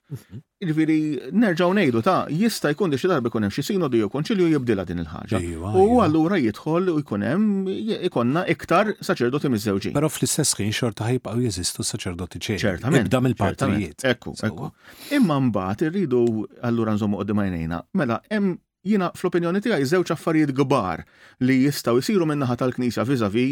Rifiri, 0.66 0.96
mhm. 1.10 1.36
nerġgħu 1.42 1.68
ngħidu 1.76 2.02
ta' 2.02 2.16
jista' 2.34 2.72
jkun 2.74 2.90
di 2.94 2.98
xi 2.98 3.10
darba 3.12 3.30
jkun 3.30 3.46
hemm 3.46 3.54
xi 3.54 3.62
sinodu 3.68 4.00
jew 4.00 4.08
konċilju 4.10 4.48
jibdilha 4.54 4.86
din 4.88 5.04
il-ħaġa. 5.04 5.40
U 5.84 6.00
allura 6.02 6.40
jidħol 6.42 6.90
u 6.94 6.96
jkun 7.04 7.26
hemm 7.28 7.70
ikonna 8.10 8.42
iktar 8.56 8.90
saċerdoti 8.98 9.52
miż-żewġin. 9.54 9.94
Però 9.94 10.10
fl-istess 10.10 10.58
ħin 10.58 10.74
xorta 10.74 11.06
ħajbqgħu 11.10 11.46
jeżistu 11.46 11.86
saċerdoti 11.86 12.42
ċejn. 12.48 12.62
Ċertament. 12.66 13.06
Ibda 13.06 13.22
mill-partijiet. 13.28 14.06
Ekku, 14.16 14.34
ekku. 14.48 14.72
Imma 15.20 15.38
mbagħad 15.52 15.90
irridu 15.92 16.24
allura 16.66 16.96
nżommu 16.98 17.20
qudiem 17.22 17.44
għajnejna. 17.46 17.84
Mela 18.02 18.18
hemm 18.32 18.56
jina 18.86 19.10
fl-opinjoni 19.16 19.60
tiegħi 19.64 19.86
żewġ 19.90 20.12
affarijiet 20.14 20.52
kbar 20.56 21.02
li 21.44 21.56
jistgħu 21.64 22.00
jsiru 22.04 22.26
min-naħa 22.30 22.56
tal-Knisja 22.60 23.04
viżavi 23.08 23.46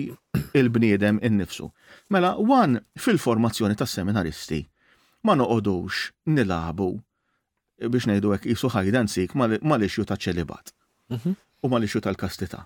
il-bniedem 0.60 1.18
innifsu. 1.28 1.68
Mela, 2.14 2.34
wan 2.50 2.78
fil-formazzjoni 3.06 3.76
tas-seminaristi. 3.80 4.62
Ma 5.24 5.34
noqodux 5.38 6.06
nilabu 6.28 6.90
biex 7.82 8.06
ngħidu 8.08 8.34
hekk 8.36 8.46
qisu 8.52 8.70
ħajdan 8.70 9.08
sik 9.10 9.34
li 9.34 9.88
xju 9.90 10.04
ta' 10.08 10.18
ċelibat 10.20 10.70
mhm. 11.16 11.34
u 11.66 11.70
li 11.80 11.88
xju 11.90 12.04
tal-kastità. 12.06 12.62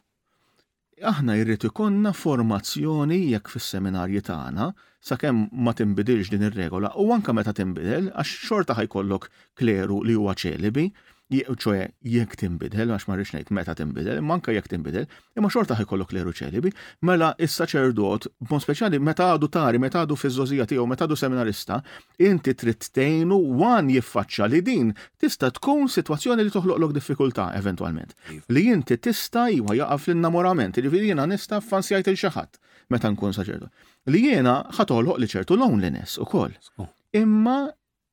Aħna 1.09 1.37
jrid 1.39 1.65
ikonna 1.69 2.11
formazzjoni 2.11 3.21
jekk 3.33 3.53
fis-seminarji 3.55 4.21
tagħna 4.29 4.69
sakemm 5.11 5.47
ma 5.65 5.73
tinbidilx 5.79 6.33
din 6.35 6.49
ir-regola 6.49 6.91
u 6.99 7.07
anke 7.15 7.33
meta 7.39 7.55
tinbidel 7.55 8.11
għax 8.19 8.33
xorta 8.49 8.75
ħajkollok 8.81 9.31
kleru 9.63 10.03
li 10.03 10.19
huwa 10.19 10.35
ċelibi 10.35 10.89
ċoħe 11.33 11.93
jekk 12.09 12.37
timbidel, 12.41 12.89
għax 12.91 13.07
marriċ 13.11 13.35
nejt 13.37 13.51
meta 13.53 13.75
timbidel, 13.77 14.21
manka 14.25 14.53
jekk 14.55 14.69
timbidel, 14.73 15.05
imma 15.37 15.51
xorta 15.53 15.75
ħajkollok 15.77 16.13
l-eru 16.15 16.33
ċelibi, 16.33 16.73
mela 17.05 17.35
il-saċerdot, 17.39 18.27
bon 18.49 18.61
speċjali, 18.63 18.99
meta 19.05 19.27
għadu 19.35 19.49
tari, 19.53 19.79
meta 19.79 20.01
għadu 20.07 20.17
fizzozija 20.17 20.65
tiegħu, 20.71 20.87
meta 20.89 21.05
għadu 21.05 21.17
seminarista, 21.21 21.83
inti 22.25 22.55
trittejnu 22.55 23.37
tgħinu 23.37 23.59
wan 23.61 23.91
jiffaċċa 23.93 24.49
li 24.55 24.63
din 24.65 24.95
tista' 25.21 25.53
tkun 25.53 25.89
situazzjoni 25.93 26.43
li 26.43 26.51
lok 26.55 26.93
diffikulta 26.97 27.51
eventwalment. 27.59 28.15
Iva. 28.33 28.43
Li 28.49 28.65
inti 28.73 28.97
tista' 28.97 29.51
jwa 29.53 29.75
jaqaf 29.77 30.09
l-innamorament, 30.13 30.77
li 30.81 31.07
jiena 31.11 31.27
nista' 31.29 31.61
fansijajt 31.61 32.09
il 32.13 32.17
xi 32.19 32.33
ħadd 32.37 32.59
meta 32.91 33.11
nkun 33.13 33.35
saċerdot. 33.37 33.71
Li 34.09 34.23
jiena 34.31 34.63
ħatolħoq 34.73 35.19
li 35.21 35.29
ċertu 35.29 35.59
loneliness 35.61 36.17
ukoll. 36.25 36.57
Imma 37.17 37.67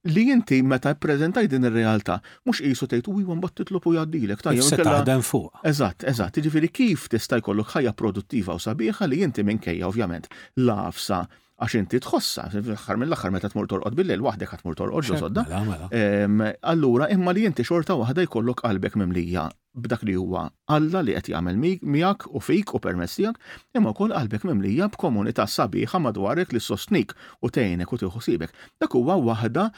li 0.05 0.29
inti 0.31 0.61
meta 0.65 0.93
prezentaj 0.95 1.47
din 1.49 1.65
ir-realtà 1.69 2.19
mhux 2.47 2.61
qisu 2.63 2.89
tgħid 2.91 3.09
u 3.11 3.37
mbagħad 3.39 3.55
titlob 3.61 3.87
u 3.91 3.95
jgħaddilek 3.97 4.43
tajjeb. 4.45 4.67
Se 4.67 4.81
taħdem 4.85 5.23
fuq. 5.29 5.49
Eżatt, 5.71 6.05
eżatt, 6.11 6.37
jiġifieri 6.41 6.69
kif 6.73 7.07
tista' 7.13 7.41
jkollok 7.41 7.73
ħajja 7.77 7.95
produttiva 8.03 8.57
u 8.57 8.61
sabiħa 8.67 9.09
li 9.09 9.23
inti 9.25 9.45
minkejja 9.47 9.89
ovvjament 9.89 10.29
lafsa 10.67 11.23
għax 11.55 11.75
inti 11.79 11.99
tħossa, 12.03 12.49
fl-axar 12.51 12.97
mill-axar 12.99 13.31
meta 13.31 13.47
tmur 13.47 13.67
torqod 13.71 13.95
billejl 13.95 14.23
waħdek 14.25 14.51
għat 14.57 14.63
mur 14.67 14.75
torqod 14.75 15.05
ġosodda. 15.07 15.43
Mela, 15.47 15.87
mela. 16.27 16.49
Allura 16.71 17.07
imma 17.13 17.31
li 17.31 17.45
inti 17.47 17.63
xorta 17.63 17.95
waħda 17.95 18.25
jkollok 18.27 18.65
qalbek 18.65 18.97
mimlija 18.99 19.45
b'dak 19.75 20.03
li 20.07 20.13
huwa 20.19 20.45
Alla 20.71 21.01
li 21.03 21.15
qed 21.15 21.29
jagħmel 21.33 21.55
miegħek 21.95 22.27
u 22.35 22.41
fik 22.43 22.75
u 22.77 22.81
permess 22.83 23.15
tiegħek, 23.19 23.39
imma 23.75 23.93
wkoll 23.95 24.11
qalbek 24.17 24.43
mimlija 24.47 24.89
b'komunità 24.93 25.45
sabiħa 25.51 25.99
madwarek 26.03 26.51
li 26.55 26.59
sostnik 26.63 27.15
u 27.43 27.47
tgħinek 27.49 27.95
u 27.95 28.01
tieħu 28.03 28.51
Dak 28.83 28.99
huwa 28.99 29.15
waħda 29.23 29.69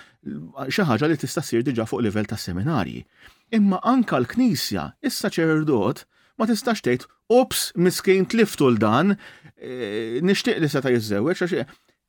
xi 0.73 0.81
ħaġa 0.89 1.11
li 1.11 1.19
tista' 1.21 1.45
ssir 1.45 1.61
diġà 1.61 1.85
fuq 1.85 2.01
livell 2.07 2.25
ta' 2.25 2.37
seminarji. 2.41 3.05
Imma 3.53 3.77
anka 3.83 4.17
l-Knisja, 4.17 4.93
is-saċerdot, 5.05 6.07
ma 6.41 6.49
tistax 6.49 6.81
tgħid 6.81 7.05
Ops, 7.27 7.73
miskin 7.75 8.23
tliftu 8.31 8.69
l-dan, 8.71 9.17
Eh, 9.59 10.19
nixtieq 10.21 10.59
li 10.61 10.69
seta' 10.69 10.91
jiżewweġ 10.93 11.39
għax 11.41 11.53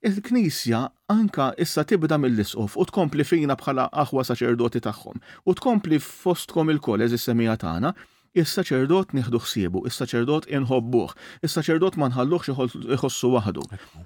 il-Knisja 0.08 0.80
anka 1.12 1.46
issa 1.64 1.80
tibda 1.88 2.18
mill-isqof 2.20 2.74
u 2.76 2.84
tkompli 2.90 3.24
fina 3.24 3.56
bħala 3.56 3.86
aħwa 4.02 4.24
saċerdoti 4.28 4.82
tagħhom 4.84 5.16
u 5.48 5.54
tkompli 5.60 5.96
fostkom 6.04 6.68
il-kol 6.76 7.06
eżis-semija 7.08 7.56
tagħna 7.64 7.94
Is-saċerdot 8.38 9.14
nieħdu 9.16 9.38
ħsiebu, 9.40 9.80
is-saċerdot 9.88 10.50
inħobbuh, 10.52 11.14
is-saċerdot 11.48 11.96
ma 11.98 12.10
nħalluħx 12.12 12.52
iħossu 12.98 13.30
waħdu. 13.32 13.62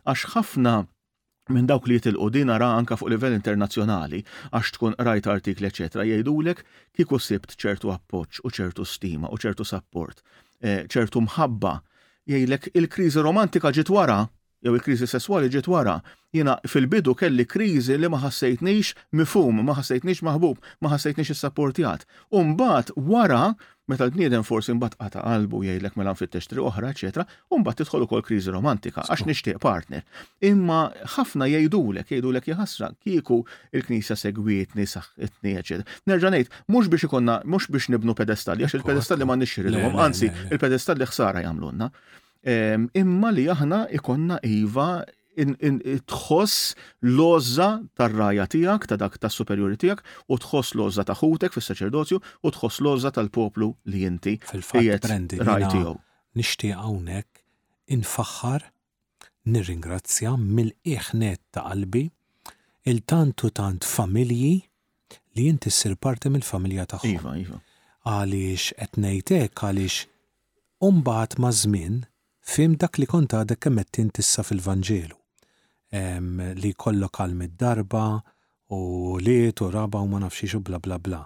Għax 0.07 0.22
ħafna 0.36 0.74
minn 1.53 1.66
dawk 1.68 1.90
li 1.90 1.97
jitilqu 1.99 2.28
din 2.38 2.53
ara 2.55 2.68
anka 2.78 2.97
fuq 2.97 3.11
livell 3.12 3.34
internazzjonali 3.34 4.22
għax 4.55 4.72
tkun 4.78 4.95
rajt 5.11 5.26
artikli 5.34 5.66
eċetra 5.68 6.07
jgħidulek 6.07 6.62
kieku 6.95 7.18
sibt 7.18 7.59
ċertu 7.59 7.90
appoġġ 7.99 8.45
u 8.47 8.55
ċertu 8.61 8.86
stima 8.93 9.28
u 9.34 9.43
ċertu 9.47 9.66
support, 9.66 10.22
eh, 10.62 10.86
ċertu 10.86 11.26
mħabba 11.26 11.74
jgħilek 12.32 12.68
il-kriżi 12.80 13.24
romantika 13.28 13.72
ġiet 13.78 13.90
wara 13.98 14.20
jew 14.66 14.74
il-kriżi 14.78 15.06
sesswali 15.10 15.48
ġiet 15.52 15.68
wara. 15.72 15.96
Jiena 16.32 16.56
fil-bidu 16.70 17.14
kelli 17.18 17.44
kriżi 17.50 17.96
li 18.00 18.08
ma 18.08 18.20
ħassejtniex 18.22 18.94
mifhum, 19.18 19.58
ma 19.66 19.74
ħassejtniex 19.76 20.22
maħbub, 20.24 20.62
ma 20.82 20.92
ħassejtniex 20.94 21.34
issapportjat. 21.34 22.06
U 22.32 22.40
mbagħad 22.54 22.94
wara 23.08 23.40
meta 23.90 24.06
l 24.06 24.14
nieden 24.16 24.44
forsi 24.46 24.72
mbagħad 24.78 24.94
qata 25.02 25.24
qalbu 25.26 25.60
jgħidlek 25.66 25.98
mela 26.00 26.14
fit 26.16 26.32
tri 26.32 26.62
oħra, 26.62 26.92
eċetera, 26.94 27.26
u 27.52 27.58
mbagħad 27.60 27.80
tidħol 27.84 28.06
ukoll 28.06 28.22
kriżi 28.24 28.54
romantika 28.54 29.02
għax 29.10 29.26
nixtieq 29.28 29.60
partner. 29.60 30.06
Imma 30.48 30.80
ħafna 31.18 31.50
jgħidulek, 31.52 32.14
jgħidulek 32.14 32.48
jħassra 32.54 32.92
kieku 33.02 33.42
il-Knisja 33.74 34.16
segwietni, 34.16 34.86
saħħitni, 34.94 35.56
eċetera. 35.58 36.00
Nerġa' 36.08 36.32
ngħid 36.32 36.56
mhux 36.70 36.92
biex 36.94 37.10
ikonna 37.10 37.40
mhux 37.44 37.68
biex 37.74 37.92
nibnu 37.96 38.16
pedestalli 38.22 38.64
għax 38.64 38.78
il-pedestalli 38.80 39.28
ma 39.28 39.36
nixxirilhom, 39.42 40.00
anzi 40.06 40.30
il-pedestalli 40.48 41.10
ħsara 41.12 41.44
jagħmlulna. 41.44 41.92
Imma 42.47 43.30
li 43.30 43.47
aħna 43.51 43.86
ikonna 43.95 44.38
iva 44.43 45.05
tħoss 45.32 46.72
loża 47.16 47.68
tar-raja 47.97 48.47
tiegħek, 48.53 48.88
ta' 48.90 48.99
dak 49.01 49.14
tas 49.22 49.36
superjuri 49.40 49.78
tiegħek, 49.80 50.03
u 50.28 50.36
tħoss 50.45 50.74
loża 50.76 51.05
ta' 51.09 51.16
ħutek 51.16 51.55
fis-saċerdozju, 51.57 52.18
u 52.20 52.49
tħoss 52.53 52.82
loża 52.84 53.12
tal-poplu 53.16 53.70
li 53.88 54.03
inti. 54.09 54.36
Fil-fatt, 54.43 55.38
tiegħu. 55.38 55.95
Nixtieq 56.36 56.76
hawnhekk 56.76 57.40
infaħħar 57.97 58.66
nirringrazzja 59.53 60.34
mill-ieħnet 60.38 61.40
ta' 61.55 61.64
qalbi 61.70 62.05
il-tantu 62.90 63.51
tant 63.55 63.86
familji 63.86 64.53
li 65.38 65.49
inti 65.49 65.70
ssir 65.72 65.95
parti 65.97 66.28
mill-familja 66.34 66.84
tagħhom. 66.90 67.18
Iva, 67.22 67.36
iva. 67.40 67.62
Għaliex 68.03 68.74
qed 68.82 68.97
ngħidlek 69.01 69.61
għaliex 69.62 70.09
umbagħad 70.82 71.38
ma' 71.40 71.55
żmien 71.62 72.03
fim 72.43 72.74
dak 72.76 72.99
li 72.99 73.07
kont 73.07 73.32
għadek 73.36 73.61
kemmettin 73.62 74.11
tissa 74.14 74.43
fil-Vanġelu. 74.45 75.16
Li 76.62 76.70
kollok 76.72 77.20
għal 77.20 77.36
mid-darba 77.36 78.05
u 78.74 79.18
li 79.22 79.53
u 79.53 79.68
raba 79.70 80.01
u 80.03 80.09
ma 80.09 80.18
nafxiex 80.22 80.55
u 80.59 80.62
bla 80.64 80.78
bla 80.82 80.99
bla. 80.99 81.22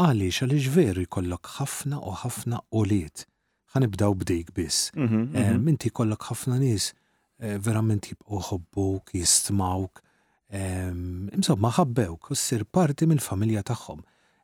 Għaliex 0.00 0.42
għaliex 0.44 0.70
veru 0.74 1.04
jkollok 1.06 1.50
ħafna 1.58 2.00
u 2.04 2.12
ħafna 2.22 2.58
u 2.76 2.84
liet. 2.84 3.26
Ħanibdaw 3.74 4.14
bdejk 4.18 4.52
biss. 4.54 4.90
Minti 4.96 5.14
mhm, 5.14 5.58
mhm. 5.62 5.92
kollok 5.94 6.28
ħafna 6.32 6.56
nis 6.58 6.90
e, 7.38 7.54
verament 7.62 8.08
jibqu 8.10 8.40
ħobbuk, 8.48 9.14
jistmawk, 9.14 10.02
imsob 10.50 11.60
maħabbewk, 11.62 12.32
u 12.32 12.34
ssir 12.34 12.64
parti 12.66 13.06
mill-familja 13.06 13.62
tagħhom. 13.70 14.00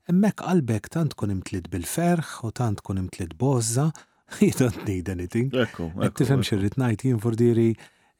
Emmek 0.06 0.36
qalbek 0.44 0.90
tant 0.94 1.16
kun 1.18 1.32
imtlid 1.34 1.66
bil-ferħ 1.72 2.36
u 2.46 2.52
tant 2.54 2.84
kun 2.86 3.02
imtlid 3.02 3.34
bozza 3.34 3.88
you 4.46 4.52
don't 4.60 4.80
need 4.88 5.06
anything. 5.16 5.50
Ekku. 5.58 5.90
Tifhem 6.18 6.42
xirrit 6.46 6.76
ngħid 6.80 7.04
jien 7.08 7.20
fordiri 7.22 7.66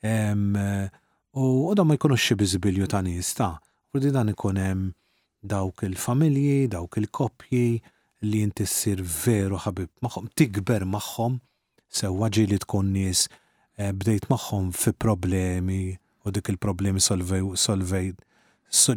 u 0.07 1.47
għodhom 1.67 1.91
ma 1.91 1.97
jkunux 1.99 2.23
xi 2.27 2.37
biżibilju 2.39 2.89
ta' 2.93 3.01
nies 3.05 3.31
ta' 3.37 3.57
fordi 3.91 4.13
dan 4.15 4.31
ikun 4.33 4.61
hemm 4.61 4.85
dawk 5.47 5.83
il-familji, 5.87 6.69
dawk 6.73 6.99
il-koppji 7.01 7.67
li 8.31 8.41
inti 8.45 8.67
ssir 8.67 9.03
veru 9.03 9.59
ħabib 9.65 9.91
magħhom, 10.05 10.31
tikber 10.39 10.87
magħhom 10.91 11.41
sewwa 11.95 12.31
ġieli 12.35 12.59
tkun 12.65 12.89
nies 12.95 13.27
e, 13.79 13.91
bdejt 13.95 14.29
magħhom 14.33 14.71
fi 14.75 14.95
problemi 15.07 15.81
u 16.27 16.33
dik 16.35 16.51
il-problemi 16.55 17.03
solvejt 17.03 18.23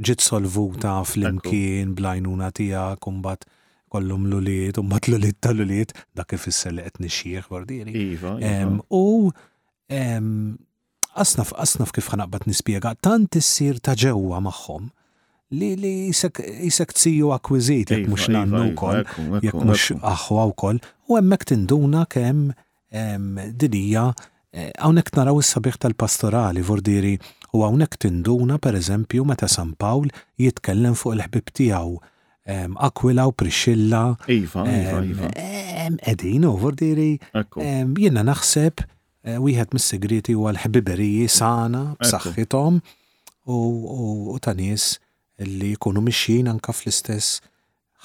ġit 0.10 0.26
solvuta 0.26 0.96
fl-imkien 1.06 1.94
blajnuna 2.00 2.50
tijak, 2.58 3.02
kumbat 3.06 3.46
kollum 3.90 4.26
luliet, 4.30 4.78
u 4.80 4.84
mat 4.86 5.08
l-uliet 5.10 5.40
ta' 5.42 5.54
luliet, 5.56 5.94
dak 6.18 6.34
ifisser 6.38 6.76
li 6.78 6.86
qed 6.86 7.02
nixxieħ 7.04 7.50
għardiri. 7.50 7.94
Iva, 8.06 8.36
iva. 8.38 8.74
U 8.94 9.30
asnaf, 11.24 11.54
asnaf 11.66 11.94
kif 11.96 12.12
ħanaqbad 12.14 12.46
nispjega, 12.50 12.94
tant 13.04 13.40
issir 13.42 13.82
ta' 13.84 13.98
ġewwa 14.00 14.42
magħhom 14.46 14.90
li 15.60 15.72
li 15.82 15.92
jisek 16.12 16.94
tsiju 16.94 17.32
akwizit 17.34 17.90
jek 17.96 18.04
iva, 18.04 18.12
mux 18.12 18.28
nannu 18.34 18.68
kol, 18.78 19.00
jek 19.42 19.58
mux 19.66 19.88
aħwa 20.06 20.44
u 20.52 20.54
kol, 20.62 20.82
u 21.10 21.18
emmek 21.18 21.48
tinduna 21.50 22.04
kem 22.10 22.52
dinija 22.94 24.04
għawnek 24.50 25.10
eh, 25.10 25.16
naraw 25.18 25.38
s 25.42 25.52
sabiħ 25.56 25.76
tal-pastorali 25.84 26.64
vordiri 26.66 27.16
u 27.54 27.62
għawnek 27.66 27.98
tinduna 28.02 28.58
per 28.62 28.74
eżempju 28.80 29.22
meta 29.30 29.46
San 29.50 29.74
Pawl 29.82 30.10
jitkellem 30.42 30.96
fuq 30.98 31.14
il-ħbib 31.18 31.54
tijaw 31.58 31.98
Aquila 32.76 33.28
u 33.28 33.32
Priscilla. 33.32 34.16
Iva, 34.28 34.66
iva, 34.70 35.04
iva. 35.04 35.28
Edin 36.06 36.46
over 36.46 36.74
diri. 36.76 37.20
Jena 38.00 38.24
naħseb 38.26 38.82
eh, 38.82 39.38
wieħed 39.42 39.76
mis-segreti 39.76 40.34
huwa 40.38 40.52
l-ħbiberiji 40.56 41.28
sana 41.30 41.82
b'saħħithom 42.02 42.80
u 43.50 44.38
tanis 44.46 44.86
nies 45.40 45.54
li 45.60 45.72
jkunu 45.78 46.02
mixin 46.06 46.50
anka 46.52 46.74
fl-istess 46.76 47.40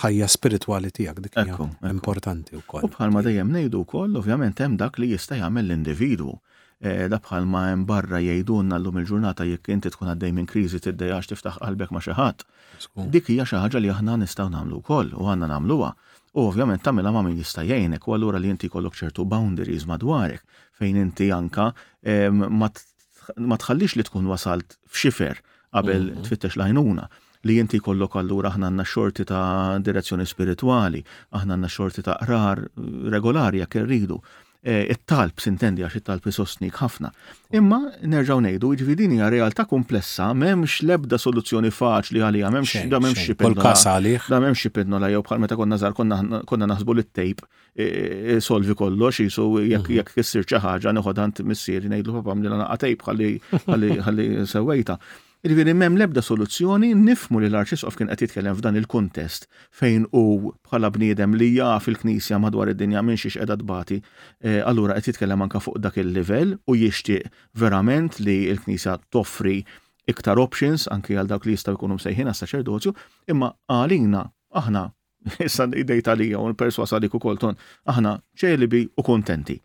ħajja 0.05 0.27
spirituali 0.33 0.91
tiegħek 0.91 1.21
dik 1.27 1.37
importanti 1.43 1.91
importanti 1.95 2.59
wkoll. 2.61 2.85
U 2.85 2.91
bħalma 2.97 3.23
nejdu 3.29 3.79
u 3.79 3.85
wkoll, 3.87 4.17
ovvjament 4.21 4.59
hemm 4.65 4.77
dak 4.81 4.99
li 5.03 5.13
jista' 5.15 5.39
jagħmel 5.41 5.69
l-individwu. 5.71 6.35
Eh, 6.85 7.07
da 7.09 7.21
bħalma 7.23 7.67
hemm 7.71 7.87
barra 7.89 8.21
jgħidulna 8.21 8.81
llum 8.83 8.99
il-ġurnata 9.05 9.47
jekk 9.53 9.71
inti 9.77 9.93
tkun 9.95 10.11
għaddej 10.15 10.35
minn 10.41 10.49
kriżi 10.51 10.81
tiddejjax 10.85 11.31
tiftaħ 11.35 11.63
qalbek 11.63 11.95
ma' 11.95 12.03
xi 12.05 12.17
ħadd 12.19 12.49
dik 13.09 13.29
hija 13.31 13.47
xi 13.49 13.59
ħaġa 13.63 13.79
li 13.83 13.91
aħna 13.93 14.17
nistgħu 14.23 14.49
nagħmlu 14.55 14.79
wkoll 14.83 15.13
u 15.21 15.29
għandna 15.33 15.49
nagħmluha. 15.53 15.91
U 16.35 16.47
ovvjament 16.51 16.83
tagħmilha 16.83 17.13
ma' 17.15 17.25
min 17.29 17.39
jista' 17.39 17.65
jgħinek 17.67 18.09
u 18.09 18.15
allura 18.17 18.41
li 18.43 18.51
inti 18.53 18.71
kollok 18.71 18.97
ċertu 19.03 19.27
boundaries 19.31 19.87
madwarek 19.91 20.43
fejn 20.79 21.01
inti 21.05 21.31
anka 21.35 21.69
ma 22.41 23.59
tħallix 23.59 23.99
li 23.99 24.07
tkun 24.09 24.29
wasalt 24.31 24.79
f'xifer 24.91 25.41
qabel 25.75 26.11
mhm. 26.13 26.27
tfittex 26.27 26.59
lajnuna 26.61 27.07
li 27.45 27.59
inti 27.61 27.81
kollok 27.85 28.17
allura 28.23 28.49
aħna 28.55 28.71
għandna 28.71 28.87
xorti 28.89 29.27
ta' 29.29 29.77
direzzjoni 29.85 30.25
spirituali, 30.25 31.03
aħna 31.37 31.53
għandna 31.59 31.69
xorti 31.71 32.03
ta' 32.07 32.17
rar 32.25 32.63
regolari 33.13 33.61
jekk 33.61 33.83
irridu. 33.83 34.17
Eh, 34.65 34.89
it-talb 34.95 35.37
sintendi 35.45 35.83
għax 35.85 35.99
it-talb 35.99 36.25
isostnik 36.31 36.79
ħafna. 36.81 37.11
Imma 37.59 37.79
nerġaw 38.09 38.39
nejdu, 38.47 38.71
iġvidini 38.73 39.19
jiġifieri 39.19 39.19
hija 39.19 39.27
realtà 39.35 39.67
komplessa, 39.69 40.31
memx 40.33 40.79
lebda 40.89 41.19
soluzzjoni 41.21 41.69
faċli 41.69 42.23
għalija, 42.25 42.51
memx 42.55 42.87
da 42.89 43.01
memx 43.05 43.27
xipinnola. 43.27 43.75
Da 44.25 44.39
memx 44.41 44.63
xipinnola, 44.65 45.11
jew 45.13 45.21
bħal 45.27 45.43
meta 45.45 45.59
konna 45.61 45.77
zar 45.77 45.93
konna 45.93 46.21
naħsbu 46.71 46.97
li 46.97 47.05
tejp 47.05 47.45
eh, 47.45 47.85
eh, 47.85 48.41
solvi 48.41 48.73
kollox, 48.73 49.21
xisu, 49.27 49.45
mhm. 49.67 49.99
jekk 49.99 50.15
kissir 50.17 50.49
ċaħġa, 50.49 50.97
neħodant 50.97 51.45
missieri, 51.45 51.93
nejdu 51.93 52.17
papam 52.17 52.41
li 52.41 52.49
l-għana 52.49 52.71
għatejp 52.71 53.69
għalli 53.69 54.49
sewejta. 54.57 54.97
Il-veri 55.45 55.73
mem 55.77 55.93
lebda 56.01 56.23
soluzzjoni 56.25 56.95
nifmu 56.97 57.43
li 57.43 57.51
l-arċisqof 57.53 57.99
kien 57.99 58.09
qed 58.09 58.23
jitkellem 58.25 58.55
f'dan 58.57 58.79
il-kuntest 58.81 59.45
fejn 59.77 60.07
u 60.17 60.21
bħala 60.71 60.89
bniedem 60.95 61.35
li 61.37 61.51
jaf 61.59 61.91
il-Knisja 61.93 62.39
madwar 62.41 62.71
id-dinja 62.73 63.03
minn 63.05 63.21
xiex 63.21 63.37
qiegħda 63.37 63.57
tbati, 63.61 63.99
e, 64.41 64.55
allura 64.65 64.97
qed 64.97 65.11
jitkellem 65.13 65.45
anke 65.45 65.61
fuq 65.61 65.77
dak 65.85 66.01
il-livell 66.01 66.55
u 66.65 66.79
jixtieq 66.81 67.29
verament 67.61 68.17
li 68.25 68.39
l-Knisja 68.55 68.97
toffri 69.13 69.59
iktar 70.09 70.41
options 70.41 70.89
anke 70.97 71.13
għal 71.21 71.29
dawk 71.35 71.45
li 71.51 71.59
jistgħu 71.59 71.77
jkunu 71.77 72.01
msejħin 72.01 72.33
għas-saċerdozju, 72.33 72.97
imma 73.35 73.53
għalina 73.77 74.25
aħna 74.63 74.87
issa 75.51 75.69
idej 75.69 76.07
talija 76.09 76.41
u 76.41 76.49
l-perswasa 76.55 77.03
li 77.05 77.13
kukolton, 77.13 77.53
aħna 77.93 78.17
ċelibi 78.41 78.87
u 78.97 79.05
kontenti. 79.05 79.61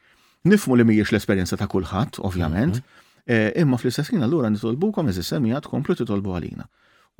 Nifmu 0.51 0.75
li 0.75 0.83
mhijiex 0.91 1.13
l-esperjenza 1.15 1.55
ta' 1.55 1.71
kulħadd, 1.71 2.19
ovvjament, 2.27 2.83
mm 2.83 2.83
-hmm 2.83 3.05
Eh, 3.29 3.51
imma 3.61 3.77
fl-istess 3.77 4.07
ħin 4.09 4.23
allura 4.25 4.49
kom 4.97 5.09
eżis 5.11 5.27
semija 5.33 5.59
tkomplu 5.61 5.93
titolbu 5.99 6.31
għalina. 6.39 6.63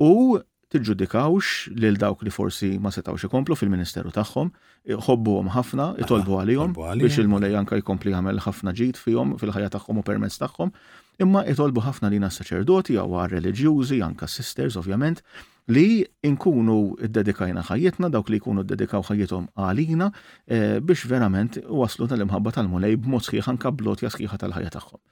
U 0.02 0.38
tiġġudikawx 0.74 1.70
lil 1.82 1.98
dawk 2.02 2.24
li 2.26 2.32
forsi 2.34 2.70
ma 2.82 2.90
setawx 2.90 3.28
ikomplu 3.28 3.54
fil-ministeru 3.54 4.10
tagħhom, 4.18 4.50
għom 4.90 5.46
eh, 5.48 5.52
ħafna, 5.56 5.86
itolbu 6.02 6.32
għalijom, 6.40 6.74
biex 6.98 7.18
il-mulej 7.22 7.54
anka 7.60 7.78
jkompli 7.78 8.10
jagħmel 8.14 8.42
ħafna 8.46 8.74
ġid 8.80 8.98
fihom 9.04 9.36
fil-ħajja 9.38 9.68
tagħhom 9.76 10.02
u 10.02 10.04
permezz 10.10 10.42
tagħhom, 10.42 10.72
imma 11.22 11.44
itolbu 11.54 11.80
ħafna 11.86 12.10
lina 12.10 12.32
saċerdoti 12.34 12.98
jew 12.98 13.06
għar 13.06 13.30
reliġjużi 13.36 14.02
anka 14.08 14.26
sisters 14.26 14.80
ovvjament 14.82 15.22
li 15.70 15.86
inkunu 16.26 16.80
ddedikajna 17.06 17.62
ħajjitna 17.70 18.10
dawk 18.10 18.32
li 18.34 18.42
jkunu 18.42 18.66
dedikaw 18.66 19.06
ħajjithom 19.12 19.46
għalina 19.54 20.10
eh, 20.10 20.80
biex 20.82 21.06
verament 21.06 21.62
waslu 21.70 22.10
tal 22.10 22.26
imħabba 22.26 22.56
tal-mulej 22.58 22.98
b'mod 23.04 23.28
sħiħan 23.30 23.62
kablot 23.62 24.02
sħiħa 24.10 24.42
tal-ħajja 24.42 24.74
tagħhom 24.78 25.04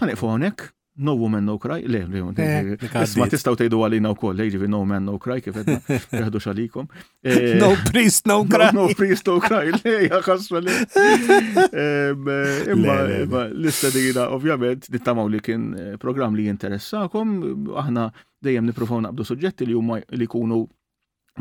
ħanifu 0.00 0.32
għonek, 0.32 0.72
No 0.98 1.12
woman, 1.12 1.44
no 1.44 1.58
cry. 1.60 1.82
Le, 1.84 1.98
le, 2.08 2.22
eh, 2.40 2.94
ma 3.20 3.26
tistaw 3.28 3.52
tejdu 3.52 3.82
għalina 3.84 4.14
u 4.14 4.16
koll, 4.16 4.38
no 4.72 4.78
man, 4.88 5.04
no 5.04 5.18
cry, 5.20 5.42
kif 5.44 5.58
edna, 5.60 5.74
jahdu 6.08 6.40
xalikom. 6.44 6.86
Eh, 7.26 7.58
no 7.60 7.68
priest, 7.90 8.24
no 8.24 8.38
cry. 8.48 8.70
No 8.72 8.86
priest, 8.96 9.26
no 9.28 9.36
cry, 9.44 9.74
le, 9.76 9.92
jaxasra 10.06 10.62
eh, 10.62 12.14
le. 12.14 12.38
Imma, 12.72 13.44
l-istadina, 13.52 14.30
ovvjament, 14.32 14.88
nittamaw 14.94 15.28
li 15.28 15.42
kien 15.44 15.68
program 16.00 16.32
li 16.34 16.48
jinteressakom, 16.48 17.36
aħna 17.76 18.06
dejjem 18.48 18.64
niprofaw 18.70 19.04
naqdu 19.04 19.26
suġġetti 19.28 19.68
li 19.68 19.76
huma 19.76 20.00
li 20.16 20.26
kunu 20.30 20.62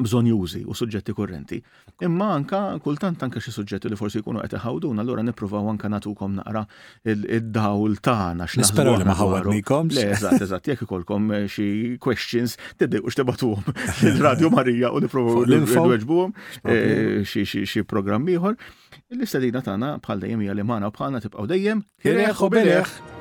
bżon 0.03 0.27
jużi 0.29 0.61
u 0.67 0.73
suġġetti 0.75 1.13
korrenti. 1.15 1.59
Imma 2.03 2.27
anka 2.35 2.59
kultant 2.83 3.23
anka 3.25 3.39
xi 3.43 3.51
suġġetti 3.55 3.91
li 3.91 3.97
forsi 3.99 4.19
jkunu 4.21 4.41
qed 4.43 4.57
iħawdun, 4.59 4.99
allura 5.01 5.23
nippruvaw 5.23 5.67
anka 5.71 5.89
natukom 5.91 6.35
naqra 6.39 6.65
id-dawl 7.15 7.95
tagħna 8.03 8.47
x'naħsbu. 8.49 8.75
Nisperu 8.75 8.95
li 9.01 9.07
ma 9.07 9.15
ħawwadnikom. 9.21 9.93
Le, 9.95 10.05
eżatt, 10.17 10.43
eżatt, 10.47 10.71
jekk 10.73 10.85
ikolkom 10.87 11.31
eh, 11.37 11.45
xi 11.51 11.67
questions 12.03 12.57
tiddew 12.79 13.05
x 13.07 13.19
tibatuhom 13.21 13.73
lill-Radio 14.03 14.51
Marija 14.57 14.91
u 14.91 15.03
nippruvaw 15.05 15.43
nweġbuhom 15.47 16.35
eh, 16.67 17.23
xi 17.27 17.85
programm 17.87 18.27
ieħor. 18.35 18.59
L-istedina 19.15 19.61
tagħna 19.63 19.95
bħal 20.05 20.25
dejjem 20.27 20.45
hija 20.47 20.59
li 20.59 20.69
magħna 20.71 20.91
bħalna 20.95 21.23
tibqgħu 21.27 21.49
dejjem. 21.55 21.85
Ħireħ 22.07 22.41
u 22.49 22.55
bileħ. 22.59 23.14